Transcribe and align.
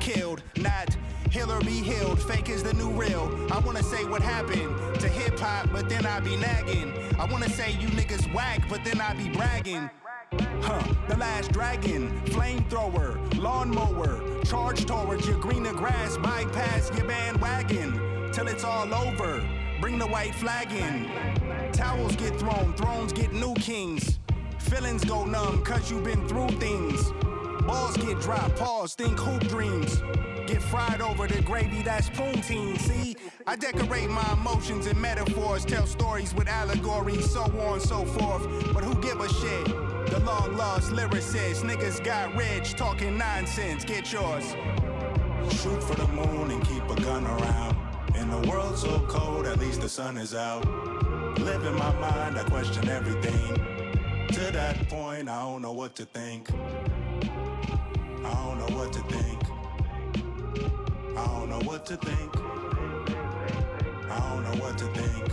killed, 0.00 0.42
not 0.56 0.96
be 1.68 1.82
healed. 1.82 2.20
Fake 2.22 2.48
is 2.48 2.62
the 2.62 2.72
new 2.72 2.90
real. 2.90 3.28
I 3.52 3.58
wanna 3.58 3.82
say 3.82 4.04
what 4.04 4.22
happened 4.22 5.00
to 5.00 5.08
hip 5.08 5.38
hop, 5.38 5.68
but 5.72 5.88
then 5.88 6.06
I 6.06 6.20
be 6.20 6.36
nagging. 6.36 6.92
I 7.18 7.24
wanna 7.30 7.48
say 7.48 7.72
you 7.72 7.88
niggas 7.88 8.32
whack, 8.32 8.62
but 8.68 8.84
then 8.84 9.00
I 9.00 9.14
be 9.14 9.28
bragging. 9.28 9.90
Huh, 10.62 10.82
the 11.08 11.16
last 11.16 11.52
dragon, 11.52 12.20
flamethrower, 12.26 13.18
lawnmower, 13.38 14.42
charge 14.44 14.86
towards 14.86 15.26
your 15.26 15.38
greener 15.38 15.72
grass, 15.72 16.16
bypass 16.18 16.90
your 16.96 17.06
bandwagon 17.06 18.30
till 18.32 18.48
it's 18.48 18.64
all 18.64 18.92
over. 18.94 19.46
Bring 19.80 19.98
the 19.98 20.06
white 20.06 20.34
flag 20.34 20.72
in. 20.72 21.08
Towels 21.72 22.16
get 22.16 22.38
thrown, 22.38 22.72
thrones 22.74 23.12
get 23.12 23.32
new 23.32 23.54
kings. 23.54 24.18
Feelings 24.58 25.04
go 25.04 25.24
numb, 25.24 25.62
cause 25.64 25.90
you've 25.90 26.04
been 26.04 26.26
through 26.28 26.48
things. 26.58 27.12
Balls 27.68 27.98
get 27.98 28.18
dropped, 28.22 28.56
pause, 28.56 28.94
think 28.94 29.18
hoop 29.18 29.46
dreams. 29.46 30.02
Get 30.46 30.62
fried 30.62 31.02
over 31.02 31.26
the 31.26 31.42
gravy, 31.42 31.82
that's 31.82 32.08
poutine. 32.08 32.78
See, 32.78 33.14
I 33.46 33.56
decorate 33.56 34.08
my 34.08 34.32
emotions 34.32 34.86
and 34.86 34.98
metaphors, 34.98 35.66
tell 35.66 35.86
stories 35.86 36.34
with 36.34 36.48
allegories, 36.48 37.30
so 37.30 37.42
on 37.42 37.78
so 37.78 38.06
forth. 38.06 38.72
But 38.72 38.84
who 38.84 38.94
give 39.02 39.20
a 39.20 39.28
shit? 39.28 39.66
The 39.66 40.22
long 40.24 40.56
lost 40.56 40.92
lyricist, 40.92 41.62
niggas 41.62 42.02
got 42.02 42.34
rich, 42.34 42.72
talking 42.72 43.18
nonsense. 43.18 43.84
Get 43.84 44.10
yours. 44.10 44.56
Shoot 45.50 45.84
for 45.84 45.94
the 45.94 46.08
moon 46.08 46.50
and 46.50 46.66
keep 46.66 46.84
a 46.88 46.98
gun 47.02 47.26
around. 47.26 47.76
In 48.16 48.30
a 48.30 48.48
world 48.48 48.78
so 48.78 48.98
cold, 49.08 49.44
at 49.44 49.58
least 49.58 49.82
the 49.82 49.90
sun 49.90 50.16
is 50.16 50.34
out. 50.34 50.66
Live 51.38 51.62
in 51.66 51.74
my 51.74 51.92
mind, 52.00 52.38
I 52.38 52.44
question 52.44 52.88
everything. 52.88 53.54
To 54.28 54.52
that 54.52 54.88
point, 54.88 55.28
I 55.28 55.42
don't 55.42 55.60
know 55.60 55.72
what 55.72 55.94
to 55.96 56.06
think. 56.06 56.48
I 58.28 58.44
don't 58.44 58.58
know 58.58 58.76
what 58.76 58.92
to 58.92 59.00
think. 59.00 59.42
I 61.16 61.26
don't 61.26 61.48
know 61.48 61.60
what 61.60 61.86
to 61.86 61.96
think. 61.96 62.36
I 64.10 64.18
don't 64.30 64.44
know 64.44 64.62
what 64.62 64.78
to 64.78 64.84
think. 64.86 65.28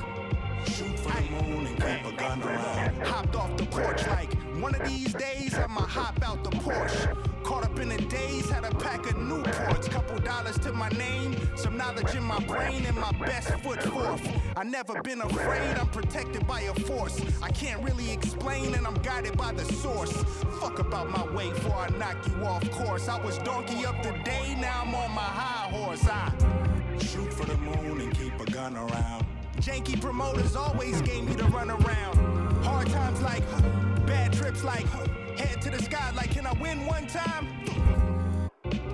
Shoot 0.69 0.99
for 0.99 1.11
the 1.11 1.29
moon 1.29 1.67
and 1.67 1.75
keep 1.75 2.13
a 2.13 2.15
gun 2.15 2.41
around. 2.41 3.01
Hopped 3.03 3.35
off 3.35 3.57
the 3.57 3.65
porch 3.65 4.07
like 4.07 4.33
one 4.61 4.73
of 4.75 4.87
these 4.87 5.13
days 5.13 5.53
I'ma 5.55 5.81
hop 5.81 6.25
out 6.25 6.43
the 6.43 6.51
Porsche. 6.51 7.34
Caught 7.45 7.65
up 7.65 7.79
in 7.79 7.89
the 7.89 7.97
days, 7.97 8.49
had 8.49 8.63
a 8.63 8.73
pack 8.73 9.05
of 9.05 9.13
Newports, 9.17 9.87
couple 9.91 10.17
dollars 10.17 10.57
to 10.61 10.73
my 10.73 10.89
name, 10.89 11.35
some 11.55 11.77
knowledge 11.77 12.15
in 12.15 12.23
my 12.23 12.39
brain, 12.39 12.83
and 12.87 12.97
my 12.97 13.11
best 13.23 13.49
foot 13.59 13.83
forth. 13.83 14.27
I 14.57 14.63
never 14.63 14.99
been 15.03 15.21
afraid, 15.21 15.77
I'm 15.77 15.87
protected 15.89 16.47
by 16.47 16.61
a 16.61 16.73
force. 16.73 17.21
I 17.43 17.49
can't 17.51 17.83
really 17.83 18.09
explain, 18.11 18.73
and 18.73 18.87
I'm 18.87 18.95
guided 18.95 19.37
by 19.37 19.51
the 19.51 19.63
source. 19.75 20.11
Fuck 20.59 20.79
about 20.79 21.11
my 21.11 21.23
way 21.35 21.51
before 21.51 21.75
I 21.75 21.89
knock 21.89 22.17
you 22.25 22.43
off 22.43 22.67
course. 22.71 23.07
I 23.07 23.23
was 23.23 23.37
donkey 23.37 23.85
up 23.85 24.01
today, 24.01 24.57
now 24.59 24.81
I'm 24.83 24.95
on 24.95 25.11
my 25.11 25.21
high 25.21 25.69
horse. 25.69 26.03
I 26.07 26.33
Shoot 26.97 27.31
for 27.31 27.45
the 27.45 27.57
moon 27.57 28.01
and 28.01 28.17
keep 28.17 28.39
a 28.39 28.45
gun 28.45 28.75
around. 28.75 29.23
Janky 29.57 30.01
promoters 30.01 30.55
always 30.55 30.99
gave 31.03 31.23
me 31.25 31.35
the 31.35 31.45
run 31.45 31.69
around. 31.69 32.15
Hard 32.63 32.87
times 32.89 33.21
like 33.21 33.43
bad 34.07 34.33
trips 34.33 34.63
like 34.63 34.87
head 35.37 35.61
to 35.61 35.69
the 35.69 35.81
sky 35.81 36.11
like 36.15 36.31
can 36.31 36.45
I 36.45 36.53
win 36.53 36.85
one 36.85 37.07
time? 37.07 37.47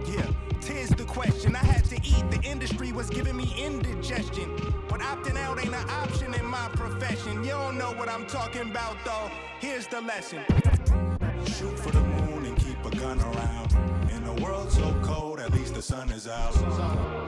Yeah, 0.06 0.26
tis 0.60 0.90
the 0.90 1.06
question. 1.06 1.56
I 1.56 1.60
had 1.60 1.86
to 1.86 1.96
eat. 1.96 2.30
The 2.32 2.42
industry 2.44 2.92
was 2.92 3.10
giving 3.10 3.38
me 3.38 3.54
indigestion. 3.58 4.56
But 4.90 5.02
opting 5.02 5.38
out 5.38 5.60
ain't 5.60 5.74
an 5.74 5.90
option 5.90 6.34
in 6.34 6.46
my 6.46 6.68
profession. 6.74 7.44
You 7.44 7.52
don't 7.52 7.78
know 7.78 7.92
what 7.94 8.10
I'm 8.10 8.26
talking 8.26 8.70
about 8.70 8.98
though. 9.06 9.30
Here's 9.60 9.88
the 9.88 10.02
lesson. 10.02 10.44
Shoot 11.46 11.78
for 11.80 11.92
the 11.92 12.02
moon 12.02 12.46
and 12.46 12.58
keep 12.58 12.84
a 12.86 12.96
gun 12.96 13.20
around. 13.20 13.72
In 14.12 14.24
a 14.26 14.44
world 14.44 14.72
so 14.72 14.94
cold, 15.04 15.40
at 15.40 15.52
least 15.54 15.76
the 15.76 15.82
sun 15.82 16.12
is 16.12 16.28
out. 16.28 16.56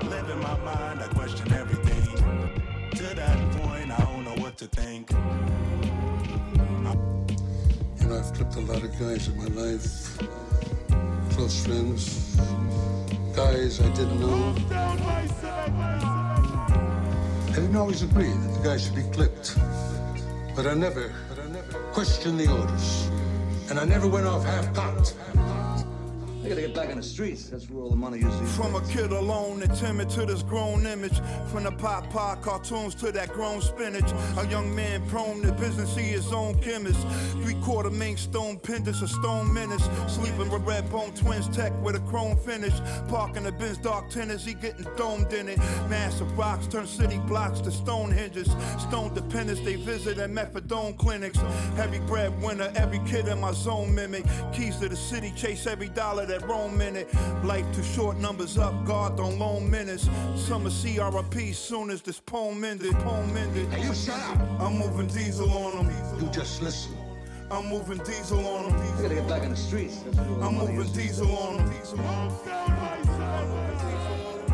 Live 0.03 0.29
in 0.29 0.39
my 0.39 0.57
mind, 0.59 1.01
I 1.01 1.07
question 1.07 1.51
everything. 1.53 2.17
To 2.91 3.03
that 3.15 3.51
point, 3.53 3.91
I 3.91 3.97
don't 4.05 4.23
know 4.23 4.41
what 4.41 4.57
to 4.57 4.67
think. 4.67 5.11
You 8.03 8.09
know, 8.09 8.17
I've 8.17 8.33
clipped 8.33 8.55
a 8.57 8.59
lot 8.59 8.83
of 8.83 8.91
guys 8.99 9.29
in 9.29 9.37
my 9.37 9.45
life. 9.45 10.21
Uh, 10.21 10.25
close 11.29 11.65
friends. 11.65 12.35
Guys 13.33 13.79
I 13.79 13.87
didn't 13.93 14.19
know. 14.19 14.53
I 17.47 17.55
didn't 17.55 17.77
always 17.77 18.01
agree 18.03 18.27
that 18.27 18.57
the 18.57 18.61
guy 18.61 18.75
should 18.75 18.95
be 18.95 19.03
clipped. 19.13 19.55
But 20.53 20.67
I 20.67 20.73
never, 20.73 21.13
but 21.29 21.39
I 21.39 21.47
never 21.47 21.79
questioned 21.93 22.41
the 22.41 22.51
orders. 22.51 23.09
And 23.69 23.79
I 23.79 23.85
never 23.85 24.07
went 24.09 24.27
off 24.27 24.43
half-cocked. 24.43 25.15
I 26.43 26.49
gotta 26.49 26.59
get 26.59 26.75
back 26.75 26.89
on 26.89 26.97
the 26.97 27.03
streets. 27.03 27.49
That's 27.49 27.69
where 27.69 27.83
all 27.83 27.89
the 27.89 27.95
money 27.95 28.19
is. 28.19 28.55
From 28.57 28.75
a 28.75 28.81
kid 28.87 29.13
alone 29.13 29.63
and 29.63 29.73
timid 29.77 30.09
to 30.09 30.25
this 30.25 30.43
grown 30.43 30.85
image. 30.85 31.17
From 31.49 31.63
the 31.63 31.71
pop 31.71 32.09
pop 32.09 32.41
cartoons 32.41 32.95
to 32.95 33.13
that 33.13 33.29
grown 33.29 33.61
spinach. 33.61 34.11
A 34.37 34.45
young 34.47 34.75
man 34.75 35.07
prone 35.07 35.41
to 35.43 35.53
business, 35.53 35.95
he 35.95 36.03
his 36.03 36.33
own 36.33 36.59
chemist. 36.59 36.99
Three 37.43 37.55
quarter 37.61 37.89
mink 37.89 38.17
stone 38.17 38.59
pendants, 38.59 39.01
a 39.01 39.07
stone 39.07 39.53
menace. 39.53 39.87
Sleeping 40.09 40.49
with 40.49 40.63
red 40.63 40.91
bone 40.91 41.13
twins 41.13 41.47
tech 41.47 41.71
with 41.81 41.95
a 41.95 42.01
chrome 42.01 42.35
finish. 42.35 42.73
Parking 43.07 43.43
the 43.43 43.53
Benz 43.53 43.77
dark 43.77 44.09
tennis, 44.09 44.43
he 44.43 44.53
getting 44.53 44.85
domed 44.97 45.31
in 45.31 45.47
it. 45.47 45.57
Massive 45.87 46.37
rocks 46.37 46.67
turn 46.67 46.87
city 46.87 47.19
blocks 47.19 47.61
to 47.61 47.69
Stonehenges. 47.69 48.49
Stone 48.81 49.13
dependents, 49.13 49.61
they 49.61 49.75
visit 49.75 50.17
at 50.17 50.29
methadone 50.29 50.97
clinics. 50.97 51.37
Heavy 51.77 51.99
breadwinner, 51.99 52.69
every 52.75 52.99
kid 53.07 53.29
in 53.29 53.39
my 53.39 53.53
zone 53.53 53.95
mimic. 53.95 54.25
Keys 54.51 54.75
to 54.79 54.89
the 54.89 54.97
city, 54.97 55.31
chase 55.37 55.65
every 55.67 55.87
dollar 55.87 56.32
that 56.33 56.47
roam 56.47 56.81
in 56.81 56.95
it. 56.95 57.13
Life 57.43 57.65
too 57.73 57.83
short, 57.83 58.17
numbers 58.17 58.57
up, 58.57 58.85
guard 58.85 59.17
don't 59.17 59.37
loan 59.37 59.69
minutes. 59.69 60.09
Summer 60.35 60.69
CRP 60.69 61.53
soon 61.53 61.89
as 61.89 62.01
this 62.01 62.19
poem 62.19 62.63
ended. 62.63 62.93
Poem 62.93 63.35
ended. 63.37 63.67
Hey, 63.69 63.87
you 63.87 63.93
shut 63.93 64.19
up. 64.19 64.39
I'm 64.59 64.77
moving 64.77 65.07
diesel 65.07 65.51
on 65.51 65.85
them. 65.85 66.19
You 66.19 66.29
just 66.31 66.61
listen. 66.61 66.97
I'm 67.51 67.67
moving 67.67 67.99
diesel 67.99 68.45
on 68.47 68.71
them. 68.71 69.01
gotta 69.01 69.15
get 69.15 69.27
back 69.27 69.43
on 69.43 69.51
the 69.51 69.55
streets. 69.55 69.99
That's 69.99 70.17
where 70.17 70.29
all 70.29 70.39
the 70.39 70.45
I'm 70.45 70.75
moving 70.75 70.93
diesel 70.93 71.37
on 71.37 71.57
them. 71.57 73.62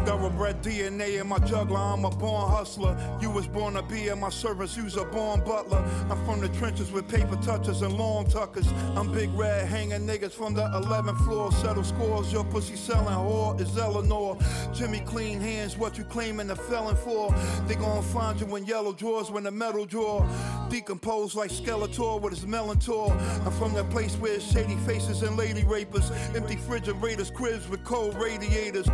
Thoroughbred 0.05 0.63
DNA 0.63 1.19
in 1.19 1.27
my 1.27 1.39
juggler, 1.39 1.77
I'm 1.77 2.05
a 2.05 2.09
born 2.09 2.49
hustler. 2.49 2.97
You 3.21 3.29
was 3.29 3.47
born 3.47 3.75
to 3.75 3.83
be 3.83 4.07
in 4.07 4.19
my 4.19 4.29
service, 4.29 4.75
you's 4.75 4.97
a 4.97 5.05
born 5.05 5.41
butler. 5.41 5.83
I'm 6.09 6.25
from 6.25 6.41
the 6.41 6.49
trenches 6.49 6.91
with 6.91 7.07
paper 7.07 7.35
touches 7.37 7.81
and 7.81 7.93
long 7.93 8.25
tuckers. 8.25 8.67
I'm 8.95 9.11
big 9.11 9.29
red 9.33 9.67
hanging 9.67 10.07
niggas 10.07 10.31
from 10.31 10.53
the 10.53 10.63
11th 10.63 11.23
floor. 11.25 11.51
Settle 11.51 11.83
scores, 11.83 12.31
your 12.31 12.43
pussy 12.45 12.75
selling 12.75 13.13
whore 13.13 13.59
is 13.59 13.77
Eleanor. 13.77 14.37
Jimmy 14.73 15.01
clean 15.01 15.39
hands, 15.39 15.77
what 15.77 15.97
you 15.97 16.03
claiming 16.05 16.47
the 16.47 16.55
felon 16.55 16.95
for? 16.95 17.33
They 17.67 17.75
gon' 17.75 18.01
find 18.03 18.39
you 18.39 18.55
in 18.55 18.65
yellow 18.65 18.93
drawers 18.93 19.29
when 19.29 19.43
the 19.43 19.51
metal 19.51 19.85
drawer. 19.85 20.27
Decomposed 20.69 21.35
like 21.35 21.51
Skeletor 21.51 22.21
with 22.21 22.33
his 22.33 22.45
Melantor. 22.45 23.11
I'm 23.45 23.51
from 23.51 23.73
that 23.73 23.89
place 23.89 24.15
where 24.15 24.39
shady 24.39 24.75
faces 24.87 25.23
and 25.23 25.35
lady 25.37 25.63
rapers. 25.63 26.11
Empty 26.35 26.55
refrigerators, 26.55 27.31
cribs 27.31 27.67
with 27.67 27.83
cold 27.83 28.15
radiators. 28.15 28.87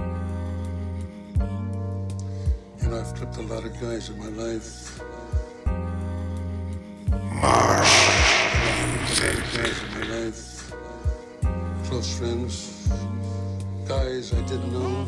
Know, 2.86 3.00
I've 3.00 3.16
clipped 3.16 3.38
a 3.38 3.42
lot 3.42 3.66
of 3.66 3.74
guys 3.82 4.10
in 4.10 4.20
my 4.20 4.28
life. 4.28 5.02
Guys 9.56 9.78
in 9.82 9.90
my 9.94 10.06
life. 10.16 10.72
Close 11.86 12.18
friends. 12.20 12.88
Guys 13.88 14.34
I 14.34 14.42
didn't 14.42 14.72
know. 14.72 15.08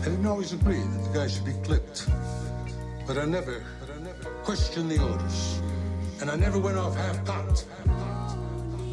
I 0.00 0.04
didn't 0.04 0.26
always 0.26 0.52
agree 0.52 0.80
that 0.80 1.12
the 1.12 1.18
guy 1.18 1.28
should 1.28 1.44
be 1.44 1.54
clipped. 1.62 2.08
But 3.06 3.18
I 3.18 3.24
never, 3.24 3.62
but 3.78 3.90
I 3.90 3.98
never 4.00 4.30
questioned 4.42 4.90
the 4.90 5.00
orders. 5.00 5.60
And 6.20 6.28
I 6.28 6.34
never 6.34 6.58
went 6.58 6.76
off 6.76 6.96
half-cocked. 6.96 7.66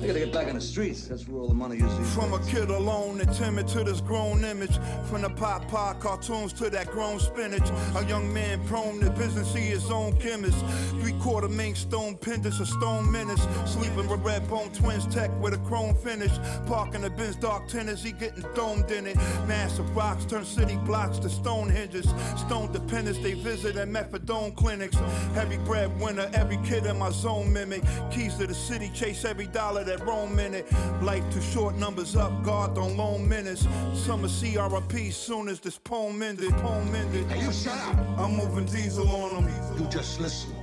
I 0.02 0.08
gotta 0.08 0.20
get 0.20 0.32
back 0.32 0.48
on 0.48 0.56
the 0.56 0.62
streets. 0.62 1.10
That's 1.10 1.28
where 1.28 1.42
all 1.42 1.50
the 1.50 1.54
money 1.54 1.76
is. 1.76 2.16
From 2.16 2.32
a 2.34 2.40
kid 2.46 2.70
alone 2.70 3.20
and 3.20 3.34
timid 3.34 3.68
to 3.70 3.84
this 3.84 4.00
grown 4.00 4.46
image. 4.46 4.80
From 5.10 5.24
the 5.24 5.30
pop 5.30 5.68
pop 5.68 6.00
cartoons 6.00 6.54
to 6.54 6.70
that 6.70 6.90
grown 6.90 7.20
spinach. 7.20 7.70
A 7.98 8.06
young 8.06 8.34
man 8.34 8.66
prone 8.66 9.02
to 9.02 9.10
business, 9.10 9.54
he 9.54 9.60
his 9.60 9.92
own 9.92 10.16
chemist. 10.18 10.58
Three 11.02 11.12
quarter 11.20 11.50
mink 11.50 11.76
stone 11.76 12.16
pendants, 12.16 12.62
a 12.62 12.66
stone 12.66 13.12
menace. 13.12 13.46
Sleeping 13.66 14.08
with 14.08 14.22
red 14.22 14.50
bone 14.50 14.72
twins 14.72 15.06
tech 15.14 15.32
with 15.42 15.54
a 15.54 15.58
chrome 15.68 15.94
finish. 15.96 16.32
Parking 16.66 17.02
the 17.02 17.10
Benz 17.10 17.36
dark 17.36 17.68
tennis, 17.68 18.02
he 18.02 18.14
getting 18.14 18.46
domed 18.56 18.90
in 18.92 19.06
it. 19.06 19.18
Massive 19.48 19.94
rocks 19.94 20.24
turn 20.24 20.46
city 20.46 20.78
blocks 20.86 21.20
to 21.20 21.28
Stonehenges. 21.28 22.08
Stone 22.40 22.72
dependents, 22.72 23.20
they 23.20 23.34
visit 23.34 23.76
at 23.76 23.90
methadone 23.90 24.56
clinics. 24.56 24.96
Heavy 25.34 25.58
breadwinner, 25.58 26.30
every 26.34 26.58
kid 26.64 26.86
in 26.86 26.98
my 26.98 27.10
zone 27.10 27.52
mimic. 27.52 27.84
Keys 28.12 28.36
to 28.36 28.48
the 28.48 28.56
city, 28.56 28.90
chase 28.94 29.26
every 29.26 29.48
dollar 29.48 29.89
that 29.90 30.06
roam 30.06 30.38
in 30.40 30.54
it. 30.54 30.72
Life 31.02 31.24
too 31.34 31.42
short, 31.42 31.76
numbers 31.76 32.16
up, 32.16 32.44
guard 32.44 32.76
don't 32.76 32.96
loan 32.96 33.28
minutes. 33.28 33.68
Summer 33.94 34.28
CRP 34.28 35.12
soon 35.12 35.48
as 35.50 35.60
this 35.60 35.78
poem 35.80 36.22
ended. 36.22 36.52
Poem 36.58 36.94
ended. 36.94 37.26
Hey, 37.26 37.44
you 37.44 37.52
shut 37.52 37.78
up. 37.80 37.98
I'm 38.20 38.38
moving 38.38 38.66
diesel 38.66 39.08
on 39.10 39.46
them. 39.46 39.80
You 39.80 39.88
just 39.90 40.20
listen. 40.20 40.54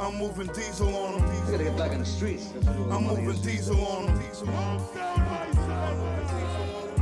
I'm 0.00 0.16
moving 0.16 0.46
diesel 0.48 0.94
on 0.96 1.20
them. 1.20 1.34
You 1.34 1.52
gotta 1.52 1.64
get 1.64 1.76
back 1.76 1.92
on 1.92 1.98
the 1.98 2.06
streets. 2.06 2.52
That's 2.52 2.66
where 2.66 2.78
all 2.78 2.84
the 2.84 2.94
I'm 2.94 3.24
moving 3.24 3.42
diesel 3.42 3.84
on 3.84 4.06
them. 4.06 4.20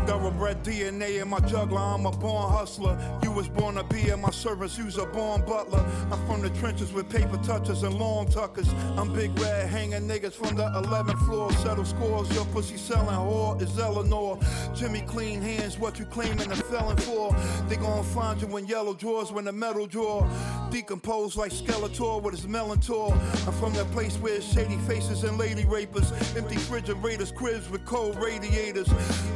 Thoroughbred 0.09 0.65
DNA 0.65 1.21
in 1.21 1.29
my 1.29 1.39
juggler, 1.41 1.81
I'm 1.81 2.07
a 2.07 2.11
born 2.11 2.51
hustler. 2.51 2.99
You 3.23 3.31
was 3.31 3.47
born 3.47 3.75
to 3.75 3.85
be 3.85 4.09
in 4.09 4.23
my 4.23 4.31
service, 4.31 4.79
you's 4.79 4.97
a 4.97 5.05
born 5.05 5.43
butler. 5.43 5.85
I'm 6.11 6.27
from 6.27 6.41
the 6.41 6.49
trenches 6.59 6.95
with 6.95 7.11
paper 7.11 7.37
touches 7.45 7.83
and 7.83 7.95
long 7.95 8.27
tuckers. 8.27 8.71
I'm 8.97 9.13
big 9.13 9.39
red 9.39 9.69
hanging 9.69 10.09
niggas 10.09 10.33
from 10.33 10.57
the 10.57 10.63
11th 10.63 11.27
floor. 11.27 11.53
Settle 11.53 11.85
scores, 11.85 12.35
your 12.35 12.47
pussy 12.47 12.79
selling 12.79 13.15
whore 13.15 13.61
is 13.61 13.79
Eleanor. 13.79 14.39
Jimmy 14.75 15.03
clean 15.03 15.43
hands, 15.43 15.79
what 15.79 15.99
you 15.99 16.07
claiming 16.07 16.51
a 16.51 16.57
felon 16.57 16.97
for? 16.97 17.37
They 17.69 17.77
gon' 17.77 18.03
find 18.03 18.41
you 18.41 18.57
in 18.57 18.67
yellow 18.67 18.95
drawers 18.95 19.31
when 19.31 19.45
the 19.45 19.53
metal 19.53 19.87
drawer. 19.87 20.27
Decomposed 20.71 21.37
like 21.37 21.53
Skeletor 21.53 22.23
with 22.23 22.35
his 22.35 22.47
Melantor. 22.47 23.13
I'm 23.47 23.53
from 23.53 23.75
that 23.75 23.91
place 23.91 24.17
where 24.17 24.41
shady 24.41 24.79
faces 24.79 25.25
and 25.25 25.37
lady 25.37 25.67
rapers. 25.67 26.13
Empty 26.35 26.57
refrigerators, 26.57 27.31
cribs 27.31 27.69
with 27.69 27.85
cold 27.85 28.17
radiators. 28.17 28.89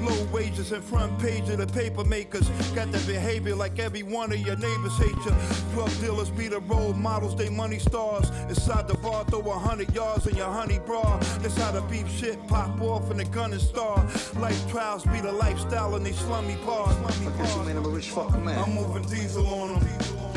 Low 0.03 0.25
wages 0.33 0.62
and 0.71 0.85
front 0.85 1.19
page 1.19 1.49
of 1.49 1.59
the 1.59 1.67
paper 1.67 2.05
makers. 2.05 2.49
Got 2.75 2.93
that 2.93 3.07
behavior 3.07 3.57
like 3.57 3.79
every 3.79 4.03
one 4.03 4.31
of 4.33 4.39
your 4.39 4.57
neighbors 4.57 4.97
hate 4.99 5.17
you. 5.25 5.35
Drug 5.73 5.91
dealers 6.01 6.31
be 6.31 6.47
the 6.47 6.61
role 6.61 6.93
models, 6.93 7.35
they 7.35 7.49
money 7.49 7.79
stars. 7.79 8.31
Inside 8.49 8.87
the 8.87 8.97
bar, 8.99 9.25
throw 9.25 9.41
a 9.51 9.59
hundred 9.59 9.93
yards 9.95 10.27
in 10.27 10.37
your 10.37 10.51
honey 10.51 10.79
bra. 10.79 11.19
That's 11.41 11.57
how 11.57 11.73
the 11.73 11.81
beef 11.83 12.09
shit 12.11 12.39
pop 12.47 12.81
off 12.81 13.11
in 13.11 13.17
the 13.17 13.25
gun 13.25 13.53
and 13.53 13.61
star. 13.61 14.07
Life 14.37 14.71
trials 14.71 15.05
be 15.05 15.21
the 15.21 15.33
lifestyle 15.33 15.97
in 15.97 16.05
these 16.05 16.19
slummy 16.19 16.57
bars. 16.65 16.95
Slummy 16.97 17.35
I 17.35 17.39
guess 17.39 17.57
you 17.57 17.63
made 17.63 17.75
bars. 17.75 17.77
him 17.79 17.85
a 17.85 17.89
rich 17.89 18.11
fucking 18.11 18.45
man. 18.45 18.59
I'm 18.59 18.75
moving 18.75 19.03
diesel 19.03 19.47
on 19.47 19.81
them. 19.81 19.83
No 19.83 20.33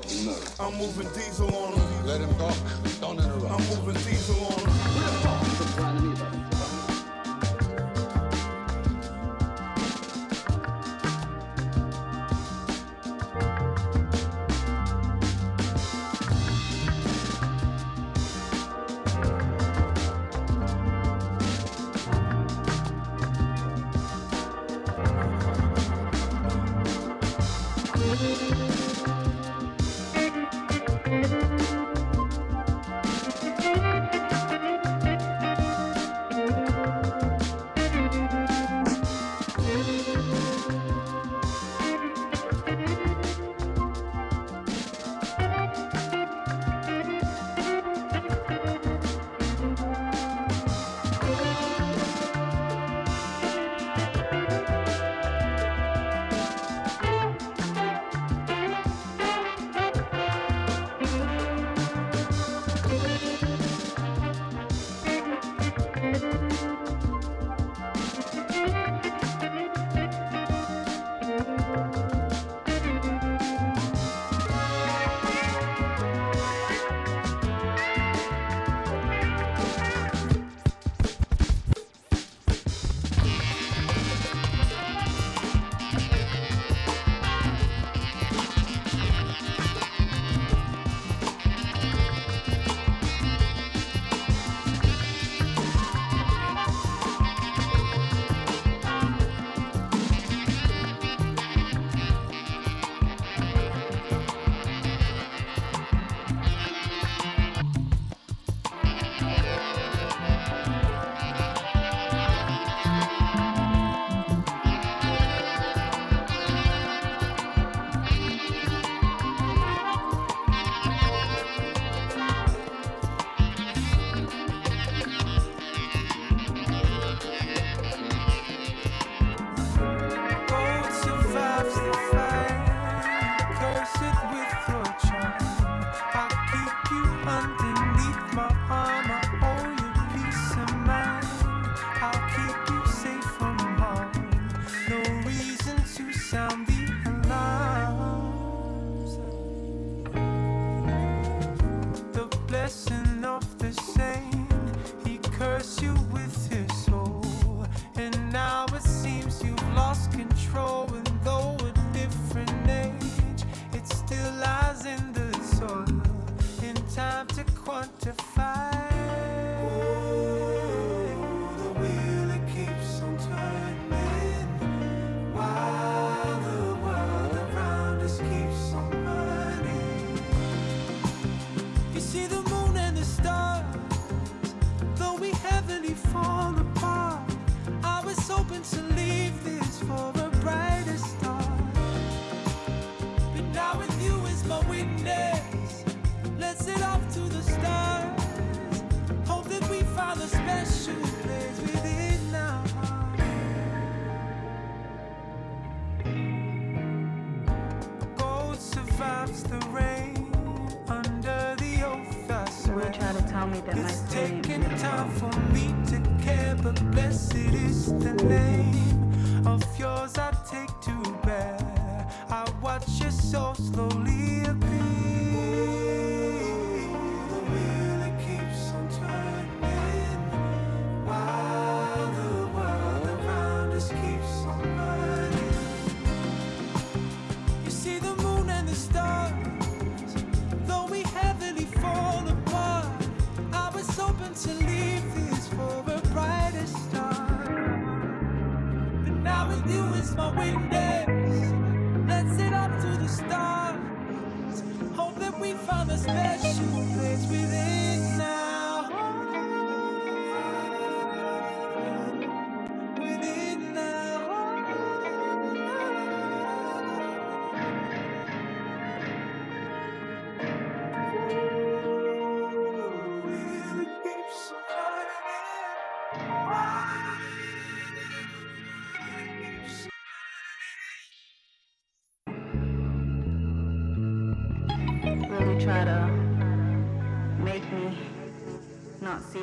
fucking 0.00 0.26
nerve. 0.26 0.60
I'm 0.60 0.74
moving 0.74 1.08
diesel 1.12 1.54
on 1.54 1.78
them. 1.78 2.06
Let 2.06 2.20
him 2.20 2.34
talk. 2.36 2.56
Don't 3.00 3.18
interrupt. 3.18 3.50
I'm 3.50 3.84
moving 3.84 4.02
diesel 4.04 4.44
on 4.46 4.62
them. 4.62 4.63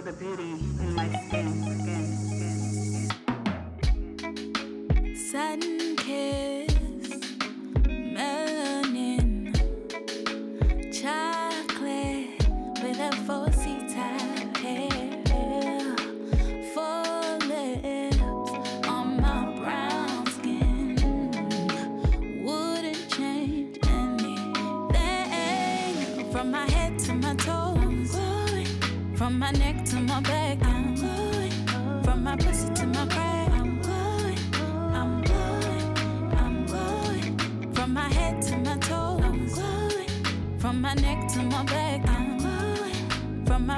the 0.03 0.12
beauty 0.13 0.50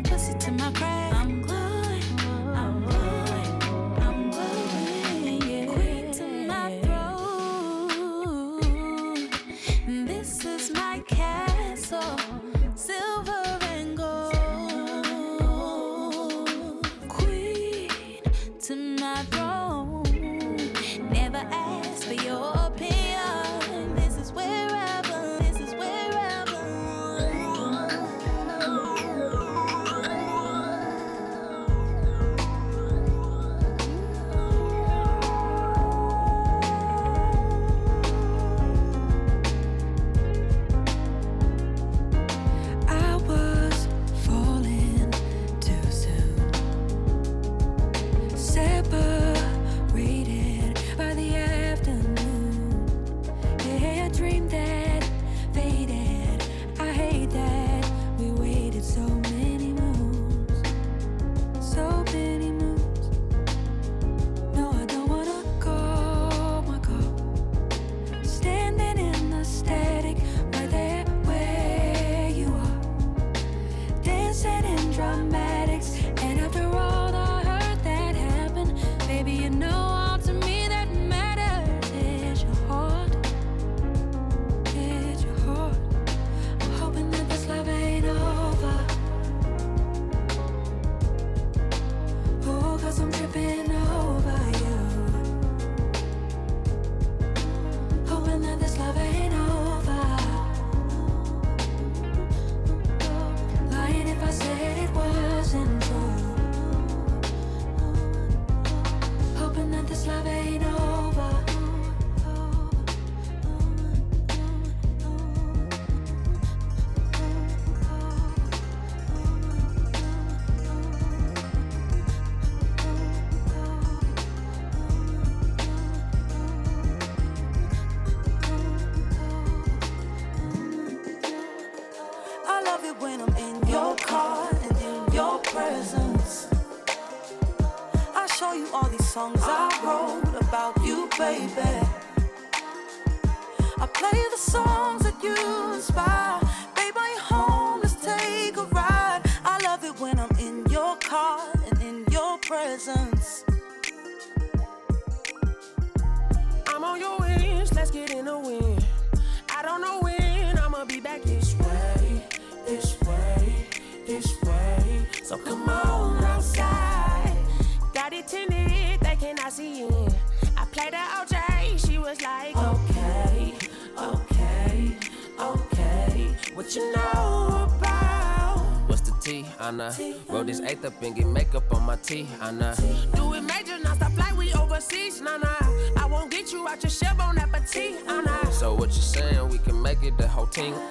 pussy 0.03 0.33
to 0.37 0.51
my 0.51 0.82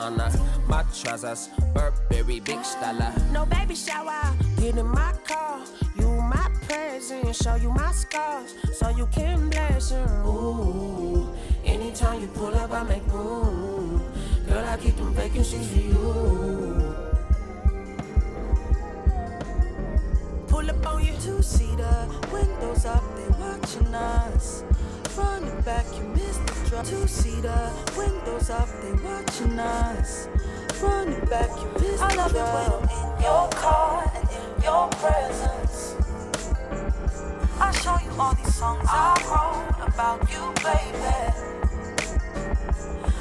My 0.03 0.85
trousers, 0.93 1.49
Burberry, 1.73 2.41
big 2.41 2.59
styler. 2.59 3.13
No 3.31 3.47
baby 3.47 3.77
shower, 3.77 4.35
get 4.57 4.77
in 4.77 4.89
my 4.89 5.13
car. 5.25 5.61
You 5.97 6.09
my 6.09 6.51
present, 6.67 7.37
show 7.37 7.55
you 7.55 7.71
my 7.71 7.93
scars, 7.93 8.53
so 8.73 8.89
you 8.89 9.07
can 9.13 9.49
bless 9.49 9.93
her. 9.93 10.25
Ooh, 10.27 11.33
anytime 11.65 12.21
you 12.21 12.27
pull 12.27 12.53
up, 12.53 12.73
I 12.73 12.83
make 12.83 13.07
room. 13.13 14.03
Girl, 14.49 14.65
I 14.67 14.77
keep 14.77 14.97
them 14.97 15.15
vacancies 15.15 15.69
for 15.69 15.79
you. 15.79 16.95
Pull 20.49 20.69
up 20.69 20.85
on 20.85 21.05
your 21.05 21.17
two-seater, 21.21 22.09
windows 22.33 22.87
up, 22.87 23.05
they 23.15 23.29
watching 23.39 23.95
us. 23.95 24.65
Front 25.11 25.45
and 25.45 25.65
back, 25.65 25.87
you 25.97 26.03
missed 26.09 26.52
drop. 26.73 26.87
Two 26.87 27.07
seater, 27.07 27.71
windows 27.97 28.49
up, 28.49 28.69
they 28.81 28.93
watching 29.05 29.59
us. 29.59 30.29
Running 30.83 31.21
back, 31.27 31.51
you 31.61 31.69
missed 31.75 32.03
I 32.03 32.15
love 32.15 32.35
it 32.35 32.49
when 32.55 32.69
I'm 32.73 32.85
in 32.99 33.23
your 33.23 33.49
car 33.51 34.11
and 34.15 34.29
in 34.31 34.63
your 34.65 34.89
presence. 35.03 35.97
I 37.61 37.71
show 37.73 37.99
you 38.05 38.13
all 38.19 38.35
these 38.35 38.55
songs 38.55 38.89
I 38.89 39.15
wrote 39.29 39.87
about 39.87 40.21
you, 40.33 40.43
baby. 40.65 41.13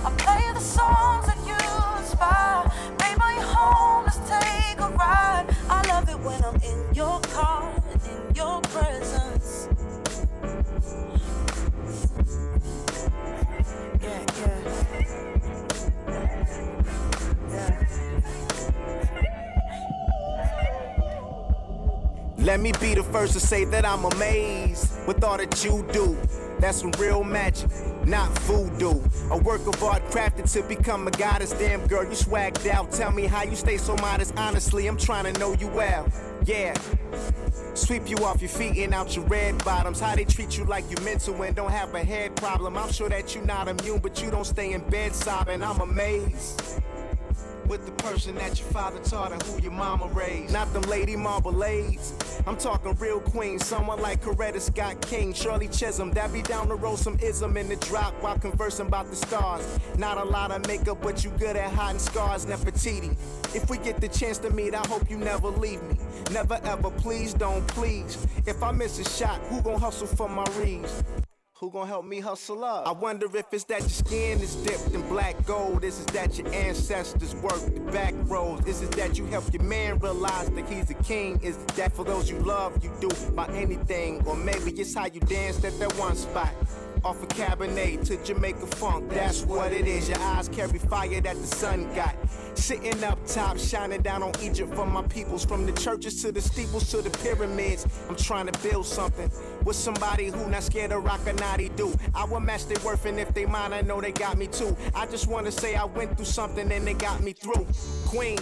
I 0.05 0.10
play 0.17 0.53
the 0.53 0.60
songs 0.60 1.25
that 1.27 1.39
you 1.46 2.00
inspire. 2.00 3.00
Let 22.51 22.60
me 22.60 22.74
be 22.81 22.93
the 22.96 23.03
first 23.03 23.31
to 23.31 23.39
say 23.39 23.63
that 23.63 23.86
I'm 23.86 24.03
amazed 24.03 25.08
with 25.08 25.24
all 25.24 25.38
that 25.38 25.63
you 25.63 25.88
do. 25.93 26.17
That's 26.60 26.81
some 26.81 26.91
real 27.00 27.24
magic, 27.24 27.70
not 28.05 28.27
voodoo. 28.39 29.01
A 29.29 29.38
work 29.38 29.65
of 29.67 29.81
art 29.81 30.05
crafted 30.10 30.51
to 30.51 30.62
become 30.63 31.08
a 31.08 31.12
goddess. 31.12 31.53
Damn 31.53 31.88
girl, 31.88 32.03
you 32.03 32.10
swagged 32.10 32.67
out. 32.67 32.91
Tell 32.91 33.10
me 33.10 33.25
how 33.25 33.43
you 33.43 33.55
stay 33.55 33.77
so 33.77 33.96
modest. 33.96 34.34
Honestly, 34.36 34.86
I'm 34.88 34.98
trying 34.98 35.34
to 35.34 35.39
know 35.39 35.53
you 35.53 35.70
well. 35.70 36.12
Yeah. 36.43 36.74
Sweep 37.74 38.10
you 38.10 38.17
off 38.17 38.41
your 38.41 38.50
feet 38.50 38.75
and 38.79 38.93
out 38.93 39.15
your 39.15 39.24
red 39.27 39.63
bottoms. 39.63 40.01
How 40.01 40.13
they 40.13 40.25
treat 40.25 40.58
you 40.58 40.65
like 40.65 40.84
you 40.91 40.98
mental 41.05 41.41
and 41.43 41.55
don't 41.55 41.72
have 41.72 41.96
a 41.96 42.03
head 42.03 42.36
problem. 42.36 42.77
I'm 42.77 42.91
sure 42.91 43.08
that 43.08 43.34
you're 43.34 43.46
not 43.46 43.70
immune, 43.70 44.00
but 44.00 44.22
you 44.22 44.29
don't 44.29 44.43
stay 44.43 44.74
in 44.74 44.81
bed 44.89 45.15
sobbing. 45.15 45.63
I'm 45.63 45.79
amazed 45.79 46.81
with 47.72 47.86
the 47.86 48.04
person 48.04 48.36
that 48.36 48.60
your 48.60 48.68
father 48.68 49.00
taught 49.00 49.32
and 49.32 49.42
who 49.44 49.62
your 49.62 49.72
mama 49.72 50.06
raised. 50.08 50.51
Not 50.51 50.74
them 50.74 50.82
lady 50.84 51.16
marmalades. 51.16 52.13
I'm 52.46 52.58
talking 52.58 52.94
real 52.96 53.22
queens, 53.22 53.66
someone 53.66 54.01
like 54.01 54.22
Coretta 54.22 54.60
Scott 54.60 55.00
King, 55.08 55.34
Shirley 55.34 55.70
Chisholm. 55.70 56.12
That 56.12 56.34
be 56.34 56.42
down 56.42 56.68
the 56.68 56.75
road 56.75 57.00
some 57.00 57.18
ism 57.22 57.56
in 57.56 57.70
the 57.70 57.78
drop 57.78 58.13
while 58.22 58.38
conversing 58.38 58.88
about 58.88 59.10
the 59.10 59.16
stars. 59.16 59.66
Not 59.98 60.18
a 60.18 60.24
lot 60.25 60.51
of 60.51 60.68
makeup, 60.68 61.01
but 61.01 61.24
you 61.24 61.30
good 61.40 61.56
at 61.56 61.72
hiding 61.72 62.00
scars. 62.00 62.46
Nefertiti. 62.46 63.16
If 63.56 63.70
we 63.70 63.78
get 63.78 64.01
the 64.01 64.10
chance 64.10 64.38
to 64.40 64.50
meet, 64.50 64.75
I 64.75 64.86
hope 64.88 65.10
you 65.10 65.18
never 65.18 65.48
leave 65.48 65.82
me. 65.84 65.96
Never 66.30 66.60
ever, 66.66 66.92
please 66.92 67.34
don't 67.34 67.66
please. 67.68 68.18
If 68.46 68.62
I 68.62 68.74
miss 68.74 69.00
a 69.00 69.10
shot, 69.10 69.40
who 69.44 69.62
gon' 69.62 69.80
hustle 69.80 70.08
for 70.08 70.28
my 70.28 70.46
reeds? 70.58 71.04
Who 71.62 71.70
gon' 71.70 71.88
help 71.88 72.06
me 72.06 72.20
hustle 72.20 72.65
up? 72.65 72.88
I 72.88 72.91
wonder 72.91 73.27
if 73.38 73.46
it's 73.53 73.65
that 73.65 73.82
your 73.82 73.89
skin 73.89 74.39
is 74.39 74.56
dipped 74.56 74.96
in 74.96 75.08
black 75.08 75.46
gold. 75.46 75.84
Is 75.84 76.01
it 76.01 76.08
that 76.08 76.36
your 76.36 76.51
ancestors 76.51 77.36
worked 77.36 77.75
the 77.75 77.82
back 77.91 78.15
roads? 78.22 78.65
Is 78.65 78.82
it 78.82 78.89
that 78.94 79.20
you 79.20 79.27
help 79.27 79.53
your 79.53 79.62
man 79.62 80.00
realize 80.00 80.50
that 80.50 80.68
he's 80.68 80.89
a 80.89 80.96
king? 80.96 81.39
Is 81.44 81.58
it 81.58 81.68
that 81.75 81.94
for 81.94 82.03
those 82.03 82.32
you 82.32 82.39
love, 82.39 82.84
you 82.84 82.91
do 83.00 83.10
by 83.36 83.46
anything? 83.50 84.25
Or 84.25 84.36
maybe 84.36 84.72
it's 84.72 84.96
how 84.96 85.06
you 85.06 85.20
danced 85.20 85.63
at 85.63 85.77
that 85.77 85.94
one 86.00 86.15
spot. 86.15 86.50
Off 87.03 87.24
of 87.24 87.29
Cabernet 87.29 88.05
to 88.05 88.24
Jamaica 88.24 88.68
funk, 88.68 89.09
that's 89.09 89.42
what 89.44 89.74
it 89.74 89.87
is. 89.87 90.07
Your 90.07 90.20
eyes 90.20 90.48
carry 90.48 90.77
fire 90.77 91.20
that 91.20 91.35
the 91.35 91.48
sun 91.48 91.92
got. 91.96 92.16
Sitting 92.53 93.03
up 93.03 93.18
top, 93.25 93.57
shining 93.57 94.03
down 94.03 94.22
on 94.22 94.31
Egypt 94.40 94.75
for 94.75 94.85
my 94.85 95.01
peoples. 95.03 95.44
From 95.44 95.66
the 95.66 95.72
churches 95.72 96.22
to 96.22 96.31
the 96.31 96.42
steeples 96.42 96.92
to 96.92 97.01
the 97.01 97.09
pyramids. 97.09 97.87
I'm 98.07 98.16
trying 98.16 98.46
to 98.46 98.59
build 98.59 98.85
something 98.85 99.31
with 99.64 99.75
somebody 99.75 100.27
who 100.27 100.48
not 100.48 100.61
scared 100.61 100.92
of 100.92 101.03
rock 101.03 101.22
naughty 101.40 101.70
do. 101.70 101.92
I 102.14 102.25
will 102.25 102.40
match 102.40 102.68
their 102.68 102.83
worth, 102.85 103.05
and 103.05 103.20
if 103.20 103.33
they 103.33 103.48
mine, 103.48 103.74
I 103.74 103.81
know 103.81 104.00
they 104.00 104.11
got 104.11 104.37
me 104.37 104.46
too. 104.46 104.77
I 104.94 105.07
just 105.07 105.27
wanna 105.27 105.51
say 105.51 105.75
I 105.75 105.85
went 105.85 106.18
through 106.18 106.25
something 106.25 106.72
and 106.72 106.85
they 106.85 106.94
got 106.94 107.24
me 107.24 107.33
through. 107.33 107.66
Queen. 108.05 108.37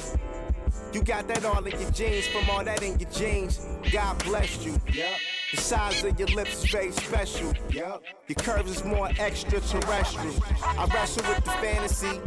You 0.92 1.02
got 1.02 1.30
that 1.30 1.46
all 1.46 1.64
in 1.64 1.80
your 1.80 1.92
jeans, 1.92 2.28
from 2.28 2.50
all 2.50 2.66
that 2.66 2.84
in 2.84 3.00
your 3.00 3.10
jeans. 3.10 3.66
God 3.92 4.22
bless 4.26 4.66
you. 4.66 4.76
Yep. 4.92 5.39
The 5.52 5.58
size 5.58 6.04
of 6.04 6.20
your 6.20 6.28
lips 6.30 6.64
is 6.64 6.70
very 6.70 6.92
special. 6.92 7.54
Your 7.72 8.00
curves 8.38 8.70
is 8.70 8.84
more 8.84 9.10
extraterrestrial. 9.20 10.36
I 10.62 10.88
wrestle 10.94 11.28
with 11.28 11.44
the 11.44 11.52
fantasy. 11.52 12.22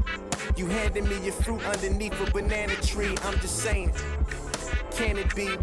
You 0.57 0.67
handed 0.67 1.05
me 1.05 1.23
your 1.23 1.33
fruit 1.33 1.65
underneath 1.65 2.21
a 2.21 2.31
banana 2.33 2.75
tree. 2.77 3.15
I'm 3.23 3.39
just 3.39 3.61
saying, 3.61 3.93
can 4.91 5.19
it 5.19 5.33
be? 5.37 5.57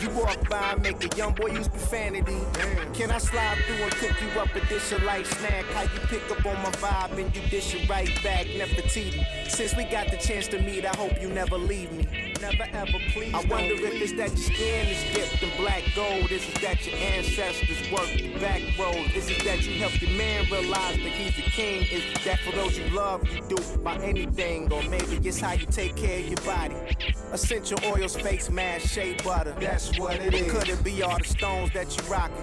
You 0.00 0.10
walk 0.10 0.48
by 0.48 0.76
make 0.76 1.02
a 1.04 1.16
young 1.16 1.34
boy 1.34 1.48
use 1.48 1.68
profanity. 1.68 2.38
Can 2.94 3.10
I 3.10 3.18
slide 3.18 3.58
through 3.66 3.82
and 3.82 3.92
cook 3.92 4.20
you 4.20 4.40
up 4.40 4.54
a 4.54 4.60
dish 4.66 4.92
of 4.92 5.02
light 5.02 5.26
snack? 5.26 5.64
How 5.66 5.82
you 5.82 6.00
pick 6.08 6.30
up 6.30 6.44
on 6.46 6.56
my 6.62 6.70
vibe 6.70 7.18
and 7.18 7.34
you 7.34 7.42
dish 7.48 7.74
it 7.74 7.88
right 7.88 8.10
back, 8.22 8.46
Nefertiti. 8.46 9.24
Since 9.48 9.76
we 9.76 9.84
got 9.84 10.10
the 10.10 10.16
chance 10.16 10.48
to 10.48 10.60
meet, 10.60 10.84
I 10.84 10.96
hope 10.96 11.20
you 11.20 11.28
never 11.28 11.58
leave 11.58 11.90
me. 11.92 12.34
Never 12.40 12.64
ever 12.72 12.98
please. 13.10 13.34
I 13.34 13.44
wonder 13.46 13.74
if 13.74 14.00
it's 14.00 14.12
that 14.12 14.28
your 14.28 14.36
skin 14.36 14.86
is 14.86 15.14
dipped 15.14 15.42
in 15.42 15.50
black 15.56 15.82
gold. 15.96 16.30
Is 16.30 16.48
it 16.48 16.60
that 16.60 16.86
your 16.86 16.96
ancestors 16.96 17.90
worked 17.90 18.18
the 18.18 18.38
back 18.38 18.62
road? 18.78 19.10
Is 19.14 19.28
it 19.28 19.44
that 19.44 19.66
you 19.66 19.78
helped 19.80 20.00
your 20.00 20.12
man 20.12 20.44
realize 20.50 20.96
that 20.96 21.12
he's 21.12 21.34
the 21.36 21.42
king? 21.42 21.82
Is 21.82 22.04
it 22.04 22.24
that 22.24 22.38
for 22.40 22.52
those 22.52 22.78
you 22.78 22.88
love, 22.90 23.28
you 23.28 23.42
do 23.48 23.56
by 23.78 23.96
anything? 23.96 24.72
Or 24.72 24.82
maybe 24.84 25.18
it's 25.28 25.40
how 25.40 25.52
you 25.52 25.66
take 25.66 25.96
care 25.96 26.20
of 26.20 26.28
your 26.28 26.40
body. 26.42 26.76
Essential 27.32 27.78
oils, 27.84 28.16
face 28.16 28.50
mask, 28.50 28.88
shea 28.88 29.14
butter. 29.24 29.54
That's 29.68 29.98
what 29.98 30.16
it 30.16 30.32
is. 30.32 30.50
Could 30.50 30.70
it 30.70 30.82
be 30.82 31.02
all 31.02 31.18
the 31.18 31.24
stones 31.24 31.70
that 31.74 31.94
you 31.94 32.02
rockin'? 32.10 32.34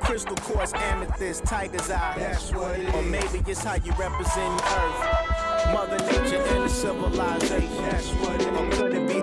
Crystal 0.00 0.34
quartz, 0.34 0.72
amethyst, 0.74 1.44
tiger's 1.44 1.88
eye. 1.90 2.14
That's 2.18 2.52
what 2.52 2.78
it 2.78 2.88
is. 2.88 2.94
Or 2.94 3.02
maybe 3.02 3.40
it's 3.46 3.62
how 3.62 3.76
you 3.76 3.92
represent 3.92 4.58
the 4.58 4.64
earth. 4.64 5.72
Mother 5.72 5.98
nature 5.98 6.42
and 6.42 6.64
the 6.64 6.68
civilization. 6.68 7.82
That's 7.82 8.08
what 8.14 8.34
it 8.34 8.40
is. 8.40 8.46
Or 8.58 8.68
could 8.70 8.94
it 8.94 9.08
be 9.08 9.20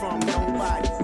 from 0.00 0.18
nobody 0.20 0.99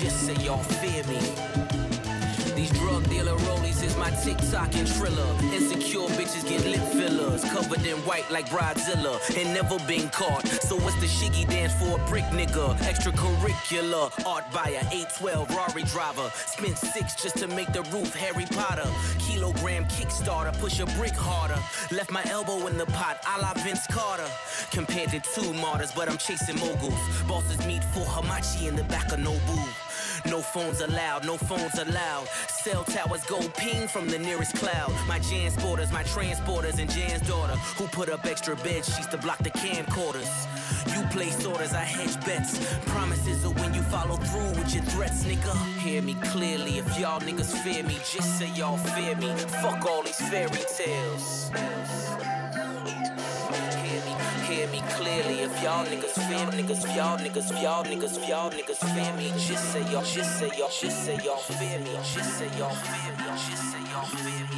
Just 0.00 0.26
say 0.26 0.34
y'all 0.44 0.58
fear 0.58 1.04
me. 1.04 1.20
These 2.56 2.70
drug 2.70 3.08
dealer 3.08 3.36
rollies 3.36 3.82
is 3.82 3.96
my 3.96 4.10
TikTok 4.10 4.74
and 4.74 4.86
Triller. 4.86 5.26
Insecure 5.52 6.08
bitches 6.16 6.48
get 6.48 6.64
lip 6.64 6.80
fillers, 6.92 7.44
covered 7.44 7.84
in 7.84 7.96
white 7.98 8.28
like 8.30 8.48
Bridezilla, 8.48 9.20
and 9.36 9.54
never 9.54 9.78
been 9.86 10.08
caught. 10.10 10.46
So 10.46 10.76
what's 10.76 10.98
the 11.00 11.06
shiggy 11.06 11.48
dance 11.48 11.72
for 11.74 12.00
a 12.00 12.06
brick 12.06 12.24
nigga? 12.26 12.76
Extracurricular, 12.78 14.26
art 14.26 14.44
buyer, 14.52 14.82
812 14.92 15.50
Rari 15.50 15.82
driver. 15.84 16.30
Spent 16.46 16.76
six 16.78 17.14
just 17.20 17.36
to 17.38 17.48
make 17.48 17.72
the 17.72 17.82
roof 17.84 18.14
Harry 18.14 18.46
Potter. 18.46 18.88
Kilogram 19.18 19.84
Kickstarter, 19.86 20.56
push 20.58 20.80
a 20.80 20.86
brick 20.98 21.14
harder. 21.14 21.58
Left 21.94 22.10
my 22.10 22.24
elbow 22.30 22.66
in 22.66 22.78
the 22.78 22.86
pot, 22.86 23.18
a 23.36 23.40
la 23.40 23.52
Vince 23.54 23.86
Carter. 23.88 24.28
Compared 24.70 25.10
to 25.10 25.20
two 25.20 25.52
martyrs, 25.54 25.92
but 25.92 26.08
I'm 26.08 26.18
chasing 26.18 26.58
moguls. 26.58 26.98
Bosses 27.26 27.64
meet 27.66 27.82
for 27.84 28.00
Hamachi 28.00 28.68
in 28.68 28.76
the 28.76 28.84
back 28.84 29.12
of 29.12 29.18
Nobu. 29.18 29.83
No 30.34 30.40
phones 30.42 30.80
allowed, 30.80 31.24
no 31.24 31.36
phones 31.36 31.78
allowed. 31.78 32.26
Cell 32.48 32.82
towers 32.82 33.22
go 33.26 33.38
ping 33.50 33.86
from 33.86 34.08
the 34.08 34.18
nearest 34.18 34.56
cloud. 34.56 34.90
My 35.06 35.20
Jansporters, 35.20 35.92
my 35.92 36.02
transporters, 36.02 36.80
and 36.80 36.90
Jan's 36.90 37.24
daughter, 37.28 37.52
who 37.78 37.86
put 37.86 38.08
up 38.08 38.26
extra 38.26 38.56
bed 38.56 38.84
sheets 38.84 39.06
to 39.12 39.16
block 39.16 39.38
the 39.38 39.50
camcorders. 39.50 40.28
You 40.92 41.06
place 41.10 41.46
orders, 41.46 41.72
I 41.72 41.84
hedge 41.84 42.16
bets. 42.26 42.58
Promises 42.86 43.44
are 43.44 43.52
when 43.52 43.74
you 43.74 43.82
follow 43.82 44.16
through 44.16 44.60
with 44.60 44.74
your 44.74 44.82
threats, 44.82 45.22
nigga. 45.22 45.54
Hear 45.78 46.02
me 46.02 46.14
clearly, 46.14 46.78
if 46.78 46.98
y'all 46.98 47.20
niggas 47.20 47.56
fear 47.62 47.84
me, 47.84 47.94
just 47.98 48.36
say 48.36 48.50
y'all 48.56 48.76
fear 48.76 49.14
me. 49.14 49.32
Fuck 49.62 49.86
all 49.86 50.02
these 50.02 50.20
fairy 50.30 50.64
tales. 50.76 51.52
Hear 54.64 54.72
me, 54.72 54.80
clearly. 54.96 55.40
If 55.40 55.62
y'all 55.62 55.84
niggas 55.84 56.16
fear 56.24 56.46
niggas, 56.56 56.96
y'all 56.96 57.18
niggas, 57.18 57.50
y'all 57.62 57.84
niggas, 57.84 58.28
y'all 58.28 58.50
niggas 58.50 58.80
fear 58.94 59.12
me, 59.18 59.28
just 59.36 59.72
say 59.72 59.82
y'all, 59.92 60.02
just 60.02 60.38
say 60.38 60.50
y'all, 60.56 60.70
just 60.70 61.04
say 61.04 61.20
y'all 61.22 61.36
fear 61.36 61.78
me, 61.80 61.92
just 62.02 62.38
say 62.38 62.48
y'all 62.58 62.72
fear 62.72 63.12
me, 63.12 63.24
just 63.44 63.62
say 63.72 63.82
y'all 63.92 64.06
fear 64.06 64.40
me, 64.48 64.53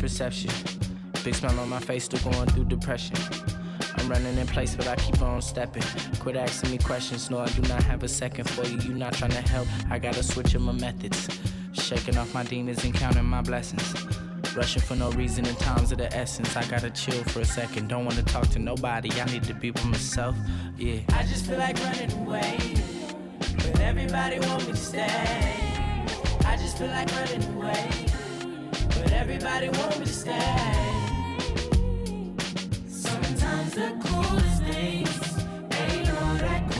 perception. 0.00 0.50
Big 1.22 1.34
smile 1.34 1.60
on 1.60 1.68
my 1.68 1.78
face, 1.78 2.04
still 2.04 2.32
going 2.32 2.48
through 2.48 2.64
depression. 2.64 3.16
I'm 3.96 4.08
running 4.08 4.38
in 4.38 4.46
place, 4.46 4.74
but 4.74 4.88
I 4.88 4.96
keep 4.96 5.20
on 5.20 5.42
stepping. 5.42 5.82
Quit 6.18 6.36
asking 6.36 6.70
me 6.70 6.78
questions, 6.78 7.30
no, 7.30 7.38
I 7.38 7.48
do 7.48 7.62
not 7.62 7.82
have 7.82 8.02
a 8.02 8.08
second 8.08 8.48
for 8.48 8.66
you. 8.66 8.78
You 8.78 8.94
not 8.94 9.12
trying 9.12 9.32
to 9.32 9.42
help, 9.42 9.68
I 9.90 9.98
gotta 9.98 10.22
switch 10.22 10.56
up 10.56 10.62
my 10.62 10.72
methods. 10.72 11.28
Shaking 11.72 12.16
off 12.16 12.32
my 12.32 12.42
demons 12.44 12.82
and 12.84 12.94
counting 12.94 13.26
my 13.26 13.42
blessings. 13.42 13.94
Rushing 14.56 14.82
for 14.82 14.96
no 14.96 15.10
reason 15.12 15.46
in 15.46 15.54
times 15.56 15.92
of 15.92 15.98
the 15.98 16.12
essence. 16.16 16.56
I 16.56 16.64
gotta 16.64 16.90
chill 16.90 17.22
for 17.24 17.40
a 17.40 17.44
second. 17.44 17.88
Don't 17.88 18.04
wanna 18.06 18.22
talk 18.22 18.48
to 18.48 18.58
nobody. 18.58 19.10
I 19.20 19.24
need 19.26 19.44
to 19.44 19.54
be 19.54 19.70
with 19.70 19.84
myself. 19.84 20.34
Yeah. 20.76 21.00
I 21.10 21.22
just 21.24 21.46
feel 21.46 21.58
like 21.58 21.78
running 21.84 22.12
away, 22.22 22.74
but 23.56 23.80
everybody 23.80 24.40
want 24.40 24.66
me 24.66 24.72
to 24.72 24.76
stay. 24.76 25.70
I 26.46 26.56
just 26.56 26.78
feel 26.78 26.88
like 26.88 27.14
running 27.14 27.44
away, 27.54 28.06
everybody 29.20 29.68
want 29.68 29.98
me 29.98 30.06
to 30.06 30.12
stay. 30.12 30.40
Sometimes 32.88 33.74
the 33.74 33.92
coolest 34.02 34.62
things 34.62 35.44
ain't 35.72 36.08
all 36.10 36.34
that 36.36 36.62
cool 36.70 36.79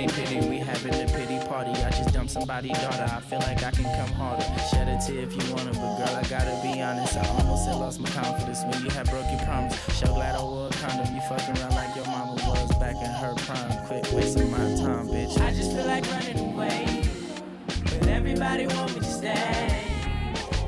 Pity, 0.00 0.12
pity, 0.14 0.34
pity, 0.36 0.48
we 0.48 0.56
having 0.56 0.94
a 0.94 1.06
pity 1.12 1.38
party. 1.46 1.72
I 1.72 1.90
just 1.90 2.14
dumped 2.14 2.32
somebody's 2.32 2.72
daughter. 2.80 3.04
I 3.04 3.20
feel 3.20 3.38
like 3.40 3.62
I 3.62 3.70
can 3.70 3.84
come 3.84 4.08
harder. 4.16 4.42
Shed 4.70 4.88
a 4.88 4.98
tear 4.98 5.24
if 5.24 5.32
you 5.36 5.54
want 5.54 5.68
it, 5.68 5.74
but 5.74 5.98
girl, 5.98 6.16
I 6.16 6.22
gotta 6.22 6.58
be 6.62 6.80
honest. 6.80 7.18
I 7.18 7.28
almost 7.28 7.68
had 7.68 7.76
lost 7.76 8.00
my 8.00 8.08
confidence 8.08 8.62
when 8.64 8.82
you 8.82 8.88
had 8.90 9.10
broke 9.10 9.30
your 9.30 9.40
promise. 9.40 9.78
So 9.98 10.06
glad 10.06 10.36
I 10.36 10.42
wore 10.42 10.68
a 10.68 10.70
condom. 10.70 11.14
You 11.14 11.20
fucking 11.28 11.58
around 11.58 11.74
like 11.74 11.94
your 11.94 12.06
mama 12.06 12.32
was 12.32 12.74
back 12.78 12.96
in 12.96 13.10
her 13.10 13.34
prime. 13.44 13.86
Quit 13.88 14.10
wasting 14.14 14.50
my 14.50 14.56
time, 14.80 15.06
bitch. 15.06 15.38
I 15.38 15.52
just 15.52 15.72
feel 15.72 15.84
like 15.84 16.10
running 16.10 16.54
away, 16.54 17.04
but 17.66 18.06
everybody 18.06 18.68
want 18.68 18.94
me 18.94 19.00
to 19.00 19.04
stay. 19.04 19.84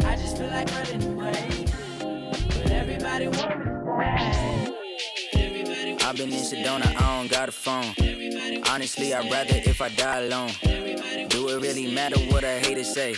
I 0.05 0.17
just 0.17 0.37
feel 0.37 0.49
like 0.49 0.71
running 0.73 1.15
away, 1.15 1.65
but 1.99 2.71
everybody 2.71 3.29
want 3.29 3.59
me 3.59 3.65
to 3.65 4.35
stay. 4.35 4.77
I've 6.05 6.19
been 6.19 6.31
in 6.31 6.43
Sedona, 6.43 6.95
I 7.01 7.19
don't 7.19 7.31
got 7.31 7.49
a 7.49 7.53
phone. 7.53 7.95
Honestly, 8.73 9.13
I'd 9.13 9.31
rather 9.31 9.57
if 9.57 9.83
I 9.83 9.91
die 9.91 10.21
alone. 10.21 10.51
Do 11.29 11.49
it 11.51 11.61
really 11.61 11.95
matter 11.95 12.19
what 12.33 12.43
a 12.43 12.59
hater 12.59 12.85
say? 12.85 13.15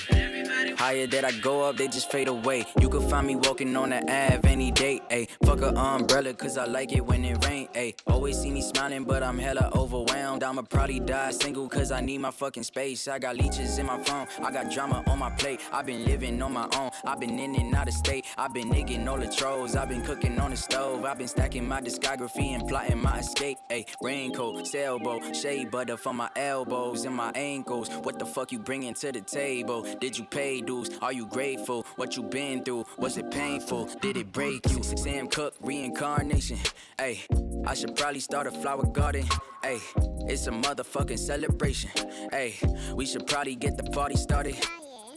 Higher 0.77 1.07
that 1.07 1.25
I 1.25 1.31
go 1.31 1.63
up, 1.63 1.77
they 1.77 1.87
just 1.87 2.11
fade 2.11 2.27
away. 2.27 2.67
You 2.81 2.89
can 2.89 3.09
find 3.09 3.27
me 3.27 3.37
walking 3.37 3.77
on 3.77 3.91
the 3.91 4.01
Ave 4.03 4.49
any 4.49 4.73
day, 4.73 5.01
ayy. 5.11 5.29
Fuck 5.45 5.63
a 5.63 5.69
umbrella, 5.75 6.35
cause 6.35 6.59
I 6.59 6.65
like 6.65 6.93
it 6.93 7.07
when 7.07 7.25
it 7.25 7.45
rain, 7.47 7.69
ayy. 7.75 7.95
Always 8.07 8.39
see 8.41 8.51
me 8.51 8.61
smiling, 8.61 9.05
but 9.05 9.23
I'm 9.23 9.39
hella 9.39 9.71
overwhelmed. 9.75 10.43
I'ma 10.43 10.63
probably 10.63 11.01
die 11.01 11.31
single, 11.31 11.69
cause 11.69 11.93
I 11.93 12.01
need 12.01 12.19
my 12.19 12.31
fucking 12.31 12.65
space. 12.65 13.07
I 13.07 13.19
got 13.19 13.37
leeches 13.37 13.79
in 13.79 13.87
my 13.87 14.03
phone, 14.03 14.27
I 14.43 14.51
got 14.51 14.73
drama 14.73 15.05
on 15.07 15.19
my 15.19 15.31
plate. 15.31 15.61
I've 15.73 15.87
been 15.87 16.05
living 16.05 16.43
on 16.43 16.53
my 16.53 16.69
own, 16.77 16.91
I've 17.05 17.21
been 17.21 17.39
in 17.39 17.55
and 17.55 17.75
out 17.75 17.89
of 17.89 17.95
state. 17.95 18.27
I've 18.37 18.53
been 18.53 18.71
nigging 18.71 19.07
all 19.09 19.19
the 19.19 19.29
trolls, 19.29 19.77
I've 19.77 19.89
been 19.89 20.03
cooking 20.03 20.39
on 20.41 20.51
the 20.51 20.57
stove. 20.57 21.05
I've 21.05 21.19
been 21.19 21.29
stacking 21.29 21.67
my 21.67 21.81
discography 21.81 22.55
and 22.55 22.67
plotting 22.69 23.01
my 23.01 23.21
escape, 23.21 23.59
ayy. 23.71 23.87
Raincoat, 24.03 24.67
sailboat, 24.67 25.37
shea 25.45 25.67
butter 25.67 25.99
for 25.99 26.15
my 26.15 26.31
elbows 26.37 27.05
and 27.05 27.15
my 27.15 27.31
ankles. 27.35 27.91
What 28.03 28.19
the 28.19 28.25
fuck 28.25 28.51
you 28.51 28.59
bringing 28.59 28.95
to 28.95 29.13
the 29.13 29.21
table? 29.21 29.87
Did 30.01 30.17
you 30.17 30.25
pay 30.25 30.63
dues? 30.63 30.89
Are 31.03 31.13
you 31.13 31.27
grateful? 31.27 31.85
What 31.97 32.17
you 32.17 32.23
been 32.23 32.65
through? 32.65 32.87
Was 32.97 33.19
it 33.19 33.31
painful? 33.31 33.91
Did 34.01 34.17
it 34.17 34.33
break 34.33 34.63
you? 34.71 34.83
Sam 34.83 35.29
Cooke, 35.29 35.55
reincarnation. 35.61 36.59
Ayy, 36.99 37.19
I 37.67 37.75
should 37.75 37.95
probably 37.95 38.21
start 38.21 38.47
a 38.47 38.53
flower 38.53 38.87
garden. 38.87 39.25
Ayy, 39.63 39.83
it's 40.31 40.47
a 40.47 40.51
motherfucking 40.51 41.19
celebration. 41.19 41.91
Ayy, 42.33 42.95
we 42.95 43.05
should 43.05 43.27
probably 43.27 43.55
get 43.55 43.77
the 43.77 43.85
party 43.85 44.17
started. 44.17 44.57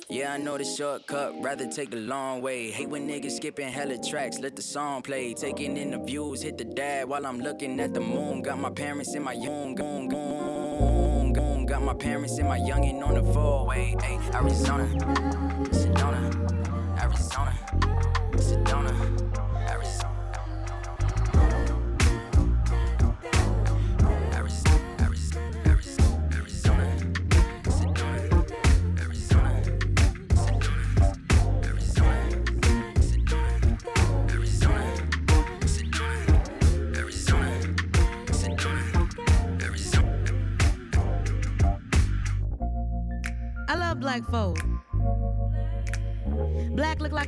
Yeah, 0.10 0.32
I 0.32 0.38
know 0.38 0.58
the 0.58 0.64
shortcut, 0.64 1.34
rather 1.42 1.68
take 1.68 1.92
the 1.92 1.98
long 1.98 2.42
way. 2.42 2.72
Hate 2.72 2.88
when 2.88 3.10
niggas 3.10 3.32
skipping 3.32 3.68
hella 3.68 3.98
tracks, 3.98 4.40
let 4.40 4.56
the 4.56 4.62
song 4.62 5.02
play. 5.02 5.34
Taking 5.34 5.76
in 5.76 5.92
the 5.92 5.98
views, 5.98 6.42
hit 6.42 6.58
the 6.58 6.64
dad 6.64 7.10
while 7.10 7.26
I'm 7.26 7.42
looking 7.42 7.78
at 7.82 7.94
the 7.94 8.00
moon. 8.00 8.42
Got 8.42 8.58
my 8.58 8.70
parents 8.70 9.14
in 9.16 9.24
my 9.24 9.34
young, 9.34 9.76
goon, 9.76 10.08
goon, 10.08 11.34
goon. 11.34 11.66
Got 11.66 11.82
my 11.84 11.94
parents 11.94 12.40
in 12.40 12.48
my 12.48 12.58
youngin' 12.58 13.06
on 13.06 13.16
the 13.16 13.34
four-way. 13.34 13.96
Ayy, 14.00 14.34
Arizona, 14.34 14.86
Sedona, 15.72 17.02
Arizona, 17.04 17.54
Sedona, 18.38 19.27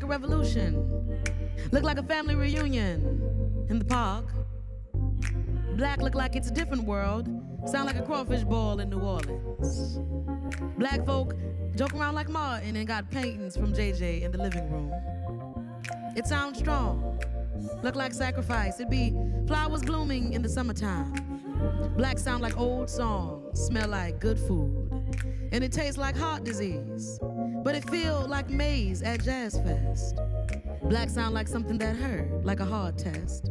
revolution. 0.10 1.24
Look 1.72 1.84
like 1.84 2.00
a 2.00 2.04
family 2.04 2.36
reunion 2.36 3.68
in 3.70 3.80
the 3.80 3.86
park. 3.86 4.26
Black 5.76 6.02
look 6.02 6.16
like 6.16 6.36
it's 6.36 6.50
a 6.50 6.54
different 6.54 6.84
world. 6.84 7.28
Sound 7.66 7.86
like 7.86 7.98
a 7.98 8.02
crawfish 8.02 8.44
ball 8.44 8.80
in 8.80 8.90
New 8.90 9.00
Orleans. 9.00 10.00
Black 10.78 11.06
folk 11.06 11.36
joke 11.76 11.94
around 11.94 12.16
like 12.16 12.28
Martin 12.28 12.76
and 12.76 12.88
got 12.88 13.10
paintings 13.12 13.56
from 13.56 13.72
JJ 13.74 14.24
in 14.24 14.32
the 14.32 14.38
living 14.38 14.70
room. 14.72 14.92
It 16.16 16.26
sounds 16.26 16.58
strong. 16.58 17.22
Look 17.84 17.96
like 17.96 18.14
sacrifice. 18.14 18.80
It 18.80 18.90
be 18.90 19.16
flowers 19.48 19.84
blooming 19.84 20.34
in 20.34 20.42
the 20.42 20.50
summertime. 20.50 21.14
Black 21.98 22.18
sound 22.18 22.42
like 22.42 22.58
old 22.58 22.90
songs. 22.90 23.68
Smell 23.68 23.90
like 23.90 24.20
good 24.20 24.40
food. 24.40 24.90
And 25.52 25.64
it 25.64 25.72
tastes 25.72 25.98
like 25.98 26.18
heart 26.18 26.44
disease. 26.44 27.20
But 27.64 27.76
it 27.76 27.90
feel 27.90 28.26
like 28.28 28.50
Maze 28.50 29.02
at 29.02 29.24
Jazz 29.24 29.60
Fest. 29.60 30.16
Black 30.84 31.10
sound 31.10 31.34
like 31.34 31.48
something 31.48 31.78
that 31.80 31.96
hurt, 31.96 32.46
like 32.46 32.60
a 32.60 32.66
hard 32.66 32.98
test. 32.98 33.50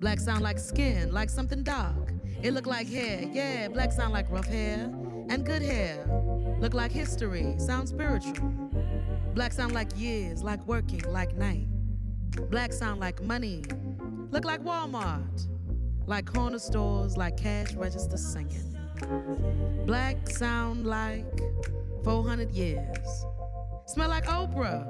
Black 0.00 0.20
sound 0.20 0.42
like 0.42 0.58
skin, 0.58 1.12
like 1.12 1.28
something 1.28 1.62
dark. 1.62 2.12
It 2.42 2.54
look 2.54 2.66
like 2.66 2.88
hair, 2.88 3.22
yeah. 3.32 3.68
Black 3.68 3.92
sound 3.92 4.12
like 4.12 4.30
rough 4.30 4.46
hair 4.46 4.90
and 5.28 5.44
good 5.44 5.62
hair. 5.62 6.06
Look 6.58 6.74
like 6.74 6.92
history, 6.92 7.54
sound 7.58 7.88
spiritual. 7.88 8.48
Black 9.34 9.52
sound 9.52 9.72
like 9.72 9.88
years, 9.96 10.42
like 10.42 10.66
working, 10.66 11.02
like 11.08 11.36
night. 11.36 11.66
Black 12.50 12.72
sound 12.72 13.00
like 13.00 13.22
money, 13.22 13.62
look 14.30 14.44
like 14.44 14.62
Walmart, 14.62 15.48
like 16.06 16.26
corner 16.26 16.58
stores, 16.58 17.16
like 17.16 17.36
cash 17.36 17.74
register 17.74 18.16
singing. 18.16 18.76
Black 19.86 20.28
sound 20.28 20.86
like 20.86 21.26
400 22.04 22.50
years. 22.52 23.26
Smell 23.90 24.08
like 24.08 24.26
Oprah, 24.26 24.86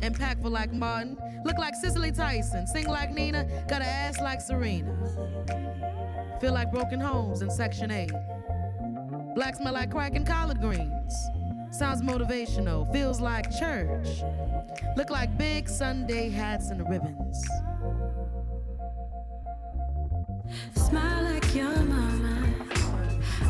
impactful 0.00 0.50
like 0.50 0.70
Martin, 0.70 1.16
look 1.46 1.56
like 1.56 1.74
Cicely 1.74 2.12
Tyson, 2.12 2.66
sing 2.66 2.86
like 2.86 3.10
Nina, 3.10 3.44
got 3.68 3.80
an 3.80 3.88
ass 3.88 4.20
like 4.20 4.38
Serena. 4.38 4.94
Feel 6.42 6.52
like 6.52 6.70
broken 6.70 7.00
homes 7.00 7.40
in 7.40 7.50
Section 7.50 7.90
8. 7.90 8.10
Black 9.34 9.56
smell 9.56 9.72
like 9.72 9.90
crack 9.90 10.14
and 10.14 10.26
collard 10.26 10.60
greens. 10.60 11.14
Sounds 11.70 12.02
motivational, 12.02 12.92
feels 12.92 13.18
like 13.18 13.50
church. 13.58 14.22
Look 14.94 15.08
like 15.08 15.38
big 15.38 15.66
Sunday 15.66 16.28
hats 16.28 16.68
and 16.68 16.86
ribbons. 16.86 17.42
Smile 20.74 21.22
like 21.24 21.54
your 21.54 21.74
mama, 21.74 22.46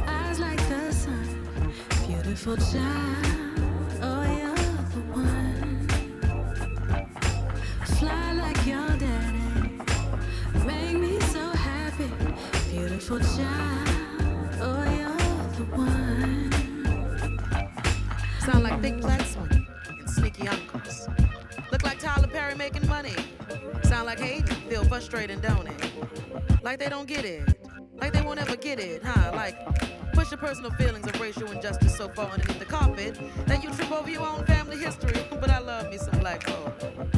eyes 0.06 0.38
like 0.38 0.60
the 0.68 0.92
sun. 0.92 1.72
Beautiful 2.06 2.56
child, 2.56 3.43
Oh, 13.16 13.20
Sound 18.40 18.64
like 18.64 18.82
big 18.82 19.00
swing 19.00 19.68
and 19.88 20.10
sneaky 20.10 20.48
uncles. 20.48 21.08
Look 21.70 21.84
like 21.84 22.00
Tyler 22.00 22.26
Perry 22.26 22.56
making 22.56 22.88
money. 22.88 23.14
Sound 23.84 24.06
like 24.06 24.18
Hayden, 24.18 24.56
feel 24.68 24.82
frustrating, 24.86 25.38
don't 25.38 25.68
it? 25.68 25.92
Like 26.64 26.80
they 26.80 26.88
don't 26.88 27.06
get 27.06 27.24
it. 27.24 27.56
Like 28.00 28.12
they 28.12 28.20
won't 28.20 28.40
ever 28.40 28.56
get 28.56 28.80
it, 28.80 29.04
huh? 29.04 29.30
Like 29.32 29.64
push 30.12 30.32
your 30.32 30.38
personal 30.38 30.72
feelings 30.72 31.06
of 31.06 31.20
racial 31.20 31.48
injustice 31.52 31.96
so 31.96 32.08
far 32.08 32.26
underneath 32.30 32.58
the 32.58 32.64
carpet 32.64 33.16
that 33.46 33.62
you 33.62 33.70
trip 33.74 33.92
over 33.92 34.10
your 34.10 34.26
own 34.26 34.44
family 34.44 34.76
history. 34.76 35.24
But 35.30 35.50
I 35.50 35.60
love 35.60 35.88
me 35.88 35.98
some 35.98 36.18
black 36.18 36.42
folk. 36.42 37.13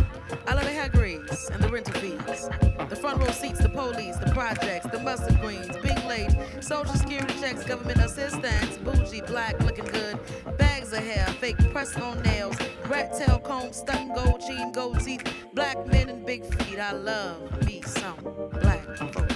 I 0.48 0.54
love 0.54 0.64
the 0.64 0.70
hair 0.70 0.88
grease 0.88 1.50
and 1.50 1.62
the 1.62 1.68
rental 1.68 1.94
fees. 1.94 2.48
The 2.88 2.96
front 2.96 3.18
row 3.20 3.30
seats, 3.32 3.58
the 3.58 3.68
police, 3.68 4.16
the 4.16 4.30
projects, 4.30 4.86
the 4.86 5.00
mustard 5.00 5.40
greens, 5.40 5.76
being 5.82 6.06
late, 6.06 6.36
social 6.60 6.94
security 6.94 7.34
checks, 7.40 7.64
government 7.64 7.98
assistance, 7.98 8.78
bougie, 8.78 9.22
black, 9.22 9.58
looking 9.60 9.86
good, 9.86 10.18
bags 10.56 10.92
of 10.92 11.00
hair, 11.04 11.26
fake 11.40 11.58
press 11.72 11.96
on 11.96 12.22
nails, 12.22 12.56
rat 12.88 13.12
tail 13.18 13.38
comb, 13.40 13.72
stuck 13.72 14.14
gold 14.14 14.40
chain, 14.40 14.70
gold 14.72 15.00
teeth, 15.00 15.24
black 15.52 15.84
men 15.86 16.08
and 16.08 16.24
big 16.24 16.44
feet. 16.54 16.78
I 16.78 16.92
love 16.92 17.66
me 17.66 17.82
some 17.82 18.16
black 18.60 18.84
folk. 18.98 19.30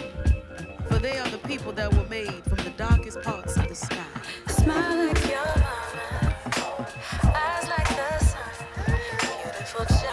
For 0.89 0.99
they 0.99 1.19
are 1.19 1.29
the 1.29 1.39
people 1.39 1.73
that 1.73 1.93
were 1.93 2.07
made 2.09 2.45
from 2.45 2.59
the 2.59 2.73
darkest 2.77 3.21
parts 3.23 3.57
of 3.57 3.67
the 3.69 3.75
sky. 3.75 4.05
Smile 4.49 5.07
like 5.07 5.27
your 5.27 5.47
mama, 5.57 6.87
eyes 7.25 7.69
like 7.69 7.89
the 7.89 8.19
sun. 8.25 8.43
Beautiful 8.87 9.85
child, 9.87 10.10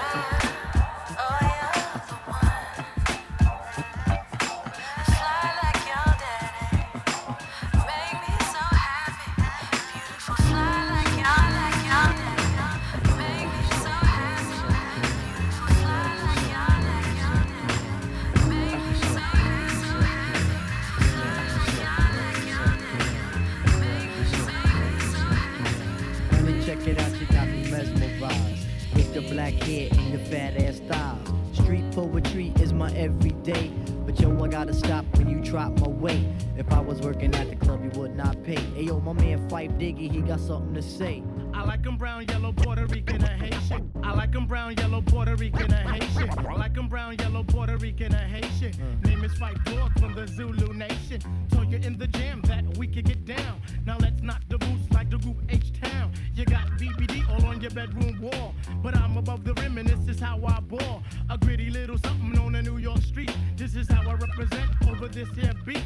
black 29.50 29.64
hair 29.64 29.88
and 29.92 30.14
the 30.14 30.20
fat 30.20 30.58
ass 30.62 30.78
style. 30.78 31.18
Street 31.54 31.90
poetry 31.92 32.52
is 32.60 32.74
my 32.74 32.92
everyday. 32.94 33.72
But 34.06 34.20
yo, 34.20 34.38
I 34.44 34.48
gotta 34.48 34.74
stop 34.74 35.06
when 35.18 35.30
you 35.30 35.40
drop 35.40 35.80
my 35.80 35.88
weight. 35.88 36.26
If 36.58 36.72
I 36.72 36.80
was 36.80 37.00
working 37.00 37.34
at 37.36 37.50
the 37.50 37.56
club, 37.56 37.84
you 37.84 38.00
would 38.00 38.16
not 38.16 38.44
pay. 38.44 38.60
Hey 38.76 38.84
yo, 38.84 39.00
my 39.00 39.14
man 39.14 39.48
Phife 39.50 39.78
Diggy, 39.80 40.12
he 40.12 40.22
got 40.22 40.40
something 40.40 40.74
to 40.74 40.82
say. 40.82 41.24
I 41.54 41.60
like 41.60 41.78
like 41.78 41.88
'em 41.88 41.98
brown, 41.98 42.26
yellow, 42.28 42.52
Puerto 42.52 42.86
Rican, 42.88 43.24
and 43.24 43.42
Haitian. 43.42 43.92
I 44.04 44.10
like 44.10 44.18
like 44.18 44.36
'em 44.36 44.48
brown, 44.48 44.76
yellow, 44.78 45.02
Puerto 45.02 45.36
Rican, 45.36 45.74
and 45.74 45.90
Haitian. 45.90 46.30
I 46.46 46.54
like 46.54 46.78
'em 46.78 46.88
brown, 46.88 47.18
yellow, 47.18 47.44
Puerto 47.44 47.78
Rican, 47.78 48.14
and 48.14 48.32
Haitian. 48.36 48.74
Mm. 48.74 49.06
Name 49.06 49.24
is 49.24 49.34
Phife 49.34 49.64
Dawg 49.64 49.98
from 50.00 50.14
the 50.14 50.28
Zulu 50.28 50.74
Nation. 50.74 51.22
Told 51.50 51.72
you 51.72 51.78
in 51.78 51.98
the 51.98 52.08
jam 52.08 52.42
that 52.44 52.78
we 52.78 52.88
could 52.88 53.06
get 53.06 53.26
down. 53.26 53.62
Now 53.86 53.98
let's 54.00 54.22
knock 54.22 54.42
the 54.50 54.58
boots 54.58 54.87
like 55.08 55.22
the 55.22 55.26
group 55.26 55.38
H 55.50 55.72
Town. 55.80 56.12
You 56.36 56.46
got 56.46 56.67
BBD 56.78 57.28
all 57.30 57.46
on 57.46 57.62
your 57.62 57.72
bedroom 57.72 58.20
wall. 58.22 58.54
But 58.82 58.96
I'm 58.96 59.17
above 59.17 59.43
the 59.43 59.54
rim 59.56 59.78
and 59.78 59.88
this 59.88 60.15
is 60.15 60.22
how 60.22 60.39
I 60.46 60.60
ball. 60.60 61.04
A 61.30 61.38
gritty 61.38 61.70
little 61.70 61.98
something 61.98 62.38
on 62.39 62.54
the 62.54 62.62
New 62.62 62.78
York 62.78 63.02
street. 63.02 63.32
This 63.56 63.76
is 63.76 63.88
how 63.89 64.02
I 64.10 64.13
represent 64.13 64.70
over 64.88 65.08
this 65.08 65.30
here 65.30 65.54
beat. 65.65 65.84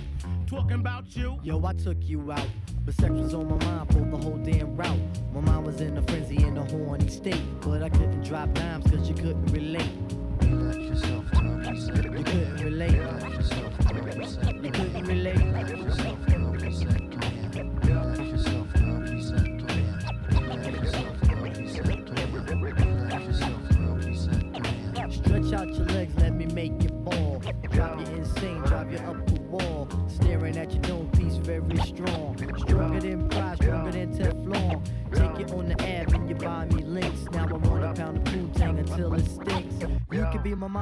Talking 0.48 0.80
about 0.80 1.16
you. 1.16 1.40
Yo, 1.44 1.64
I 1.66 1.74
took 1.74 1.98
you 2.02 2.32
out. 2.32 2.48
But 2.86 2.96
sex 2.96 3.12
was 3.12 3.34
on 3.34 3.48
my 3.48 3.66
mind 3.66 3.88
for 3.90 4.00
the 4.00 4.18
whole 4.18 4.38
damn 4.38 4.76
route. 4.76 5.00
My 5.34 5.42
mind 5.42 5.66
was 5.66 5.82
in 5.82 5.98
a 5.98 6.02
frenzy 6.04 6.38
in 6.44 6.58
a 6.58 6.66
horny 6.66 7.08
state. 7.08 7.42
But 7.62 7.84
I 7.84 7.90
couldn't 7.90 8.24
drop 8.24 8.54
dimes 8.54 8.90
cause 8.90 9.08
you 9.08 9.16
couldn't 9.16 9.46
relate. 9.48 9.90
Relax 10.42 10.78
yourself, 10.78 11.26
You 11.34 12.24
couldn't 12.24 12.64
relate. 12.64 12.92
You 14.64 14.72
couldn't 14.72 15.04
relate. 15.06 16.31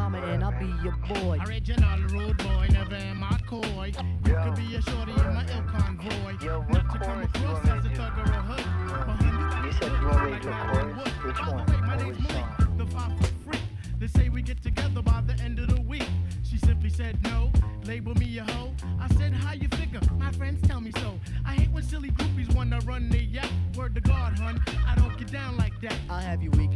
Can 0.09 0.21
mama 0.21 0.33
and 0.33 0.43
I'll 0.43 0.59
be 0.59 0.83
your 0.83 0.95
boy. 1.07 1.39
Original 1.45 1.99
rude 2.09 2.37
boy, 2.37 2.67
never 2.71 2.95
am 2.95 3.23
I 3.23 3.37
coy. 3.47 3.91
You 4.25 4.35
could 4.43 4.55
be 4.55 4.75
a 4.75 4.81
shorty 4.81 5.11
in 5.11 5.33
my 5.33 5.45
ill 5.51 5.63
convoy. 5.63 6.33
Not 6.69 6.91
to 6.91 6.99
come 6.99 7.21
across 7.21 7.67
as 7.67 7.85
a 7.85 7.89
thug 7.89 8.17
or 8.17 8.23
a 8.23 8.41
hood. 8.41 8.65
But 9.07 9.65
You 9.65 9.71
said 9.73 9.91
you 10.01 10.07
want 10.07 10.31
me 10.31 10.39
to 10.39 10.51
chorus? 10.71 11.09
Which 11.25 11.39
one? 11.39 12.01
Or 12.01 12.07
which 12.07 12.31
song? 12.31 12.75
the 12.77 12.85
five 12.87 13.17
foot 13.19 13.33
freak. 13.45 13.61
They 13.99 14.07
say 14.07 14.29
we 14.29 14.41
get 14.41 14.61
together 14.63 15.01
by 15.01 15.21
the 15.25 15.41
end 15.43 15.59
of 15.59 15.75
the 15.75 15.81
week. 15.81 16.07
She 16.43 16.57
simply 16.57 16.89
said 16.89 17.21
no. 17.23 17.51
label 17.83 18.15
me 18.15 18.37
a 18.37 18.43
hoe. 18.43 18.71
I 18.99 19.07
said, 19.15 19.33
how 19.33 19.53
you 19.53 19.67
figure? 19.69 19.99
My 20.17 20.31
friends 20.31 20.65
tell 20.67 20.79
me 20.79 20.91
so. 20.97 21.19
I 21.45 21.53
hate 21.53 21.71
when 21.71 21.83
silly 21.83 22.11
groupies 22.11 22.53
wanna 22.55 22.79
run 22.85 23.09
their 23.09 23.21
yacht. 23.21 23.51
Word 23.75 23.95
to 23.95 24.01
God, 24.01 24.37
hun, 24.39 24.61
I 24.87 24.95
don't 24.95 25.17
get 25.17 25.31
down 25.31 25.57
like 25.57 25.73
that. 25.81 25.95
I'll 26.09 26.21
have 26.21 26.41
you 26.41 26.51
weak 26.51 26.68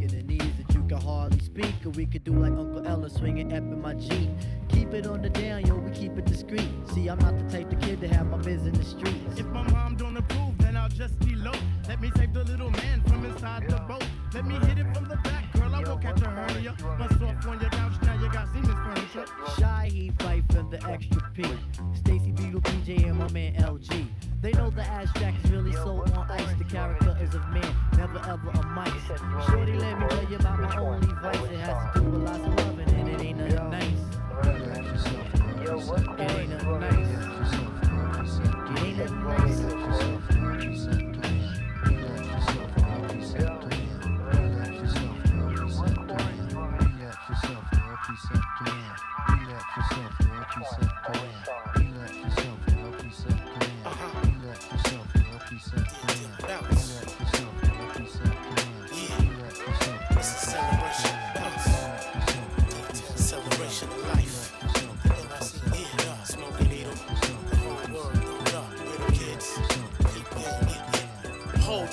hardly 1.04 1.38
speak. 1.40 1.74
Or 1.84 1.90
we 1.90 2.06
could 2.06 2.24
do 2.24 2.32
like 2.32 2.52
Uncle 2.52 2.86
Ella 2.86 3.10
swinging 3.10 3.52
up 3.52 3.58
in 3.58 3.80
my 3.80 3.94
Jeep. 3.94 4.30
Keep 4.68 4.94
it 4.94 5.06
on 5.06 5.22
the 5.22 5.30
down, 5.30 5.66
yo, 5.66 5.76
we 5.76 5.90
keep 5.90 6.16
it 6.18 6.24
discreet. 6.24 6.68
See, 6.92 7.08
I'm 7.08 7.18
not 7.18 7.38
the 7.38 7.44
type 7.56 7.70
of 7.72 7.80
kid 7.80 8.00
to 8.00 8.08
have 8.08 8.26
my 8.26 8.38
biz 8.38 8.66
in 8.66 8.72
the 8.72 8.84
streets. 8.84 9.38
If 9.38 9.46
my 9.46 9.62
mom 9.70 9.96
don't 9.96 10.16
approve, 10.16 10.58
then 10.58 10.76
I'll 10.76 10.88
just 10.88 11.14
elope. 11.22 11.56
Let 11.88 12.00
me 12.00 12.10
save 12.16 12.32
the 12.32 12.44
little 12.44 12.70
man 12.70 13.02
from 13.02 13.24
inside 13.24 13.68
the 13.68 13.76
boat. 13.76 14.04
Let 14.32 14.46
me 14.46 14.54
hit 14.66 14.78
it 14.78 14.94
from 14.94 15.04
the 15.04 15.16
back, 15.16 15.52
girl. 15.52 15.74
I 15.74 15.82
won't 15.82 16.02
catch 16.02 16.20
a 16.22 16.26
hernia. 16.26 16.74
Bust 16.98 17.22
off 17.22 17.46
on 17.46 17.60
your 17.60 17.70
couch, 17.70 17.92
now 18.02 18.14
you 18.20 18.32
got 18.32 18.48
Seaman's 18.52 19.12
furniture. 19.14 19.26
Shy 19.58 19.90
he 19.92 20.10
fight 20.18 20.44
for 20.50 20.62
the 20.62 20.82
extra 20.88 21.30
P. 21.34 21.44
Stacy 21.94 22.32
Beetle, 22.32 22.60
PJ, 22.62 23.08
and 23.08 23.18
my 23.18 23.30
man 23.30 23.54
LG. 23.54 24.06
They 24.40 24.52
know 24.52 24.70
the 24.70 24.82
ass 24.82 25.08
jack 25.18 25.34
is 25.44 25.50
really 25.50 25.72
so 25.72 26.02
on 26.02 26.30
ice. 26.30 26.54
The 26.58 26.64
character 26.64 27.16
is 27.20 27.34
of 27.34 27.48
man, 27.50 27.73
never 28.14 28.30
ever 28.30 28.50
a 28.50 28.66
mice. 28.66 28.92
Shorty, 29.48 29.72
let 29.78 29.98
me 29.98 30.06
tell 30.08 30.24
you 30.24 30.36
about 30.36 30.60
my 30.60 30.76
only 30.78 31.06
vice. 31.06 31.36
It 31.36 31.58
has 31.58 31.94
to 31.94 32.00
do 32.00 32.06
with 32.10 32.22
lots 32.22 32.38
of 32.38 32.54
loving, 32.56 32.94
and 32.94 33.08
it 33.08 33.20
ain't 33.20 33.38
nothing 33.38 33.70
nice. 33.70 33.84
It 34.42 34.46
ain't 36.30 36.48
nothing 36.48 36.80
nice. 36.80 37.08
It 38.70 38.84
ain't 38.84 38.98
nothing 38.98 39.83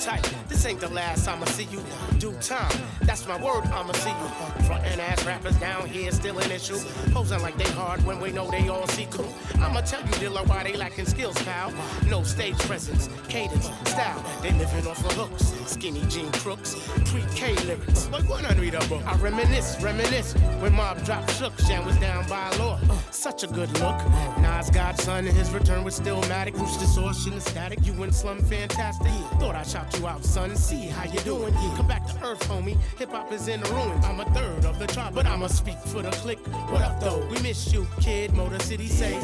tight. 0.04 0.41
This 0.62 0.70
ain't 0.70 0.80
the 0.80 0.88
last 0.90 1.26
I'ma 1.26 1.44
see 1.46 1.64
you. 1.64 1.82
Due 2.20 2.34
time. 2.34 2.70
That's 3.00 3.26
my 3.26 3.36
word, 3.42 3.64
I'ma 3.64 3.90
see 3.94 4.10
you. 4.10 4.64
Frontin' 4.64 5.00
ass 5.00 5.26
rappers 5.26 5.56
down 5.56 5.88
here 5.88 6.12
still 6.12 6.38
an 6.38 6.52
issue. 6.52 6.78
Posing 7.10 7.42
like 7.42 7.58
they 7.58 7.68
hard 7.72 8.04
when 8.04 8.20
we 8.20 8.30
know 8.30 8.48
they 8.48 8.68
all 8.68 8.86
see 8.86 9.06
through. 9.06 9.26
I'ma 9.60 9.80
tell 9.80 10.00
you, 10.02 10.12
Dilla, 10.22 10.46
why 10.46 10.62
they 10.62 10.74
lacking 10.74 11.06
skills, 11.06 11.34
pal. 11.42 11.72
No 12.08 12.22
stage 12.22 12.56
presence, 12.60 13.08
cadence, 13.26 13.70
style. 13.86 14.24
They 14.40 14.52
living 14.52 14.86
off 14.86 15.04
of 15.04 15.12
hooks, 15.14 15.52
skinny 15.68 16.02
jean 16.06 16.30
crooks, 16.30 16.76
pre-K 17.06 17.56
lyrics. 17.66 18.08
Like 18.10 18.28
when 18.28 18.46
I 18.46 18.54
read 18.54 18.74
a 18.74 18.86
book, 18.86 19.02
I 19.04 19.16
reminisce, 19.16 19.82
reminisce. 19.82 20.34
When 20.60 20.74
Mob 20.74 21.04
dropped 21.04 21.32
shook, 21.32 21.58
Shan 21.58 21.84
was 21.84 21.96
down 21.96 22.28
by 22.28 22.48
law. 22.58 22.78
Such 23.10 23.42
a 23.42 23.48
good 23.48 23.72
look. 23.80 23.98
Nas 24.38 24.70
Godson 24.70 25.26
and 25.26 25.36
his 25.36 25.50
return 25.50 25.82
was 25.82 25.96
still 25.96 26.22
matic. 26.22 26.54
Bruce 26.54 26.76
distortion 26.76 27.32
and 27.32 27.42
static. 27.42 27.84
You 27.84 28.00
and 28.04 28.14
Slum 28.14 28.38
fantastic. 28.38 29.10
Thought 29.40 29.56
I 29.56 29.64
shout 29.64 29.98
you 29.98 30.06
out, 30.06 30.24
son. 30.24 30.51
See 30.54 30.86
how 30.86 31.04
you 31.10 31.18
doing. 31.20 31.52
Come 31.76 31.86
back 31.88 32.06
to 32.06 32.24
earth, 32.24 32.46
homie. 32.48 32.76
Hip 32.98 33.10
hop 33.10 33.32
is 33.32 33.48
in 33.48 33.60
the 33.62 33.70
ruins. 33.70 34.04
I'm 34.04 34.20
a 34.20 34.24
third 34.26 34.64
of 34.64 34.78
the 34.78 34.86
tribe, 34.86 35.14
but 35.14 35.26
I'ma 35.26 35.46
speak 35.46 35.78
for 35.78 36.02
the 36.02 36.10
clique. 36.10 36.46
What 36.70 36.82
up, 36.82 37.00
though? 37.00 37.26
We 37.30 37.40
miss 37.40 37.72
you, 37.72 37.86
kid. 38.00 38.32
Motor 38.34 38.58
City 38.60 38.86
say. 38.86 39.18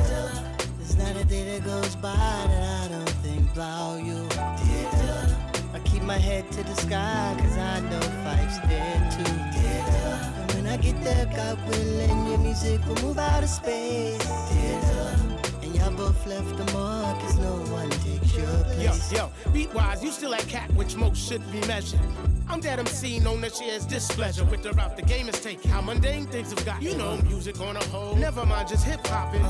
There's 0.79 0.97
not 0.97 1.16
a 1.16 1.24
day 1.24 1.45
that 1.59 1.64
goes 1.64 1.95
by 1.97 2.14
that 2.14 2.85
I 2.85 2.89
don't 2.89 3.09
think 3.22 3.53
about 3.53 4.03
you. 4.05 4.26
I 5.74 5.79
keep 5.85 6.03
my 6.03 6.18
head 6.18 6.51
to 6.53 6.62
the 6.64 6.74
sky, 6.74 7.37
cause 7.39 7.57
I 7.59 7.81
know 7.81 8.01
Phife's 8.24 8.59
there 8.66 9.11
too. 9.12 9.31
And 9.31 10.53
when 10.53 10.66
I 10.66 10.76
get 10.79 11.03
there, 11.05 11.26
God 11.26 11.59
willing, 11.68 12.26
your 12.26 12.39
music 12.39 12.81
will 12.87 13.01
move 13.03 13.18
out 13.18 13.43
of 13.43 13.49
space. 13.49 14.26
And 15.62 15.74
y'all 15.74 15.93
both 15.93 16.26
left 16.26 16.59
a 16.59 16.72
mark, 16.72 17.20
cause 17.20 17.39
no 17.39 17.53
one 17.70 17.91
takes 17.91 18.28
Yo, 18.39 18.62
place. 18.62 19.12
yo, 19.12 19.30
beat 19.53 19.72
wise, 19.74 20.03
you 20.03 20.11
still 20.11 20.30
that 20.30 20.47
cat 20.49 20.70
which 20.74 20.97
most 20.97 21.18
should 21.28 21.43
be 21.51 21.61
measured. 21.66 22.01
I'm 22.49 22.61
that 22.62 22.78
MC 22.78 23.18
known 23.20 23.43
that 23.43 23.55
shares 23.55 23.84
displeasure 23.84 24.45
with 24.45 24.62
the 24.62 24.72
route 24.72 24.97
the 24.97 25.03
game 25.03 25.28
is 25.28 25.39
taking. 25.41 25.70
How 25.70 25.82
mundane 25.82 26.26
things 26.26 26.51
have 26.51 26.64
got. 26.64 26.80
You 26.80 26.97
know, 26.97 27.18
music 27.26 27.61
on 27.61 27.76
a 27.76 27.84
whole. 27.84 28.16
Never 28.16 28.47
mind, 28.47 28.68
just 28.68 28.84
hip 28.84 29.07
hopping. 29.07 29.45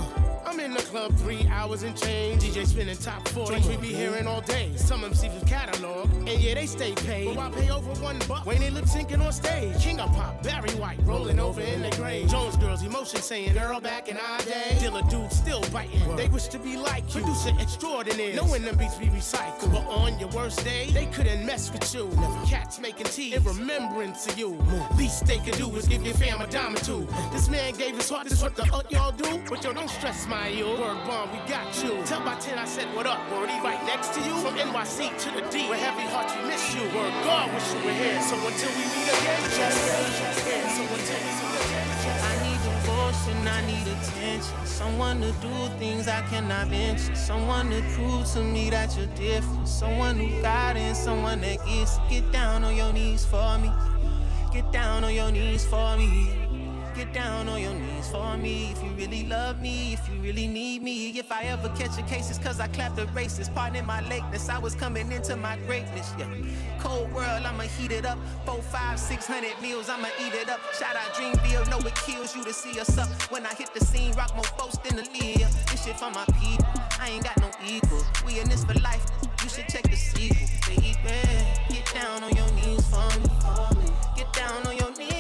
I'm 0.49 0.59
in 0.61 0.73
the 0.73 0.81
club 0.81 1.15
three 1.19 1.47
hours 1.51 1.83
and 1.83 1.95
change. 1.95 2.43
DJ 2.43 2.67
spinning 2.67 2.97
top 2.97 3.29
40. 3.29 3.53
Joints 3.53 3.69
we 3.69 3.77
be 3.77 3.95
hearing 3.95 4.27
all 4.27 4.41
day. 4.41 4.73
Some 4.77 5.03
MCs 5.03 5.35
with 5.35 5.47
catalog. 5.47 6.11
And 6.27 6.41
yeah, 6.41 6.55
they 6.55 6.65
stay 6.65 6.95
paid. 6.95 7.27
But 7.27 7.37
why 7.37 7.51
pay 7.51 7.71
over 7.71 7.93
one 8.03 8.19
buck 8.27 8.47
when 8.47 8.61
they 8.61 8.71
lip 8.71 8.87
syncing 8.87 9.21
on 9.21 9.33
stage? 9.33 9.79
King 9.79 10.01
of 10.01 10.11
pop, 10.13 10.43
Barry 10.43 10.71
White, 10.71 10.99
rolling 11.05 11.39
over 11.39 11.61
in 11.61 11.83
the 11.83 11.91
grave. 11.91 12.29
Jones 12.31 12.57
girls, 12.57 12.83
emotion 12.83 13.21
saying, 13.21 13.53
girl, 13.53 13.79
back 13.79 14.09
in 14.09 14.17
our 14.17 14.39
day. 14.39 14.77
Dilla 14.81 15.09
dude 15.11 15.31
still 15.31 15.61
biting. 15.71 16.17
They 16.17 16.29
wish 16.29 16.49
to 16.49 16.59
be 16.59 16.79
like 16.79 17.05
you. 17.15 17.21
Producer 17.21 17.53
extraordinaire. 17.61 18.35
Knowing 18.35 18.65
them 18.65 18.78
be 18.79 19.07
recycled. 19.07 19.73
But 19.73 19.87
on 19.87 20.19
your 20.19 20.29
worst 20.31 20.65
day, 20.65 20.91
they 20.91 21.07
couldn't 21.07 21.45
mess 21.45 21.73
with 21.73 21.95
you. 21.95 22.09
Cats 22.47 22.81
making 22.81 23.07
tea 23.07 23.35
in 23.35 23.43
remembrance 23.43 24.27
of 24.27 24.39
you. 24.39 24.59
Least 24.97 25.27
they 25.27 25.39
could 25.39 25.57
do 25.57 25.69
is 25.77 25.89
give 25.89 26.05
your 26.05 26.15
fam 26.15 26.41
a 26.41 26.47
dime 26.47 26.75
or 26.75 26.81
two. 26.81 27.07
This 27.33 27.49
man 27.49 27.75
gave 27.75 27.97
his 27.97 28.09
heart, 28.09 28.29
this 28.29 28.43
what 28.43 28.55
the 28.55 28.63
uh, 28.73 28.83
y'all 28.91 29.13
do. 29.13 29.43
But 29.49 29.65
yo, 29.65 29.73
don't 29.73 29.91
stress 29.91 30.27
my 30.27 30.49
you. 30.49 30.67
Word 30.67 30.99
bomb, 31.07 31.31
we 31.33 31.39
got 31.49 31.67
you. 31.83 32.03
Tell 32.05 32.21
by 32.21 32.37
10 32.37 32.59
I 32.59 32.65
said 32.65 32.87
what 32.95 33.07
up. 33.07 33.21
Word 33.33 33.51
he 33.51 33.61
right 33.61 33.83
next 33.87 34.15
to 34.15 34.21
you. 34.21 34.35
From 34.37 34.55
NYC 34.57 35.17
to 35.19 35.31
the 35.31 35.43
D. 35.51 35.69
With 35.69 35.79
heavy 35.79 36.07
hearts 36.09 36.35
we 36.37 36.49
miss 36.49 36.75
you. 36.75 36.83
Word 36.97 37.13
God 37.25 37.53
wish 37.53 37.69
you 37.75 37.81
were 37.85 37.93
here. 37.93 38.23
So 38.23 38.37
until 38.37 38.71
we 38.71 38.85
meet 38.95 39.09
again, 39.09 39.43
just 39.59 39.79
just 40.19 40.47
yeah. 40.47 40.69
So 40.77 40.83
until 40.83 41.43
we 41.43 41.48
devotion, 43.29 43.49
I 43.49 43.67
need 43.67 43.87
attention. 43.87 44.67
Someone 44.67 45.21
to 45.21 45.33
do 45.33 45.79
things 45.79 46.09
I 46.09 46.23
cannot 46.23 46.71
mention. 46.71 47.15
Someone 47.15 47.71
to 47.71 47.83
prove 47.95 48.27
to 48.33 48.43
me 48.43 48.71
that 48.71 48.97
you're 48.97 49.07
different. 49.15 49.69
Someone 49.69 50.17
who 50.17 50.43
got 50.43 50.77
in, 50.77 50.95
someone 50.95 51.41
that 51.41 51.65
gets. 51.67 51.99
Get 52.09 52.31
down 52.33 52.65
on 52.65 52.77
your 52.77 52.93
knees 52.93 53.25
for 53.25 53.59
me. 53.59 53.71
Get 54.53 54.71
down 54.73 55.05
on 55.05 55.15
your 55.15 55.31
knees 55.31 55.65
for 55.67 55.97
me. 55.97 56.48
Get 56.99 57.13
down 57.13 57.49
on 57.49 57.63
your 57.63 57.75
knees 57.75 58.09
for 58.11 58.37
me 58.37 58.73
if 58.73 58.83
you 58.83 58.91
really 58.91 59.25
love 59.25 59.63
me, 59.63 59.93
if 59.93 60.09
you 60.09 60.21
really 60.21 60.49
need 60.49 60.83
me. 60.83 61.11
If 61.17 61.31
I 61.31 61.45
ever 61.45 61.69
catch 61.79 61.97
a 61.97 62.03
case, 62.03 62.29
it's 62.29 62.41
cause 62.41 62.59
I 62.59 62.67
clapped 62.67 62.97
the 62.97 63.07
racist. 63.15 63.55
Pardon 63.55 63.87
my 63.87 64.01
lateness, 64.09 64.49
I 64.49 64.59
was 64.59 64.75
coming 64.75 65.13
into 65.13 65.37
my 65.37 65.59
greatness. 65.59 66.13
Yeah. 66.19 66.27
Cold 66.81 67.13
world, 67.13 67.45
I'ma 67.47 67.63
heat 67.63 67.93
it 67.93 68.05
up. 68.05 68.19
Four, 68.45 68.61
five, 68.63 68.99
six 68.99 69.29
hundred 69.29 69.53
meals, 69.63 69.89
I'ma 69.89 70.09
eat 70.27 70.35
it 70.35 70.49
up. 70.49 70.59
Shout 70.75 70.97
out 70.97 71.15
Dreamville, 71.15 71.71
know 71.71 71.79
it 71.87 71.95
kills 72.05 72.35
you 72.35 72.43
to 72.43 72.53
see 72.53 72.81
us 72.81 72.99
up. 72.99 73.09
When 73.31 73.47
I 73.47 73.55
hit 73.55 73.73
the 73.73 73.85
scene, 73.85 74.13
rock 74.15 74.35
more 74.35 74.51
folks 74.59 74.77
than 74.79 74.97
the 74.97 75.09
leader. 75.21 75.47
This 75.71 75.85
shit 75.85 75.97
for 76.01 76.11
my 76.11 76.25
people, 76.43 76.67
I 76.99 77.11
ain't 77.11 77.23
got 77.23 77.41
no 77.41 77.49
equal. 77.65 78.03
We 78.27 78.41
in 78.41 78.49
this 78.49 78.65
for 78.65 78.75
life, 78.81 79.07
you 79.45 79.49
should 79.49 79.69
check 79.69 79.85
the 79.85 79.95
sequel. 79.95 80.49
Baby, 80.67 80.99
get 81.71 81.95
down 81.95 82.25
on 82.25 82.35
your 82.35 82.51
knees 82.59 82.85
for 82.89 83.07
me. 83.21 83.87
Get 84.17 84.33
down 84.33 84.67
on 84.67 84.77
your 84.77 84.91
knees 84.99 85.18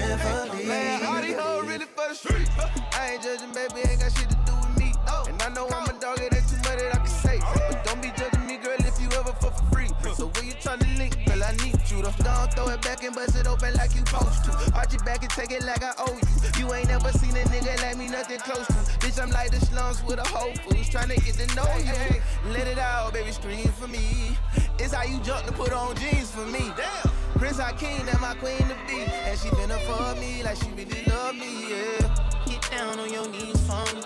never 0.00 0.54
leave. 0.56 0.66
Man, 0.66 1.04
all 1.04 1.22
these 1.22 1.38
hoes 1.38 1.66
really 1.66 1.86
for 1.86 2.08
the 2.08 2.14
street. 2.14 2.48
I 2.94 3.12
ain't 3.14 3.22
judging, 3.22 3.52
baby, 3.52 3.88
ain't 3.88 4.00
got 4.00 4.12
shit 4.12 4.30
to 4.30 4.38
do 4.46 4.54
with 4.54 4.78
me. 4.78 4.92
And 5.28 5.40
I 5.42 5.48
know 5.50 5.68
I'm 5.68 5.88
a 5.88 6.00
dog, 6.00 6.18
it 6.20 6.34
ain't 6.34 6.48
too 6.48 6.56
much 6.56 6.78
that 6.78 6.94
I 6.94 6.98
can 6.98 7.06
say. 7.06 7.38
But 7.40 7.84
don't 7.84 8.02
be 8.02 8.10
judging 8.16 8.46
me, 8.46 8.56
girl, 8.58 8.78
if 8.78 9.00
you 9.00 9.08
ever 9.18 9.32
fuck 9.40 9.56
for 9.58 9.66
free. 9.72 9.88
So 10.14 10.28
when 10.34 10.46
you 10.46 10.54
tryna 10.54 10.98
link, 10.98 11.16
girl, 11.26 11.42
I 11.42 11.52
need 11.64 11.80
you 11.90 12.02
to 12.02 12.12
don't 12.22 12.52
throw 12.52 12.68
it 12.68 12.82
back 12.82 13.02
and 13.02 13.14
bust 13.14 13.36
it 13.36 13.46
open 13.46 13.74
like 13.74 13.94
you 13.94 14.04
supposed 14.06 14.44
to. 14.44 14.52
Arch 14.74 14.94
it 14.94 15.04
back 15.04 15.22
and 15.22 15.30
take 15.30 15.50
it 15.50 15.64
like 15.64 15.82
I 15.82 15.92
owe 15.98 16.12
you. 16.14 16.28
You 16.58 16.72
ain't 16.74 16.88
never 16.88 17.10
seen 17.12 17.30
a 17.36 17.44
nigga 17.48 17.80
like 17.82 17.96
me, 17.96 18.08
nothing 18.08 18.38
close 18.40 18.66
to. 18.66 18.80
Bitch, 19.00 19.20
I'm 19.20 19.30
like 19.30 19.50
the 19.50 19.60
slums 19.64 20.02
with 20.04 20.18
a 20.18 20.28
whole 20.28 20.54
fools 20.64 20.88
tryna 20.90 21.16
get 21.24 21.34
to 21.34 21.46
know 21.56 21.68
you. 21.78 22.52
Let 22.52 22.66
it 22.66 22.78
out, 22.78 23.12
baby, 23.12 23.32
scream 23.32 23.68
for 23.68 23.88
me. 23.88 24.36
It's 24.78 24.92
how 24.92 25.04
you 25.04 25.20
jump 25.20 25.46
to 25.46 25.52
put 25.52 25.72
on 25.72 25.96
jeans 25.96 26.30
for 26.30 26.46
me. 26.46 26.72
Damn. 26.76 27.13
Prince 27.38 27.58
Hakeem, 27.58 28.06
that 28.06 28.20
my 28.20 28.34
queen 28.34 28.58
to 28.58 28.76
be. 28.86 29.02
And 29.26 29.38
she 29.38 29.48
finna 29.50 29.78
for 29.86 30.18
me 30.20 30.42
like 30.42 30.56
she 30.56 30.68
really 30.70 31.04
love 31.06 31.34
me, 31.34 31.70
yeah. 31.70 32.16
Get 32.46 32.62
down 32.70 32.98
on 32.98 33.12
your 33.12 33.28
knees 33.28 33.60
for 33.66 33.84
me. 33.94 34.02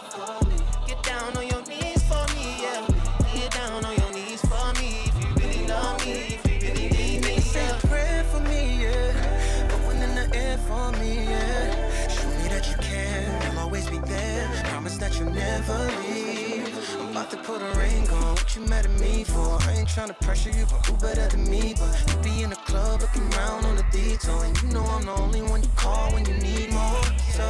Get 0.87 1.03
down 1.03 1.37
on 1.37 1.47
your 1.47 1.62
knees 1.66 2.03
for 2.09 2.24
me, 2.35 2.62
yeah. 2.62 2.87
Get 3.35 3.53
down 3.53 3.85
on 3.85 3.95
your 3.97 4.12
knees 4.12 4.41
for 4.43 4.72
me 4.81 5.05
if 5.07 5.14
you 5.20 5.29
really 5.37 5.66
love 5.68 6.05
me, 6.07 6.12
if 6.37 6.47
you 6.51 6.68
really 6.68 6.89
need 6.89 7.24
me. 7.24 7.41
Say 7.41 7.64
a 7.66 7.68
Yeah. 7.74 7.81
prayer 7.91 8.24
for 8.33 8.41
me, 8.41 8.83
yeah. 8.85 9.68
Put 9.68 9.81
one 9.87 10.03
in 10.03 10.14
the 10.14 10.37
air 10.37 10.59
for 10.66 10.93
me, 10.93 11.24
yeah. 11.29 12.09
Show 12.09 12.29
me 12.29 12.49
that 12.49 12.66
you 12.68 12.76
care, 12.76 13.41
you'll 13.45 13.59
always 13.61 13.87
be 13.91 13.99
there. 13.99 14.49
Promise 14.70 14.97
that 14.99 15.18
you'll 15.18 15.33
never 15.33 15.79
leave. 16.03 16.66
I'm 17.01 17.11
about 17.11 17.31
to 17.33 17.37
put 17.39 17.61
a 17.62 17.70
ring 17.79 18.09
on. 18.11 18.38
You 18.59 18.65
mad 18.65 18.87
at 18.87 19.01
me 19.01 19.23
for? 19.23 19.57
I 19.63 19.75
ain't 19.79 19.89
tryna 19.89 20.21
pressure 20.21 20.51
you, 20.51 20.67
but 20.67 20.85
who 20.85 20.97
better 20.97 21.29
than 21.29 21.49
me? 21.49 21.77
But 21.79 21.95
you 22.09 22.17
be 22.25 22.43
in 22.43 22.51
the 22.51 22.57
club 22.57 23.01
looking 23.01 23.31
round 23.31 23.65
on 23.65 23.77
the 23.77 23.85
detour, 23.93 24.45
and 24.45 24.61
you 24.61 24.69
know 24.71 24.83
I'm 24.83 25.05
the 25.07 25.13
only 25.13 25.43
one 25.43 25.63
you 25.63 25.69
call 25.77 26.13
when 26.13 26.27
you 26.27 26.35
need 26.39 26.73
more. 26.73 27.05
So 27.31 27.47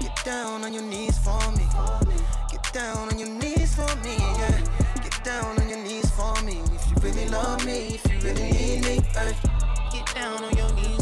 get 0.00 0.16
down 0.24 0.64
on 0.64 0.72
your 0.72 0.84
knees 0.84 1.18
for 1.18 1.38
me. 1.52 1.66
Get 2.50 2.66
down 2.72 3.10
on 3.10 3.18
your 3.18 3.28
knees 3.28 3.74
for 3.74 3.94
me, 3.96 4.16
yeah. 4.16 4.64
Get 5.02 5.22
down 5.22 5.60
on 5.60 5.68
your 5.68 5.84
knees 5.84 6.10
for 6.12 6.34
me. 6.42 6.62
If 6.72 6.90
you 6.90 6.96
really 7.02 7.28
love 7.28 7.66
me, 7.66 8.00
if 8.00 8.10
you 8.10 8.18
really 8.20 8.50
need 8.50 8.84
me, 8.84 9.00
hey. 9.12 9.34
Get 9.92 10.14
down 10.14 10.44
on 10.44 10.56
your 10.56 10.72
knees 10.72 10.97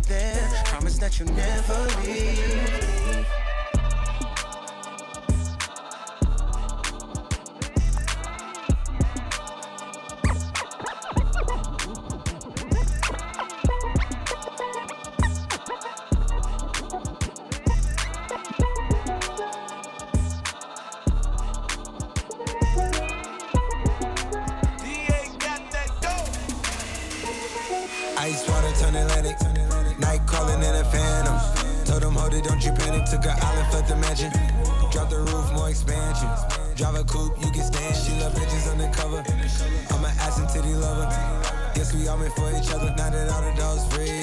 be 0.00 0.08
there. 0.08 0.62
Promise 0.66 0.98
that 0.98 1.18
you'll 1.18 1.32
never 1.32 1.86
leave. 2.04 3.47
Took 33.10 33.24
an 33.24 33.30
island, 33.40 33.72
left 33.72 33.88
the 33.88 33.96
mansion. 33.96 34.30
Drop 34.92 35.08
the 35.08 35.20
roof, 35.20 35.52
more 35.54 35.70
expansion. 35.70 36.28
Drive 36.76 36.94
a 36.94 37.04
coupe, 37.04 37.42
you 37.42 37.50
can 37.50 37.62
stand. 37.62 37.96
She 37.96 38.12
love 38.20 38.34
bitches 38.34 38.70
undercover. 38.70 39.24
I'm 39.90 40.04
an 40.04 40.12
ass 40.20 40.38
and 40.38 40.48
titty 40.50 40.74
lover. 40.74 41.08
Guess 41.74 41.94
we 41.94 42.06
all 42.06 42.18
meant 42.18 42.34
for 42.34 42.50
each 42.50 42.70
other. 42.70 42.92
Now 42.98 43.08
that 43.08 43.30
all 43.30 43.40
the 43.40 43.56
dogs 43.56 43.86
free. 43.94 44.20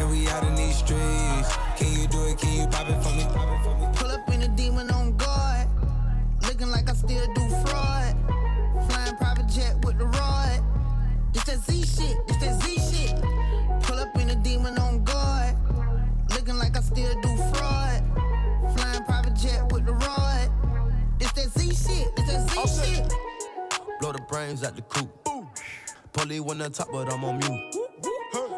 And 0.00 0.10
we 0.10 0.28
out 0.28 0.44
in 0.44 0.54
these 0.54 0.76
streets. 0.76 1.56
Can 1.78 1.98
you 1.98 2.06
do 2.08 2.26
it? 2.26 2.36
Can 2.36 2.52
you 2.60 2.66
pop 2.66 2.90
it 2.90 3.02
for 3.02 3.14
me? 3.16 3.79
Brains 24.70 24.76
the 24.76 24.82
coop. 24.82 25.28
Polly 26.12 26.40
on 26.62 26.72
top, 26.72 26.88
but 26.92 27.12
I'm 27.12 27.24
on 27.24 27.38
mute. 27.38 27.76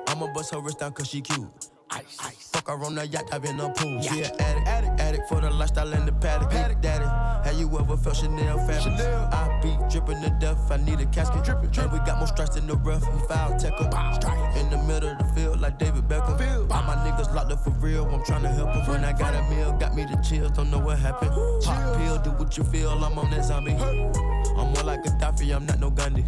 I'ma 0.08 0.32
bust 0.32 0.54
her 0.54 0.60
wrist 0.60 0.78
down 0.80 0.92
cause 0.92 1.08
she 1.08 1.20
cute. 1.20 1.48
Ice. 1.90 2.31
Fuck 2.64 2.78
her 2.78 2.84
on 2.84 2.94
the 2.94 3.06
yacht, 3.08 3.24
I've 3.32 3.44
in 3.44 3.56
the 3.56 3.68
pool. 3.70 4.00
She 4.02 4.22
an 4.22 4.30
addict, 4.38 4.68
addict, 4.68 5.00
addict 5.00 5.28
for 5.28 5.40
the 5.40 5.50
lifestyle 5.50 5.92
and 5.92 6.06
the 6.06 6.12
paddock. 6.12 6.50
Paddock, 6.50 6.80
daddy. 6.80 7.04
Have 7.48 7.58
you 7.58 7.66
ever 7.76 7.96
felt 7.96 8.16
Chanel 8.16 8.58
fabric? 8.58 9.00
I 9.32 9.60
be 9.60 9.76
dripping 9.90 10.22
to 10.22 10.30
death, 10.38 10.70
I 10.70 10.76
need 10.76 11.00
a 11.00 11.06
casket. 11.06 11.42
Drippin', 11.42 11.70
drippin'. 11.70 11.90
And 11.90 11.92
we 11.92 11.98
got 12.06 12.18
more 12.18 12.28
strikes 12.28 12.56
in 12.56 12.68
the 12.68 12.76
rough, 12.76 13.02
we 13.12 13.18
foul 13.26 13.52
'em. 13.52 14.56
In 14.56 14.70
the 14.70 14.78
middle 14.86 15.10
of 15.10 15.18
the 15.18 15.24
field, 15.34 15.60
like 15.60 15.78
David 15.78 16.06
Beckham. 16.08 16.70
All 16.70 16.82
my 16.84 16.94
niggas 17.02 17.34
locked 17.34 17.50
up 17.50 17.64
for 17.64 17.70
real, 17.70 18.06
I'm 18.06 18.24
trying 18.24 18.42
to 18.42 18.48
help 18.48 18.68
help 18.72 18.86
'em. 18.86 18.92
When 18.92 19.04
I 19.04 19.12
got 19.12 19.34
a 19.34 19.42
meal, 19.50 19.72
got 19.72 19.94
me 19.96 20.04
the 20.04 20.16
chills, 20.22 20.52
don't 20.52 20.70
know 20.70 20.78
what 20.78 20.98
happened. 20.98 21.32
Pop 21.64 21.96
pill, 21.96 22.18
do 22.18 22.30
what 22.30 22.56
you 22.56 22.64
feel, 22.64 22.90
I'm 22.90 23.18
on 23.18 23.30
that 23.30 23.44
zombie. 23.44 23.74
I'm 23.74 24.72
more 24.72 24.84
like 24.84 25.04
a 25.04 25.10
Gaddafi, 25.10 25.54
I'm 25.54 25.66
not 25.66 25.80
no 25.80 25.90
Gandhi. 25.90 26.24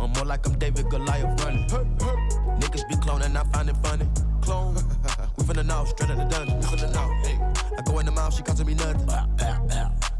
I'm 0.00 0.10
more 0.12 0.24
like 0.24 0.44
I'm 0.46 0.58
David 0.58 0.90
Goliath 0.90 1.44
running. 1.44 1.68
Niggas 2.58 2.88
be 2.88 2.96
cloning, 2.96 3.36
I 3.36 3.44
find 3.52 3.68
it 3.68 3.76
funny. 3.82 4.08
Clone. 4.44 4.74
we 5.38 5.44
finna 5.44 5.64
know, 5.64 5.86
straight 5.86 6.10
out 6.10 6.18
the 6.18 6.24
dungeon. 6.24 6.58
We 6.58 6.66
finna 6.66 6.92
know. 6.92 7.08
Hey. 7.24 7.40
I 7.78 7.82
go 7.82 7.98
in 7.98 8.04
the 8.04 8.12
mouth, 8.12 8.34
she 8.34 8.42
costing 8.42 8.66
me 8.66 8.74
nothing. 8.74 9.08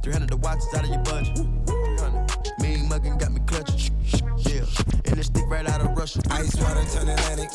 300 0.03 0.31
the 0.31 0.37
watch 0.39 0.59
is 0.59 0.75
out 0.75 0.85
of 0.85 0.91
your 0.91 1.03
budget. 1.05 1.37
300. 1.37 2.61
Mean 2.61 2.89
muggin' 2.89 3.19
got 3.19 3.33
me 3.33 3.41
clutching. 3.47 3.95
Yeah. 4.49 4.65
And 5.05 5.17
this 5.19 5.27
stick 5.27 5.45
right 5.49 5.69
out 5.69 5.83
of 5.83 5.97
Russia. 5.97 6.23
Ice 6.31 6.57
water 6.57 6.85
turn 6.89 7.09
Atlantic. 7.09 7.53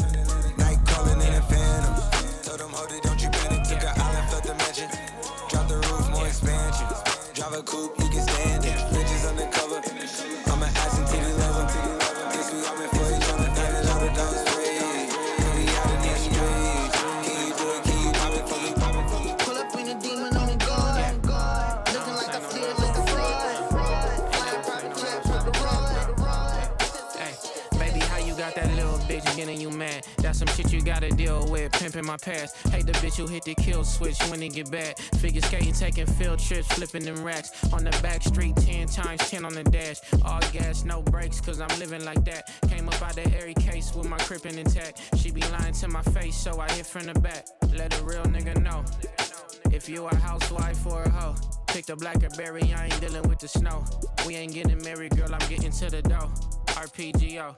Night 0.60 0.78
calling 0.86 1.22
in 1.22 1.34
a 1.34 1.42
phantom. 1.42 1.96
Told 2.46 2.60
them, 2.60 2.70
hold 2.70 2.92
it, 2.92 3.02
don't 3.02 3.22
you 3.22 3.30
panic. 3.30 3.64
Took 3.66 3.82
an 3.82 3.94
island, 3.98 4.32
left 4.32 4.46
the 4.46 4.54
mansion. 4.54 4.90
Drop 5.50 5.68
the 5.68 5.78
roof, 5.90 6.10
more 6.12 6.28
expansion. 6.28 6.86
Drive 7.34 7.54
a 7.54 7.64
coupe, 7.64 7.99
bitch 29.20 29.36
getting 29.36 29.60
you 29.60 29.70
mad? 29.70 30.06
That's 30.18 30.40
some 30.40 30.48
shit 30.50 30.72
you 30.72 30.82
gotta 30.82 31.10
deal 31.10 31.48
with. 31.50 31.72
Pimping 31.74 32.06
my 32.06 32.18
past. 32.18 32.56
Hate 32.68 32.86
the 32.86 32.94
bitch 32.94 33.18
who 33.18 33.28
hit 33.28 33.44
the 33.44 33.56
kill 33.56 33.84
switch 33.84 34.20
when 34.30 34.42
it 34.42 34.54
get 34.54 34.72
bad. 34.72 34.98
Figure 35.20 35.42
skating, 35.42 35.74
taking 35.74 36.06
field 36.06 36.40
trips, 36.40 36.68
flipping 36.74 37.04
them 37.04 37.24
racks. 37.24 37.52
On 37.74 37.84
the 37.84 37.92
back 38.02 38.24
street, 38.24 38.56
10 38.58 38.88
times 38.88 39.30
10 39.30 39.46
on 39.46 39.54
the 39.54 39.64
dash. 39.64 40.00
All 40.26 40.42
gas, 40.52 40.84
no 40.84 41.02
brakes, 41.02 41.42
cause 41.42 41.60
I'm 41.60 41.80
living 41.80 42.04
like 42.06 42.24
that. 42.26 42.52
Came 42.70 42.88
up 42.88 43.02
out 43.02 43.16
the 43.16 43.28
airy 43.36 43.54
case 43.54 43.94
with 43.94 44.10
my 44.10 44.18
crippin' 44.20 44.58
intact. 44.58 45.02
She 45.18 45.32
be 45.32 45.42
lying 45.52 45.74
to 45.74 45.88
my 45.88 46.02
face, 46.02 46.36
so 46.36 46.60
I 46.60 46.70
hit 46.72 46.86
from 46.86 47.06
the 47.06 47.20
back. 47.20 47.46
Let 47.74 48.00
a 48.00 48.04
real 48.04 48.24
nigga 48.24 48.62
know. 48.62 48.84
If 49.72 49.88
you 49.88 50.06
a 50.06 50.16
housewife 50.16 50.86
or 50.88 51.04
a 51.04 51.10
hoe, 51.10 51.36
pick 51.68 51.86
the 51.86 51.96
blackberry, 51.96 52.74
I 52.74 52.86
ain't 52.86 53.02
dealing 53.02 53.28
with 53.30 53.40
the 53.40 53.48
snow. 53.48 53.86
We 54.26 54.36
ain't 54.36 54.54
getting 54.54 54.82
married, 54.84 55.16
girl, 55.16 55.34
I'm 55.34 55.50
getting 55.50 55.72
to 55.72 55.90
the 55.90 56.02
dough. 56.02 56.32
RPGO. 56.70 57.56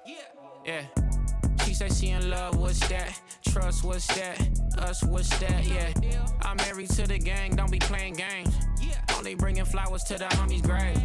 Yeah. 0.65 1.10
She 1.81 1.89
say 1.89 2.05
she 2.05 2.11
in 2.11 2.29
love, 2.29 2.57
what's 2.57 2.79
that? 2.89 3.19
Trust, 3.43 3.83
what's 3.83 4.05
that? 4.15 4.39
Us, 4.77 5.03
what's 5.03 5.35
that? 5.39 5.65
Yeah. 5.65 5.91
I'm 6.43 6.55
married 6.57 6.91
to 6.91 7.07
the 7.07 7.17
gang, 7.17 7.55
don't 7.55 7.71
be 7.71 7.79
playing 7.79 8.13
games. 8.13 8.53
Only 9.17 9.33
bringing 9.33 9.65
flowers 9.65 10.03
to 10.03 10.19
the 10.19 10.25
homie's 10.25 10.61
grave. 10.61 11.01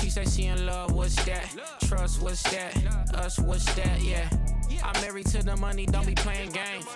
She 0.00 0.10
say 0.10 0.24
she 0.24 0.46
in 0.46 0.66
love, 0.66 0.90
what's 0.90 1.14
that? 1.24 1.48
Trust, 1.84 2.20
what's 2.20 2.42
that? 2.50 2.76
Us, 3.14 3.38
what's 3.38 3.72
that? 3.74 4.02
Yeah. 4.02 4.28
I'm 4.82 5.00
married 5.00 5.26
to 5.26 5.42
the 5.42 5.56
money, 5.56 5.86
don't 5.86 6.06
be 6.06 6.14
playing 6.14 6.50
games. 6.52 6.86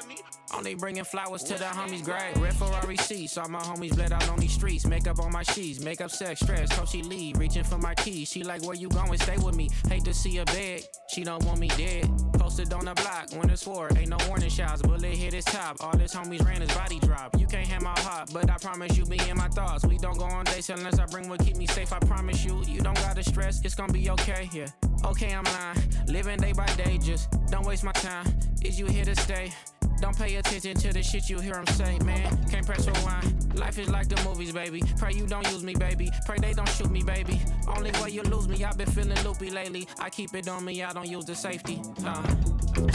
Only 0.54 0.74
bringing 0.74 1.04
flowers 1.04 1.42
to 1.44 1.54
the 1.54 1.64
homies' 1.64 2.04
grave. 2.04 2.36
Red 2.36 2.54
Ferrari 2.54 2.96
seats, 2.98 3.38
all 3.38 3.48
my 3.48 3.60
homies 3.60 3.94
bled 3.94 4.12
out 4.12 4.28
on 4.28 4.38
these 4.38 4.52
streets. 4.52 4.86
Makeup 4.86 5.18
on 5.18 5.32
my 5.32 5.42
sheets, 5.42 5.80
makeup 5.80 6.10
sex, 6.10 6.40
stress. 6.40 6.70
Hope 6.72 6.88
she 6.88 7.02
leave, 7.02 7.38
reaching 7.38 7.64
for 7.64 7.78
my 7.78 7.94
keys. 7.94 8.28
She 8.28 8.44
like, 8.44 8.62
where 8.64 8.76
you 8.76 8.88
going? 8.90 9.18
Stay 9.18 9.38
with 9.38 9.56
me. 9.56 9.70
Hate 9.88 10.04
to 10.04 10.12
see 10.12 10.36
her 10.36 10.44
bed, 10.44 10.82
she 11.08 11.24
don't 11.24 11.42
want 11.44 11.58
me 11.58 11.68
dead. 11.68 12.08
Posted 12.34 12.72
on 12.74 12.84
the 12.84 12.94
block, 12.94 13.30
winter 13.32 13.56
swore, 13.56 13.88
ain't 13.96 14.10
no 14.10 14.18
warning 14.28 14.50
shots. 14.50 14.82
Bullet 14.82 15.04
hit 15.04 15.32
his 15.32 15.44
top, 15.44 15.76
all 15.80 15.96
his 15.96 16.12
homies 16.12 16.44
ran 16.44 16.60
his 16.60 16.74
body 16.74 16.98
drop. 17.00 17.38
You 17.38 17.46
can't 17.46 17.66
have 17.68 17.82
my 17.82 17.98
heart, 18.00 18.30
but 18.32 18.50
I 18.50 18.56
promise 18.58 18.96
you 18.96 19.06
be 19.06 19.18
in 19.28 19.36
my 19.36 19.48
thoughts. 19.48 19.86
We 19.86 19.96
don't 19.96 20.18
go 20.18 20.24
on 20.24 20.44
dates 20.44 20.68
unless 20.68 20.98
I 20.98 21.06
bring 21.06 21.28
what 21.30 21.42
keep 21.44 21.56
me 21.56 21.66
safe. 21.66 21.92
I 21.92 21.98
promise 22.00 22.44
you, 22.44 22.62
you 22.66 22.80
don't 22.80 22.96
gotta 22.96 23.22
stress, 23.22 23.60
it's 23.64 23.74
gonna 23.74 23.92
be 23.92 24.10
okay. 24.10 24.50
Yeah, 24.52 24.66
okay, 25.06 25.32
I'm 25.32 25.44
lying. 25.44 25.78
Living 26.08 26.38
day 26.38 26.52
by 26.52 26.66
day, 26.76 26.98
just 26.98 27.30
don't 27.50 27.61
waste 27.64 27.84
my 27.84 27.92
time. 27.92 28.26
Is 28.62 28.78
you 28.78 28.86
here 28.86 29.04
to 29.04 29.14
stay? 29.16 29.52
Don't 30.00 30.16
pay 30.16 30.34
attention 30.36 30.76
to 30.76 30.92
the 30.92 31.02
shit 31.02 31.30
you 31.30 31.38
hear 31.38 31.54
'em 31.54 31.66
say, 31.68 31.98
man. 32.00 32.44
Can't 32.50 32.66
press 32.66 32.86
rewind. 32.88 33.58
Life 33.58 33.78
is 33.78 33.88
like 33.88 34.08
the 34.08 34.20
movies, 34.24 34.52
baby. 34.52 34.82
Pray 34.98 35.12
you 35.12 35.26
don't 35.26 35.46
use 35.52 35.62
me, 35.62 35.74
baby. 35.74 36.10
Pray 36.26 36.38
they 36.38 36.52
don't 36.52 36.68
shoot 36.68 36.90
me, 36.90 37.02
baby. 37.02 37.40
Only 37.68 37.92
way 38.00 38.10
you 38.10 38.22
lose 38.22 38.48
me, 38.48 38.64
I've 38.64 38.76
been 38.76 38.90
feeling 38.90 39.22
loopy 39.24 39.50
lately. 39.50 39.86
I 40.00 40.10
keep 40.10 40.34
it 40.34 40.48
on 40.48 40.64
me, 40.64 40.82
I 40.82 40.92
don't 40.92 41.08
use 41.08 41.24
the 41.24 41.34
safety. 41.34 41.80
Uh. 42.04 42.22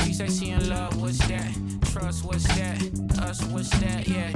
She 0.03 0.13
say 0.13 0.27
she 0.27 0.49
in 0.49 0.67
love, 0.69 0.99
what's 1.01 1.19
that? 1.27 1.49
Trust, 1.93 2.25
what's 2.25 2.47
that? 2.57 2.77
Us, 3.21 3.41
what's 3.43 3.69
that? 3.79 4.07
Yeah. 4.07 4.31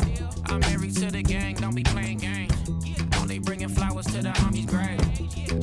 I'm 0.46 0.60
married 0.62 0.96
to 0.98 1.12
the 1.12 1.24
gang, 1.24 1.56
don't 1.56 1.76
be 1.76 1.84
playing 1.84 2.20
games. 2.20 2.54
Only 3.20 3.40
bringing 3.40 3.70
flowers 3.70 4.06
to 4.08 4.22
the 4.22 4.30
homies' 4.30 4.68
grave. 4.68 5.02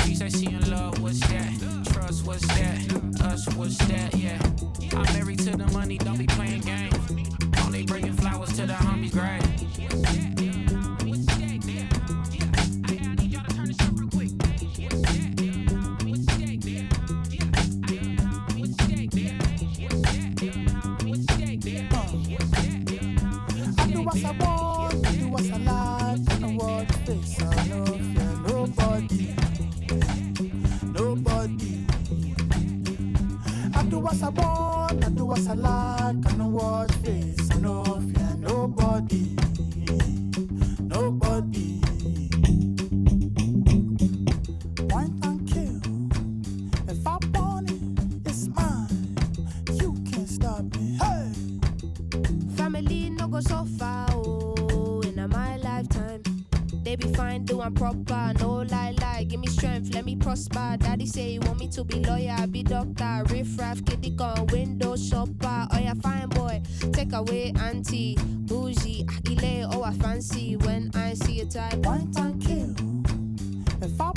She 0.04 0.14
say 0.14 0.28
she 0.28 0.46
in 0.46 0.70
love, 0.70 1.00
what's 1.00 1.20
that? 1.20 1.77
Trust, 2.08 2.26
what's 2.26 2.46
that? 2.46 3.20
Us, 3.20 3.46
what's 3.54 3.76
that? 3.76 4.14
Yeah. 4.14 4.40
I'm 4.96 5.12
married 5.12 5.40
to 5.40 5.54
the 5.54 5.66
money, 5.74 5.98
don't 5.98 6.16
be 6.16 6.24
playing 6.24 6.62
games. 6.62 6.94
Only 7.66 7.82
bringing 7.82 8.14
flowers 8.14 8.48
to 8.56 8.64
the 8.64 8.72
homies' 8.72 9.12
grave. 9.12 9.57
What 34.00 34.22
I 34.22 34.28
want, 34.28 35.04
I 35.04 35.08
do 35.10 35.24
what 35.26 35.46
I 35.48 35.54
like. 35.54 36.32
I 36.32 36.36
know 36.36 36.48
watch 36.48 36.92
face, 37.04 37.50
I 37.50 37.58
know 37.58 37.84
fear 37.84 38.36
nobody. 38.38 39.47
Doing 57.68 58.04
proper, 58.06 58.32
no 58.40 58.62
lie, 58.70 58.94
lie. 59.00 59.24
Give 59.24 59.40
me 59.40 59.46
strength, 59.46 59.94
let 59.94 60.04
me 60.04 60.16
prosper. 60.16 60.76
Daddy 60.78 61.06
say 61.06 61.32
you 61.32 61.40
want 61.40 61.58
me 61.58 61.68
to 61.68 61.84
be 61.84 62.00
lawyer, 62.00 62.46
be 62.46 62.62
doctor. 62.62 63.22
Riff 63.30 63.58
raff, 63.58 63.84
kitty 63.84 64.10
gun, 64.10 64.46
window 64.46 64.96
shopper. 64.96 65.66
Oh 65.72 65.78
yeah, 65.78 65.94
fine 65.94 66.28
boy, 66.28 66.62
take 66.92 67.12
away 67.12 67.52
auntie, 67.60 68.16
bougie, 68.20 69.04
akile, 69.04 69.68
oh 69.72 69.82
I 69.82 69.92
fancy 69.94 70.56
when 70.56 70.90
I 70.94 71.14
see 71.14 71.40
a 71.40 71.46
type. 71.46 71.82
Point 71.82 72.16
and 72.18 72.40
kill. 72.42 72.74
If 73.80 74.00
I 74.00 74.12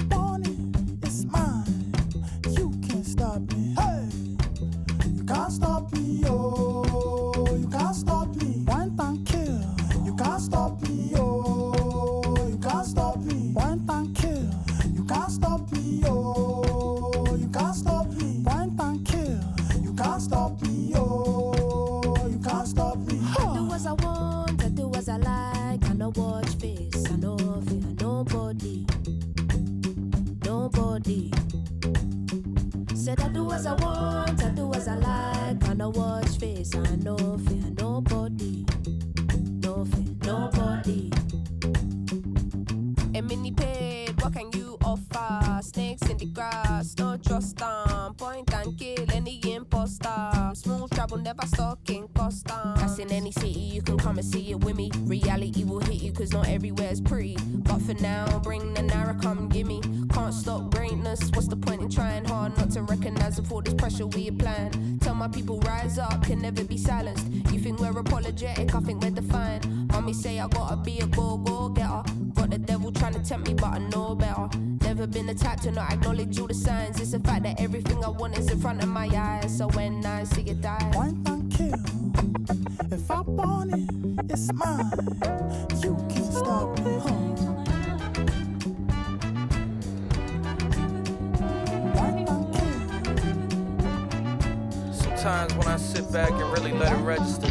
Sometimes 95.21 95.53
when 95.53 95.67
I 95.67 95.77
sit 95.77 96.11
back 96.11 96.31
and 96.31 96.51
really 96.51 96.71
let 96.71 96.91
it 96.91 97.01
register, 97.03 97.47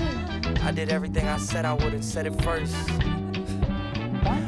I 0.64 0.72
did 0.72 0.88
everything 0.88 1.28
I 1.28 1.36
said 1.36 1.64
I 1.64 1.72
would 1.74 1.94
and 1.94 2.04
said 2.04 2.26
it 2.26 2.34
first. 2.42 2.74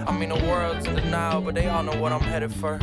I 0.09 0.17
mean, 0.19 0.31
the 0.31 0.45
world's 0.45 0.87
in 0.87 0.97
denial, 0.97 1.41
but 1.41 1.55
they 1.55 1.69
all 1.69 1.85
know 1.85 1.97
what 2.01 2.11
I'm 2.11 2.21
headed 2.21 2.53
for. 2.53 2.81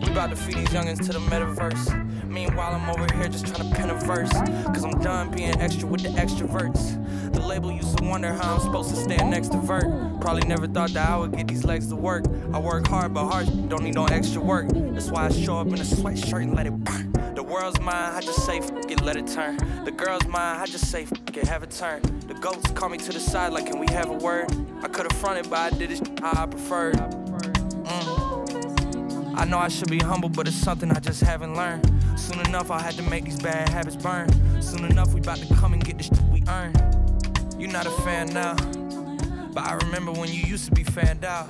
We 0.00 0.12
about 0.12 0.30
to 0.30 0.36
feed 0.36 0.54
these 0.54 0.68
youngins 0.68 1.04
to 1.08 1.12
the 1.12 1.18
metaverse. 1.28 2.24
Meanwhile, 2.24 2.76
I'm 2.76 2.88
over 2.88 3.06
here 3.14 3.28
just 3.28 3.46
trying 3.46 3.68
to 3.68 3.76
pen 3.76 3.90
a 3.90 3.94
verse. 3.96 4.32
Cause 4.32 4.82
I'm 4.82 4.98
done 5.02 5.30
being 5.30 5.60
extra 5.60 5.86
with 5.86 6.00
the 6.00 6.08
extroverts. 6.08 7.34
The 7.34 7.42
label 7.42 7.70
used 7.70 7.98
to 7.98 8.04
wonder 8.04 8.32
how 8.32 8.54
I'm 8.54 8.60
supposed 8.60 8.94
to 8.94 8.96
stand 8.96 9.30
next 9.30 9.48
to 9.52 9.58
Vert. 9.58 10.22
Probably 10.22 10.48
never 10.48 10.66
thought 10.66 10.94
that 10.94 11.06
I 11.06 11.18
would 11.18 11.36
get 11.36 11.48
these 11.48 11.64
legs 11.64 11.88
to 11.88 11.96
work. 11.96 12.24
I 12.54 12.60
work 12.60 12.86
hard, 12.86 13.12
but 13.12 13.28
hard 13.28 13.68
don't 13.68 13.82
need 13.82 13.94
no 13.94 14.06
extra 14.06 14.40
work. 14.40 14.68
That's 14.72 15.10
why 15.10 15.26
I 15.26 15.30
show 15.30 15.58
up 15.58 15.66
in 15.66 15.74
a 15.74 15.84
sweatshirt 15.84 16.44
and 16.44 16.56
let 16.56 16.66
it 16.66 16.82
burn. 16.82 17.09
World's 17.50 17.80
mine, 17.80 18.14
I 18.14 18.20
just 18.20 18.46
say 18.46 18.58
f 18.58 18.70
it, 18.88 19.00
let 19.00 19.16
it 19.16 19.26
turn. 19.26 19.56
The 19.84 19.90
girl's 19.90 20.24
mine, 20.26 20.60
I 20.60 20.66
just 20.66 20.88
say 20.88 21.02
f 21.02 21.10
it, 21.10 21.48
have 21.48 21.64
it 21.64 21.72
turn. 21.72 22.00
The 22.28 22.34
ghosts 22.34 22.70
call 22.70 22.88
me 22.88 22.98
to 22.98 23.12
the 23.12 23.18
side 23.18 23.52
like, 23.52 23.66
can 23.66 23.80
we 23.80 23.88
have 23.90 24.08
a 24.08 24.12
word? 24.12 24.46
I 24.84 24.88
could've 24.88 25.18
fronted, 25.18 25.50
but 25.50 25.58
I 25.58 25.70
did 25.76 25.90
it 25.90 26.20
how 26.20 26.44
I 26.44 26.46
preferred. 26.46 26.94
Mm. 26.94 28.16
I 29.36 29.44
know 29.46 29.58
I 29.58 29.66
should 29.66 29.90
be 29.90 29.98
humble, 29.98 30.28
but 30.28 30.46
it's 30.46 30.56
something 30.56 30.92
I 30.92 31.00
just 31.00 31.22
haven't 31.22 31.56
learned. 31.56 31.92
Soon 32.14 32.38
enough, 32.46 32.70
I 32.70 32.80
had 32.80 32.94
to 32.94 33.02
make 33.02 33.24
these 33.24 33.40
bad 33.40 33.68
habits 33.68 33.96
burn. 33.96 34.28
Soon 34.62 34.84
enough, 34.84 35.12
we 35.12 35.18
about 35.18 35.38
to 35.38 35.52
come 35.56 35.72
and 35.72 35.84
get 35.84 35.98
the 35.98 36.04
shit 36.04 36.20
we 36.30 36.44
earn. 36.46 36.72
You're 37.58 37.72
not 37.72 37.84
a 37.84 37.90
fan 38.02 38.32
now, 38.32 38.54
but 39.52 39.64
I 39.64 39.74
remember 39.74 40.12
when 40.12 40.28
you 40.28 40.44
used 40.44 40.66
to 40.66 40.70
be 40.70 40.84
fanned 40.84 41.24
out. 41.24 41.48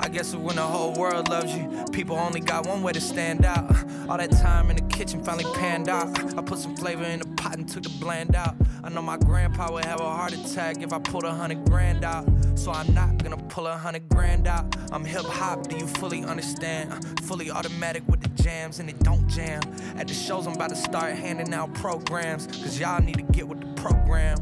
I 0.00 0.08
guess 0.08 0.34
when 0.34 0.56
the 0.56 0.62
whole 0.62 0.94
world 0.94 1.28
loves 1.28 1.54
you, 1.54 1.84
people 1.92 2.16
only 2.16 2.40
got 2.40 2.66
one 2.66 2.82
way 2.82 2.92
to 2.92 3.00
stand 3.00 3.44
out. 3.44 3.70
All 4.08 4.16
that 4.16 4.30
time 4.32 4.70
in 4.70 4.76
the 4.76 4.82
kitchen 4.94 5.22
finally 5.22 5.44
panned 5.54 5.88
out. 5.88 6.08
I 6.38 6.42
put 6.42 6.58
some 6.58 6.76
flavor 6.76 7.04
in 7.04 7.20
the 7.20 7.26
pot 7.36 7.56
and 7.56 7.68
took 7.68 7.82
the 7.82 7.90
bland 8.00 8.34
out. 8.34 8.54
I 8.84 8.90
know 8.90 9.02
my 9.02 9.16
grandpa 9.16 9.72
would 9.72 9.84
have 9.84 10.00
a 10.00 10.08
heart 10.08 10.32
attack 10.32 10.82
if 10.82 10.92
I 10.92 10.98
pulled 10.98 11.24
a 11.24 11.32
hundred 11.32 11.64
grand 11.64 12.04
out. 12.04 12.26
So 12.54 12.72
I'm 12.72 12.92
not 12.94 13.22
gonna 13.22 13.36
pull 13.36 13.66
a 13.66 13.76
hundred 13.76 14.08
grand 14.08 14.46
out. 14.46 14.74
I'm 14.92 15.04
hip 15.04 15.24
hop, 15.24 15.68
do 15.68 15.76
you 15.76 15.86
fully 15.86 16.24
understand? 16.24 17.20
Fully 17.20 17.50
automatic 17.50 18.02
with 18.08 18.20
the 18.20 18.42
jams 18.42 18.80
and 18.80 18.88
it 18.88 18.98
don't 19.00 19.28
jam. 19.28 19.60
At 19.96 20.08
the 20.08 20.14
shows, 20.14 20.46
I'm 20.46 20.54
about 20.54 20.70
to 20.70 20.76
start 20.76 21.14
handing 21.14 21.52
out 21.52 21.74
programs. 21.74 22.46
Cause 22.46 22.78
y'all 22.78 23.02
need 23.02 23.16
to 23.16 23.22
get 23.22 23.46
with 23.46 23.60
the 23.60 23.82
program. 23.82 24.38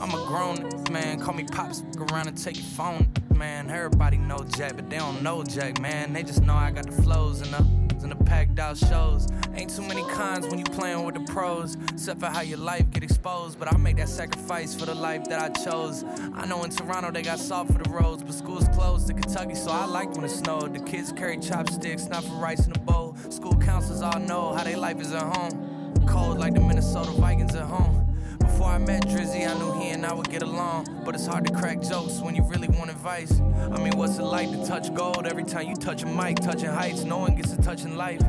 I'm 0.00 0.14
a 0.14 0.26
grown 0.26 0.68
man, 0.90 1.20
call 1.20 1.34
me 1.34 1.44
pops, 1.44 1.82
around 1.98 2.26
and 2.26 2.36
take 2.36 2.56
your 2.56 2.64
phone, 2.64 3.06
man. 3.34 3.70
Everybody 3.70 4.16
know 4.16 4.38
Jack, 4.56 4.76
but 4.76 4.88
they 4.88 4.96
don't 4.96 5.22
know 5.22 5.44
Jack, 5.44 5.78
man. 5.80 6.12
They 6.12 6.22
just 6.22 6.42
know 6.42 6.54
I 6.54 6.70
got 6.70 6.86
the 6.86 7.02
flows 7.02 7.42
and 7.42 7.52
the 7.52 7.80
and 8.02 8.10
the 8.10 8.24
packed 8.24 8.58
out 8.58 8.76
shows. 8.78 9.28
Ain't 9.54 9.74
too 9.74 9.82
many 9.82 10.02
cons 10.04 10.46
when 10.46 10.58
you 10.58 10.64
playing 10.64 11.04
with 11.04 11.14
the 11.14 11.32
pros, 11.32 11.76
except 11.92 12.20
for 12.20 12.26
how 12.26 12.40
your 12.40 12.58
life 12.58 12.90
get 12.90 13.02
exposed. 13.02 13.58
But 13.58 13.72
I 13.72 13.76
make 13.76 13.96
that 13.96 14.08
sacrifice 14.08 14.74
for 14.74 14.86
the 14.86 14.94
life 14.94 15.24
that 15.24 15.40
I 15.40 15.48
chose. 15.62 16.04
I 16.34 16.46
know 16.46 16.64
in 16.64 16.70
Toronto 16.70 17.10
they 17.10 17.22
got 17.22 17.38
salt 17.38 17.68
for 17.68 17.78
the 17.78 17.90
roads, 17.90 18.22
but 18.22 18.34
school's 18.34 18.68
closed 18.68 19.10
in 19.10 19.20
Kentucky, 19.20 19.54
so 19.54 19.70
I 19.70 19.84
like 19.84 20.14
when 20.14 20.24
it 20.24 20.30
snowed. 20.30 20.74
The 20.74 20.80
kids 20.80 21.12
carry 21.12 21.38
chopsticks, 21.38 22.06
not 22.06 22.24
for 22.24 22.34
rice 22.34 22.66
in 22.66 22.72
a 22.72 22.78
bowl. 22.78 23.16
School 23.28 23.56
counselors 23.56 24.02
all 24.02 24.18
know 24.18 24.54
how 24.54 24.64
they 24.64 24.76
life 24.76 25.00
is 25.00 25.12
at 25.12 25.22
home. 25.36 25.94
Cold 26.08 26.38
like 26.38 26.54
the 26.54 26.60
Minnesota 26.60 27.10
Vikings 27.10 27.54
at 27.54 27.66
home. 27.66 28.09
Before 28.50 28.68
I 28.68 28.78
met 28.78 29.06
Drizzy, 29.06 29.48
I 29.48 29.54
knew 29.58 29.80
he 29.80 29.90
and 29.90 30.04
I 30.04 30.12
would 30.12 30.28
get 30.28 30.42
along. 30.42 31.02
But 31.04 31.14
it's 31.14 31.26
hard 31.26 31.46
to 31.46 31.52
crack 31.52 31.80
jokes 31.80 32.20
when 32.20 32.34
you 32.34 32.42
really 32.42 32.68
want 32.68 32.90
advice. 32.90 33.40
I 33.40 33.78
mean, 33.82 33.96
what's 33.96 34.18
it 34.18 34.24
like 34.24 34.50
to 34.50 34.66
touch 34.66 34.92
gold 34.94 35.26
every 35.26 35.44
time 35.44 35.68
you 35.68 35.76
touch 35.76 36.02
a 36.02 36.06
mic? 36.06 36.36
Touching 36.36 36.68
heights, 36.68 37.04
no 37.04 37.18
one 37.18 37.34
gets 37.36 37.54
to 37.54 37.62
touch 37.62 37.84
in 37.84 37.96
life. 37.96 38.20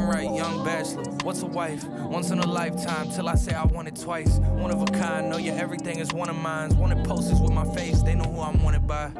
Right, 0.00 0.32
young 0.32 0.64
bachelor, 0.64 1.02
what's 1.24 1.42
a 1.42 1.46
wife? 1.46 1.84
Once 1.84 2.30
in 2.30 2.38
a 2.38 2.46
lifetime, 2.46 3.10
till 3.10 3.28
I 3.28 3.34
say 3.34 3.52
I 3.54 3.64
want 3.64 3.88
it 3.88 3.96
twice. 3.96 4.38
One 4.38 4.70
of 4.70 4.80
a 4.80 4.86
kind, 4.86 5.28
know 5.28 5.36
your 5.36 5.56
everything 5.58 5.98
is 5.98 6.12
one 6.12 6.30
of 6.30 6.36
mine. 6.36 6.76
Wanted 6.78 7.04
posters 7.04 7.40
with 7.40 7.52
my 7.52 7.64
face, 7.74 8.02
they 8.02 8.14
know 8.14 8.24
who 8.24 8.40
I'm 8.40 8.62
wanted 8.62 8.86
by. 8.86 9.10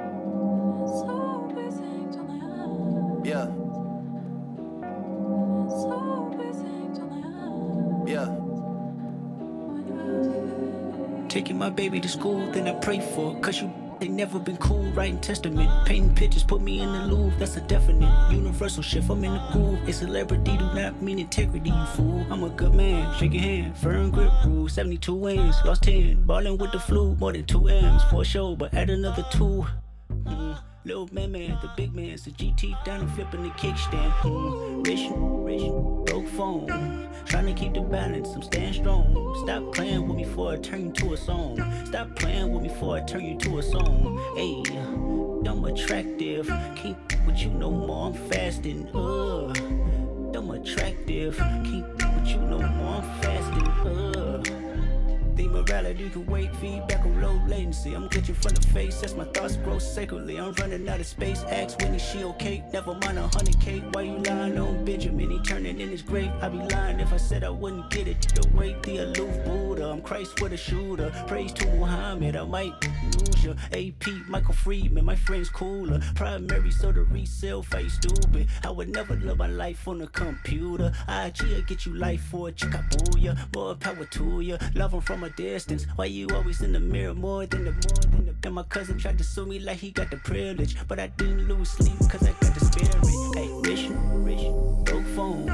Yeah. 3.24 3.48
Yeah. 3.48 3.65
Taking 11.36 11.58
my 11.58 11.68
baby 11.68 12.00
to 12.00 12.08
school, 12.08 12.50
then 12.50 12.66
I 12.66 12.72
pray 12.72 12.98
for 12.98 13.38
Cause 13.40 13.60
you 13.60 13.70
they 14.00 14.08
never 14.08 14.38
been 14.38 14.56
cool, 14.56 14.84
writing 14.92 15.20
testament. 15.20 15.70
Painting 15.86 16.14
pictures, 16.14 16.42
put 16.42 16.62
me 16.62 16.80
in 16.80 16.90
the 16.90 17.00
Louvre, 17.00 17.38
that's 17.38 17.58
a 17.58 17.60
definite. 17.60 18.32
Universal 18.32 18.82
shift, 18.82 19.10
I'm 19.10 19.22
in 19.22 19.34
the 19.34 19.48
groove. 19.52 19.78
It's 19.86 20.00
a 20.00 20.06
celebrity 20.06 20.56
do 20.56 20.64
not 20.72 21.02
mean 21.02 21.18
integrity, 21.18 21.68
you 21.68 21.86
fool. 21.94 22.24
I'm 22.30 22.42
a 22.42 22.48
good 22.48 22.72
man, 22.72 23.14
shake 23.18 23.34
your 23.34 23.42
hand. 23.42 23.76
Firm 23.76 24.10
grip 24.12 24.32
rule, 24.46 24.66
72 24.66 25.14
wins, 25.14 25.56
lost 25.66 25.82
10. 25.82 26.22
Ballin' 26.24 26.56
with 26.56 26.72
the 26.72 26.80
flu, 26.80 27.14
more 27.16 27.34
than 27.34 27.44
2 27.44 27.68
M's 27.68 28.02
for 28.04 28.24
sure, 28.24 28.56
but 28.56 28.72
add 28.72 28.88
another 28.88 29.26
2. 29.32 29.66
Mm. 30.24 30.58
Little 30.86 31.08
man, 31.12 31.32
man, 31.32 31.58
the 31.60 31.70
big 31.76 31.94
man's 31.94 32.24
the 32.24 32.30
GT 32.30 32.82
down 32.84 33.00
and 33.00 33.10
flipping 33.10 33.42
the 33.42 33.50
kickstand. 33.50 34.10
Mm, 34.22 35.35
rich, 35.56 35.72
broke 36.06 36.28
phone. 36.28 37.08
Trying 37.24 37.46
to 37.46 37.54
keep 37.54 37.74
the 37.74 37.80
balance, 37.80 38.28
I'm 38.34 38.42
staying 38.42 38.74
strong. 38.74 39.34
Stop 39.44 39.74
playing 39.74 40.06
with 40.06 40.16
me 40.16 40.24
before 40.24 40.52
I 40.52 40.56
turn 40.56 40.86
you 40.86 40.92
to 40.92 41.14
a 41.14 41.16
song. 41.16 41.56
Stop 41.86 42.14
playing 42.16 42.52
with 42.52 42.62
me 42.62 42.68
before 42.68 42.96
I 42.96 43.00
turn 43.00 43.24
you 43.24 43.36
to 43.38 43.58
a 43.58 43.62
song. 43.62 44.18
Hey, 44.36 44.62
I'm 45.48 45.64
attractive. 45.64 46.46
Can't 46.76 47.26
with 47.26 47.38
you 47.38 47.50
no 47.50 47.70
more, 47.70 48.08
I'm 48.08 48.14
fasting. 48.14 48.88
Uh, 48.94 49.52
I'm 50.36 50.50
attractive. 50.50 51.36
Can't 51.36 51.94
with 51.94 52.28
you 52.28 52.38
no 52.38 52.58
more, 52.58 53.02
I'm 53.02 53.20
fasting. 53.20 53.66
Uh. 53.86 54.65
The 55.36 55.48
morality 55.48 56.08
can 56.08 56.24
wait, 56.26 56.56
feedback 56.56 57.04
on 57.04 57.20
low 57.20 57.38
latency. 57.46 57.92
I'm 57.92 58.08
glitching 58.08 58.34
from 58.36 58.54
the 58.54 58.66
face 58.68 59.02
as 59.02 59.14
my 59.14 59.24
thoughts 59.24 59.56
grow 59.56 59.78
sacredly. 59.78 60.38
I'm 60.38 60.54
running 60.54 60.88
out 60.88 60.98
of 60.98 61.06
space. 61.06 61.42
Ask 61.42 61.78
Winnie, 61.80 61.98
she 61.98 62.24
okay? 62.24 62.64
Never 62.72 62.94
mind 62.94 63.18
a 63.18 63.28
hundred 63.28 63.60
K. 63.60 63.80
Why 63.92 64.02
you 64.02 64.16
lying 64.16 64.58
on 64.58 64.82
Benjamin? 64.86 65.30
He 65.30 65.38
turning 65.40 65.78
in 65.78 65.90
his 65.90 66.00
grave. 66.00 66.30
I'd 66.40 66.52
be 66.52 66.58
lying 66.74 67.00
if 67.00 67.12
I 67.12 67.18
said 67.18 67.44
I 67.44 67.50
wouldn't 67.50 67.90
get 67.90 68.08
it. 68.08 68.22
The 68.34 68.48
way 68.56 68.76
the 68.82 68.98
aloof 69.04 69.44
Buddha. 69.44 69.90
I'm 69.90 70.00
Christ 70.00 70.40
with 70.40 70.54
a 70.54 70.56
shooter. 70.56 71.12
Praise 71.26 71.52
to 71.54 71.66
Muhammad. 71.66 72.34
I 72.34 72.44
might 72.44 72.72
lose 73.18 73.44
ya. 73.44 73.52
AP, 73.72 74.06
Michael 74.28 74.54
Friedman. 74.54 75.04
My 75.04 75.16
friend's 75.16 75.50
cooler. 75.50 76.00
Primary, 76.14 76.70
so 76.70 76.92
the 76.92 77.02
resale 77.02 77.62
face 77.62 77.94
stupid. 77.94 78.48
I 78.64 78.70
would 78.70 78.88
never 78.88 79.14
live 79.16 79.36
my 79.36 79.48
life 79.48 79.86
on 79.86 80.00
a 80.00 80.06
computer. 80.06 80.92
IG 81.08 81.42
will 81.42 81.62
get 81.62 81.84
you 81.84 81.92
life 81.92 82.22
for 82.22 82.48
a 82.48 82.52
chick. 82.52 82.74
I 82.74 82.80
boo 82.88 83.18
ya. 83.18 83.34
More 83.54 83.74
power 83.74 84.06
to 84.06 84.40
ya. 84.40 84.56
Love 84.74 84.94
'em 84.94 85.02
from 85.02 85.24
a 85.24 85.25
distance. 85.30 85.86
Why 85.96 86.06
you 86.06 86.28
always 86.34 86.60
in 86.60 86.72
the 86.72 86.80
mirror 86.80 87.14
more 87.14 87.46
than 87.46 87.64
the 87.64 87.72
more 87.72 88.00
than 88.10 88.26
the 88.26 88.34
and 88.46 88.54
my 88.54 88.62
cousin 88.62 88.96
tried 88.96 89.18
to 89.18 89.24
sue 89.24 89.44
me 89.44 89.58
like 89.58 89.78
he 89.78 89.90
got 89.90 90.10
the 90.10 90.18
privilege. 90.18 90.76
But 90.86 91.00
I 91.00 91.08
didn't 91.08 91.48
lose 91.48 91.70
sleep 91.70 91.98
cause 92.08 92.22
I 92.22 92.32
got 92.32 92.54
the 92.54 92.64
spirit. 92.64 92.94
Hey, 93.34 93.50
rich, 93.68 93.88
rich, 93.90 94.46
broke 94.84 95.06
phone. 95.16 95.46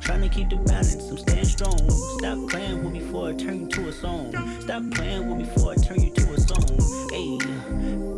Trying 0.00 0.22
to 0.22 0.28
keep 0.28 0.50
the 0.50 0.56
balance, 0.56 1.08
I'm 1.08 1.18
staying 1.18 1.44
strong. 1.44 1.78
Stop 2.18 2.50
playing 2.50 2.82
with 2.82 2.92
me 2.92 2.98
before 2.98 3.28
I 3.28 3.34
turn 3.34 3.60
you 3.60 3.68
to 3.68 3.88
a 3.88 3.92
song. 3.92 4.32
Stop 4.60 4.82
playing 4.90 5.28
with 5.28 5.38
me 5.38 5.44
before 5.44 5.72
I 5.72 5.76
turn 5.76 6.02
you 6.02 6.10
to 6.12 6.34
a 6.34 6.40
song. 6.40 6.66
Hey, 7.12 7.38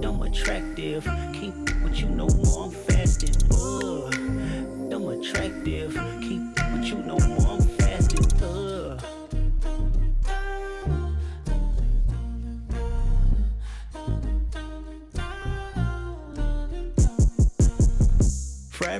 I'm 0.08 0.22
attractive. 0.22 1.04
Can't 1.04 1.82
with 1.82 2.00
you 2.00 2.06
no 2.08 2.26
more, 2.26 2.64
I'm 2.64 2.70
fasting. 2.70 3.36
Uh, 3.52 4.06
I'm 4.94 5.06
attractive. 5.08 5.94
Can't 5.94 6.58
with 6.72 6.84
you 6.86 6.96
no 6.96 7.18
more, 7.18 7.43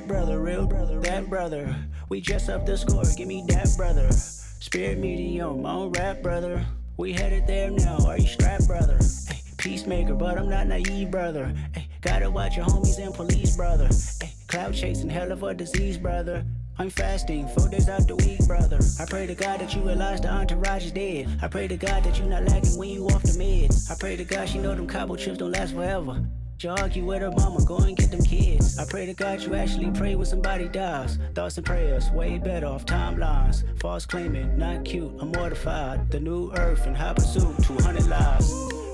Brother, 0.07 0.39
real 0.39 0.67
brother, 0.67 1.01
that 1.01 1.31
brother. 1.31 1.75
We 2.11 2.21
dress 2.21 2.51
up 2.51 2.67
the 2.67 2.77
score, 2.77 3.05
give 3.17 3.27
me 3.27 3.43
that 3.49 3.69
brother. 3.77 4.11
Spirit 4.13 4.99
medium, 4.99 5.65
on 5.65 5.93
rap 5.93 6.23
brother. 6.23 6.65
We 6.99 7.13
headed 7.13 7.47
there 7.47 7.71
now, 7.71 7.99
are 8.07 8.19
you 8.19 8.27
strapped 8.27 8.67
brother? 8.67 8.99
Ay, 9.31 9.41
peacemaker, 9.57 10.15
but 10.15 10.37
I'm 10.37 10.51
not 10.51 10.67
naive 10.67 11.11
brother. 11.11 11.55
Ay, 11.75 11.89
gotta 12.03 12.31
watch 12.31 12.57
your 12.57 12.67
homies 12.67 12.99
and 12.99 13.15
police 13.15 13.57
brother. 13.57 13.89
Ay, 14.23 14.33
cloud 14.47 14.75
chasing, 14.75 15.09
hell 15.09 15.33
of 15.33 15.43
a 15.43 15.55
disease 15.55 15.97
brother. 15.97 16.45
I'm 16.79 16.91
fasting, 16.91 17.49
four 17.49 17.69
days 17.69 17.89
out 17.89 18.07
the 18.07 18.17
week, 18.17 18.47
brother. 18.47 18.81
I 19.01 19.07
pray 19.07 19.27
to 19.27 19.35
God 19.35 19.61
that 19.61 19.75
you 19.75 19.81
realize 19.83 20.21
the 20.21 20.29
entourage 20.29 20.85
is 20.85 20.93
dead. 20.93 21.39
I 21.41 21.49
pray 21.49 21.67
to 21.67 21.77
God 21.77 22.05
that 22.05 22.19
you 22.19 22.27
not 22.27 22.45
lagging 22.45 22.77
when 22.77 22.91
you 22.91 23.07
off 23.07 23.23
the 23.23 23.39
meds. 23.39 23.91
I 23.91 23.97
pray 23.99 24.17
to 24.17 24.25
God 24.25 24.49
she 24.49 24.59
know 24.59 24.75
them 24.75 24.87
cobble 24.87 25.17
trips 25.17 25.39
don't 25.39 25.53
last 25.53 25.73
forever. 25.73 26.23
You 26.63 27.05
with 27.05 27.21
her 27.21 27.31
mama, 27.31 27.63
go 27.65 27.77
and 27.79 27.97
get 27.97 28.11
them 28.11 28.23
kids. 28.23 28.79
I 28.79 28.87
pray 28.87 29.05
to 29.05 29.13
God 29.13 29.43
you 29.43 29.55
actually 29.55 29.91
pray 29.91 30.15
when 30.15 30.25
somebody 30.25 30.67
dies. 30.69 31.19
Thoughts 31.35 31.59
and 31.59 31.67
prayers, 31.67 32.11
way 32.11 32.39
better 32.39 32.67
off 32.67 32.87
timelines. 32.87 33.65
False 33.81 34.07
claiming, 34.07 34.57
not 34.57 34.85
cute, 34.85 35.13
I'm 35.21 35.33
mortified. 35.33 36.11
The 36.11 36.21
new 36.21 36.53
earth 36.53 36.87
and 36.87 36.97
high 36.97 37.13
pursuit, 37.13 37.63
200 37.65 38.07
lives. 38.07 38.51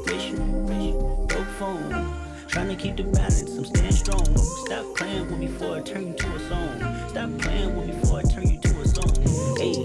Rich, 0.06 0.32
rich, 0.34 0.94
broke 1.28 1.46
phone. 1.58 2.14
Trying 2.48 2.68
to 2.68 2.76
keep 2.76 2.96
the 2.96 3.04
balance, 3.04 3.42
I'm 3.42 3.64
staying 3.64 3.92
strong. 3.92 4.36
Stop 4.36 4.96
playing 4.96 5.30
with 5.30 5.38
me 5.38 5.46
before 5.46 5.76
I 5.76 5.82
turn 5.82 6.08
you 6.08 6.14
to 6.14 6.34
a 6.34 6.48
song. 6.48 7.08
Stop 7.10 7.38
playing 7.38 7.76
with 7.76 7.86
me 7.86 7.92
before 8.00 8.18
I 8.18 8.22
turn 8.22 8.48
you 8.50 8.58
to 8.58 8.80
a 8.80 8.88
song. 8.88 9.56
Hey, 9.56 9.84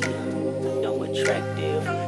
I'm 0.84 1.01
attractive. 1.03 2.05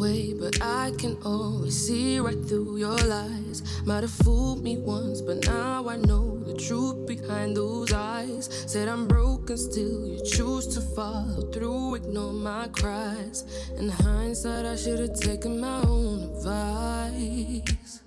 But 0.00 0.62
I 0.62 0.92
can 0.96 1.18
always 1.26 1.76
see 1.76 2.18
right 2.20 2.42
through 2.42 2.78
your 2.78 2.96
lies. 2.96 3.62
Might 3.84 4.00
have 4.00 4.10
fooled 4.10 4.64
me 4.64 4.78
once, 4.78 5.20
but 5.20 5.44
now 5.44 5.86
I 5.86 5.96
know 5.96 6.42
the 6.42 6.54
truth 6.54 7.06
behind 7.06 7.54
those 7.54 7.92
eyes. 7.92 8.48
Said 8.66 8.88
I'm 8.88 9.06
broken, 9.06 9.58
still 9.58 10.06
you 10.06 10.24
choose 10.24 10.66
to 10.68 10.80
follow 10.80 11.42
through, 11.52 11.96
ignore 11.96 12.32
my 12.32 12.68
cries. 12.68 13.44
In 13.76 13.90
hindsight, 13.90 14.64
I 14.64 14.76
should 14.76 15.00
have 15.00 15.20
taken 15.20 15.60
my 15.60 15.82
own 15.82 16.22
advice. 16.30 18.00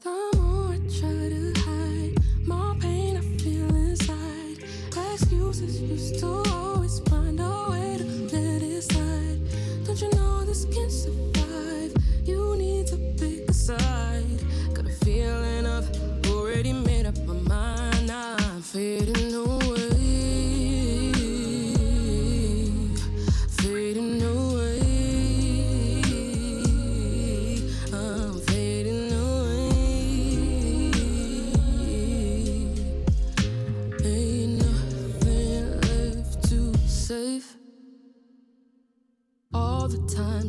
The 0.00 0.30
more 0.36 0.72
I 0.72 0.78
try 0.98 1.28
to 1.28 1.52
hide, 1.60 2.46
more 2.46 2.74
pain 2.76 3.18
I 3.18 3.20
feel 3.42 3.68
inside. 3.76 4.64
Excuses 5.12 5.78
used 5.82 6.20
to 6.20 6.26
always 6.26 7.00
find 7.00 7.38
a 7.38 7.66
way 7.70 7.98
to 7.98 8.04
let 8.34 8.62
it 8.62 8.82
slide. 8.82 9.40
Don't 9.84 10.00
you 10.00 10.10
know 10.12 10.33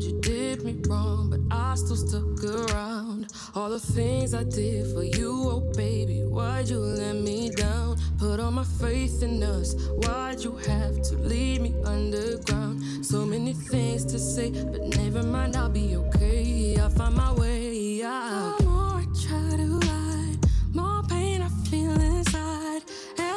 you 0.06 0.20
did 0.22 0.64
me 0.64 0.78
wrong, 0.88 1.30
but 1.30 1.40
I 1.56 1.76
still 1.76 1.96
stuck 1.96 2.44
around. 2.44 3.32
All 3.56 3.70
the 3.70 3.80
things 3.80 4.34
I 4.34 4.44
did 4.44 4.94
for 4.94 5.04
you, 5.04 5.32
oh 5.32 5.72
baby, 5.76 6.22
why'd 6.24 6.70
you 6.70 6.80
let 6.80 7.16
me 7.16 7.50
down? 7.50 7.98
Put 8.20 8.40
all 8.40 8.52
my 8.52 8.64
faith 8.64 9.24
in 9.24 9.42
us, 9.42 9.74
why'd 9.90 10.44
you 10.44 10.56
have 10.68 11.02
to 11.02 11.16
leave 11.18 11.62
me 11.62 11.74
underground? 11.84 13.06
So 13.06 13.26
many 13.26 13.54
things 13.54 14.06
to 14.06 14.20
say, 14.20 14.52
but 14.52 14.82
never 14.96 15.24
mind, 15.24 15.56
I'll 15.56 15.70
be 15.70 15.96
okay. 15.96 16.78
I'll 16.78 16.90
find 16.90 17.16
my 17.16 17.34
way 17.34 18.04
out. 18.04 18.60
The 18.60 18.66
more 18.66 19.02
I 19.02 19.06
try 19.28 19.58
to 19.58 19.80
hide, 19.88 20.38
more 20.74 21.04
pain 21.04 21.42
I 21.42 21.50
feel 21.70 22.00
inside. 22.00 22.84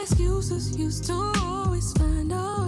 Excuses 0.02 0.76
used 0.76 1.04
to 1.04 1.14
always 1.42 1.92
find 1.94 2.32
a 2.32 2.56
way 2.62 2.67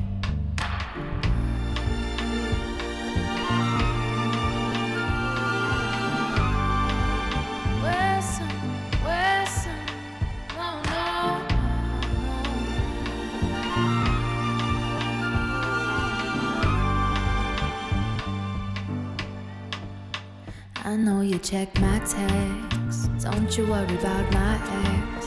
Check 21.41 21.73
my 21.79 21.97
texts. 21.99 23.07
Don't 23.23 23.57
you 23.57 23.65
worry 23.65 23.95
about 23.95 24.31
my 24.31 24.55
ex. 24.85 25.25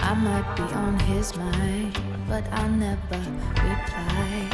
I 0.00 0.14
might 0.14 0.56
be 0.56 0.62
on 0.74 0.98
his 1.00 1.36
mind, 1.36 1.98
but 2.26 2.44
I 2.50 2.68
never 2.68 3.18
reply. 3.60 4.48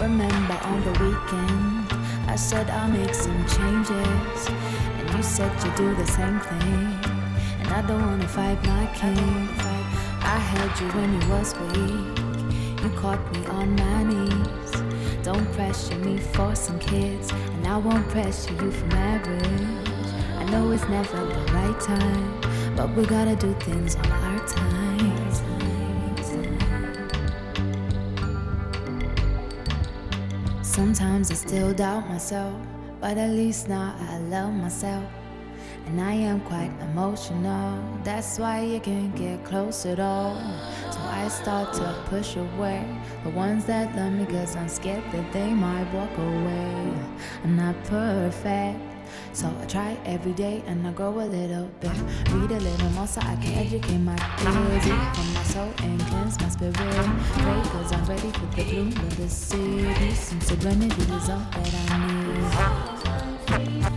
Remember 0.00 0.54
on 0.54 0.80
the 0.82 0.90
weekend, 1.04 1.92
I 2.28 2.34
said 2.34 2.68
I'll 2.68 2.90
make 2.90 3.14
some 3.14 3.46
changes, 3.46 4.48
and 4.98 5.10
you 5.16 5.22
said 5.22 5.52
you'd 5.62 5.76
do 5.76 5.94
the 5.94 6.06
same 6.06 6.40
thing. 6.40 6.98
And 7.60 7.68
I 7.68 7.84
don't 7.86 8.04
wanna 8.04 8.26
fight 8.26 8.60
my 8.64 8.86
king. 8.94 9.48
I 10.20 10.38
held 10.52 10.80
you 10.80 10.88
when 10.98 11.10
you 11.20 11.28
was 11.28 11.54
weak. 11.60 12.82
You 12.82 12.90
caught 12.98 13.22
me 13.32 13.46
on 13.46 13.76
my 13.76 14.02
knees. 14.02 14.72
Don't 15.22 15.50
pressure 15.52 15.98
me 15.98 16.18
for 16.18 16.56
some 16.56 16.78
kids, 16.80 17.30
and 17.30 17.66
I 17.68 17.76
won't 17.76 18.08
pressure 18.08 18.52
you 18.52 18.70
for 18.72 18.86
marriage. 18.86 19.83
Know 20.54 20.70
it's 20.70 20.88
never 20.88 21.16
the 21.16 21.52
right 21.52 21.80
time, 21.80 22.76
but 22.76 22.88
we 22.94 23.04
gotta 23.06 23.34
do 23.34 23.52
things 23.54 23.96
on 23.96 24.06
our 24.06 24.38
time. 24.46 25.32
Sometimes 30.62 31.32
I 31.32 31.34
still 31.34 31.74
doubt 31.74 32.08
myself, 32.08 32.54
but 33.00 33.18
at 33.18 33.30
least 33.30 33.68
now 33.68 33.96
I 33.98 34.18
love 34.18 34.54
myself. 34.54 35.02
And 35.86 36.00
I 36.00 36.12
am 36.12 36.40
quite 36.42 36.70
emotional, 36.82 37.82
that's 38.04 38.38
why 38.38 38.60
you 38.60 38.78
can't 38.78 39.12
get 39.16 39.44
close 39.44 39.84
at 39.86 39.98
all. 39.98 40.36
So 40.92 41.00
I 41.00 41.26
start 41.26 41.72
to 41.74 41.96
push 42.06 42.36
away 42.36 42.86
the 43.24 43.30
ones 43.30 43.64
that 43.64 43.96
love 43.96 44.12
me, 44.12 44.24
cause 44.24 44.54
I'm 44.54 44.68
scared 44.68 45.02
that 45.10 45.32
they 45.32 45.52
might 45.52 45.92
walk 45.92 46.16
away. 46.16 46.94
I'm 47.42 47.56
not 47.56 47.74
perfect. 47.86 48.93
So 49.32 49.52
I 49.60 49.66
try 49.66 49.96
every 50.04 50.32
day 50.32 50.62
and 50.66 50.86
I 50.86 50.92
grow 50.92 51.18
a 51.20 51.26
little 51.26 51.68
bit. 51.80 51.92
Read 52.30 52.50
a 52.50 52.60
little 52.60 52.90
more 52.90 53.06
so 53.06 53.20
I 53.20 53.36
can 53.36 53.54
educate 53.54 53.98
my 53.98 54.12
ears. 54.12 54.84
From 54.84 55.34
my 55.34 55.42
soul 55.44 55.72
and 55.82 56.00
cleanse 56.00 56.40
my 56.40 56.48
spirit. 56.48 56.74
Pray 56.74 57.62
cause 57.72 57.92
I'm 57.92 58.04
ready 58.06 58.30
for 58.30 58.46
the 58.54 58.64
bloom 58.64 58.88
of 58.88 59.16
the 59.16 59.28
city. 59.28 60.14
Some 60.14 60.40
serenity 60.40 61.02
is 61.02 61.30
all 61.30 61.38
that 61.38 61.74
I 61.90 61.96
need. 63.58 63.93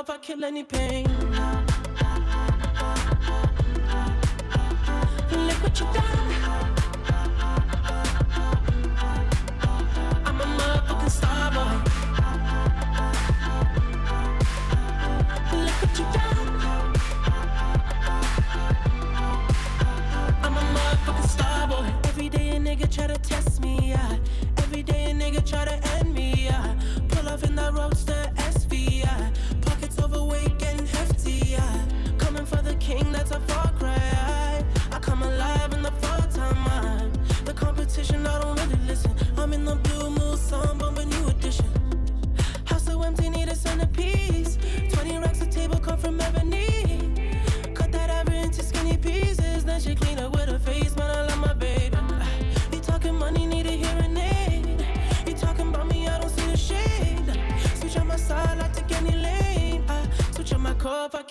If 0.00 0.10
I 0.10 0.18
kill 0.18 0.44
any 0.44 0.62
pain. 0.62 1.06
Look 5.32 5.62
what 5.62 5.80
you 5.80 5.86
done. 5.92 6.28
I'm 10.24 10.40
a 10.40 10.44
motherfucking 10.44 11.10
star 11.10 11.50
boy. 11.50 11.74
Look 15.56 15.76
what 15.82 15.98
you 15.98 16.04
done. 16.12 16.48
I'm 20.44 20.56
a 20.56 20.60
motherfucking 20.60 21.28
star 21.28 21.66
boy. 21.66 21.92
Every 22.04 22.28
day 22.28 22.50
a 22.50 22.60
nigga 22.60 22.88
try 22.94 23.08
to 23.08 23.18
test 23.18 23.60
me, 23.60 23.90
yeah. 23.90 24.16
Every 24.58 24.82
day 24.84 25.10
a 25.10 25.14
nigga 25.14 25.44
try 25.44 25.64
to 25.64 25.97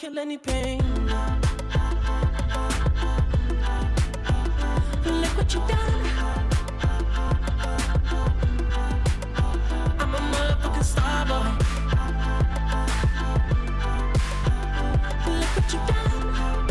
kill 0.07 0.19
any 0.19 0.37
pain. 0.37 0.79
Look 5.05 5.37
what 5.37 5.53
you 5.53 5.59
done. 5.67 6.05
I'm 9.99 10.15
a 10.15 10.19
motherfucking 10.31 10.83
star 10.83 11.25
boy. 11.25 11.49
Look 15.39 15.51
what 15.57 15.73
you 15.73 15.79
done. 15.87 16.67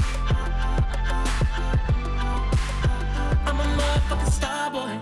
I'm 3.47 3.61
a 3.61 3.67
motherfucking 3.79 4.33
star 4.33 4.71
boy. 4.71 4.99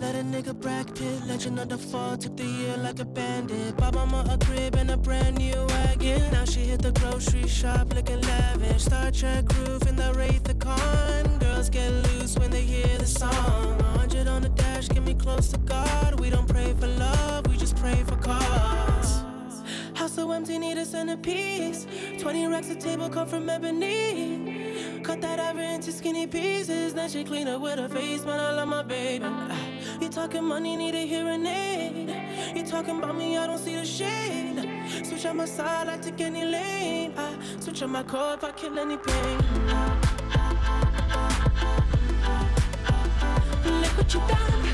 Let 0.00 0.14
a 0.16 0.24
nigga 0.24 0.54
Brad 0.58 0.86
Pitt, 0.96 1.26
legend 1.26 1.60
of 1.60 1.68
the 1.68 1.78
fall, 1.78 2.16
took 2.16 2.36
the 2.36 2.44
year 2.44 2.76
like 2.78 2.98
a 2.98 3.04
bandit. 3.04 3.76
Bought 3.76 3.94
mama 3.94 4.24
a 4.30 4.44
crib 4.44 4.74
and 4.74 4.90
a 4.90 4.96
brand 4.96 5.38
new 5.38 5.66
wagon. 6.02 6.32
Now 6.32 6.44
she 6.44 6.60
hit 6.60 6.82
the 6.82 6.92
grocery 6.92 7.46
shop 7.48 7.94
looking 7.94 8.20
lavish. 8.22 8.84
Star 8.84 9.10
Trek 9.10 9.44
roof 9.58 9.86
in 9.86 9.96
the 9.96 10.12
Wraith 10.14 10.44
the 10.44 10.54
Con. 10.54 11.38
Girls 11.38 11.68
get 11.70 11.90
loose 11.90 12.38
when 12.38 12.50
they 12.50 12.62
hear 12.62 12.98
the 12.98 13.06
song. 13.06 13.78
100 13.78 14.26
on 14.26 14.42
the 14.42 14.48
dash, 14.50 14.88
get 14.88 15.02
me 15.02 15.14
close 15.14 15.48
to 15.48 15.58
God. 15.58 16.20
We 16.20 16.30
don't 16.30 16.48
pray 16.48 16.74
for 16.78 16.86
love, 16.86 17.46
we 17.46 17.56
just 17.56 17.76
pray 17.76 18.02
for 18.06 18.16
cause. 18.16 19.22
House 19.94 20.14
so 20.14 20.30
empty, 20.32 20.58
need 20.58 20.78
a 20.78 20.84
centerpiece. 20.84 21.86
20 22.18 22.46
racks 22.46 22.70
a 22.70 22.74
table 22.74 23.08
come 23.08 23.28
from 23.28 23.48
ebony. 23.48 25.00
Cut 25.02 25.20
that 25.20 25.38
ivory 25.40 25.74
into 25.74 25.92
skinny 25.92 26.26
pieces. 26.26 26.94
Then 26.94 27.08
she 27.08 27.24
clean 27.24 27.48
up 27.48 27.60
with 27.60 27.78
her 27.78 27.88
face, 27.88 28.24
man. 28.24 28.40
I 28.40 28.52
love 28.52 28.68
my 28.68 28.82
baby. 28.82 29.24
Ah, 29.28 29.58
You 30.00 30.08
talking 30.08 30.44
money, 30.44 30.76
need 30.76 30.94
a 30.94 31.06
hearing 31.06 31.46
aid. 31.46 32.56
You 32.56 32.64
talking 32.64 32.98
about 32.98 33.16
me, 33.16 33.36
I 33.36 33.46
don't 33.46 33.58
see 33.58 33.76
the 33.76 33.84
shade. 33.84 34.51
Switch 35.22 35.30
on 35.30 35.36
my 35.36 35.44
side, 35.44 35.88
I 35.88 35.98
take 35.98 36.20
any 36.20 36.44
lane. 36.44 37.14
I 37.16 37.36
switch 37.60 37.80
on 37.84 37.90
my 37.90 38.02
core 38.02 38.34
if 38.34 38.42
I 38.42 38.50
kill 38.50 38.76
any 38.76 38.96
pain. 38.96 39.38
Look 43.64 43.98
what 43.98 44.14
you 44.14 44.20
done. 44.26 44.71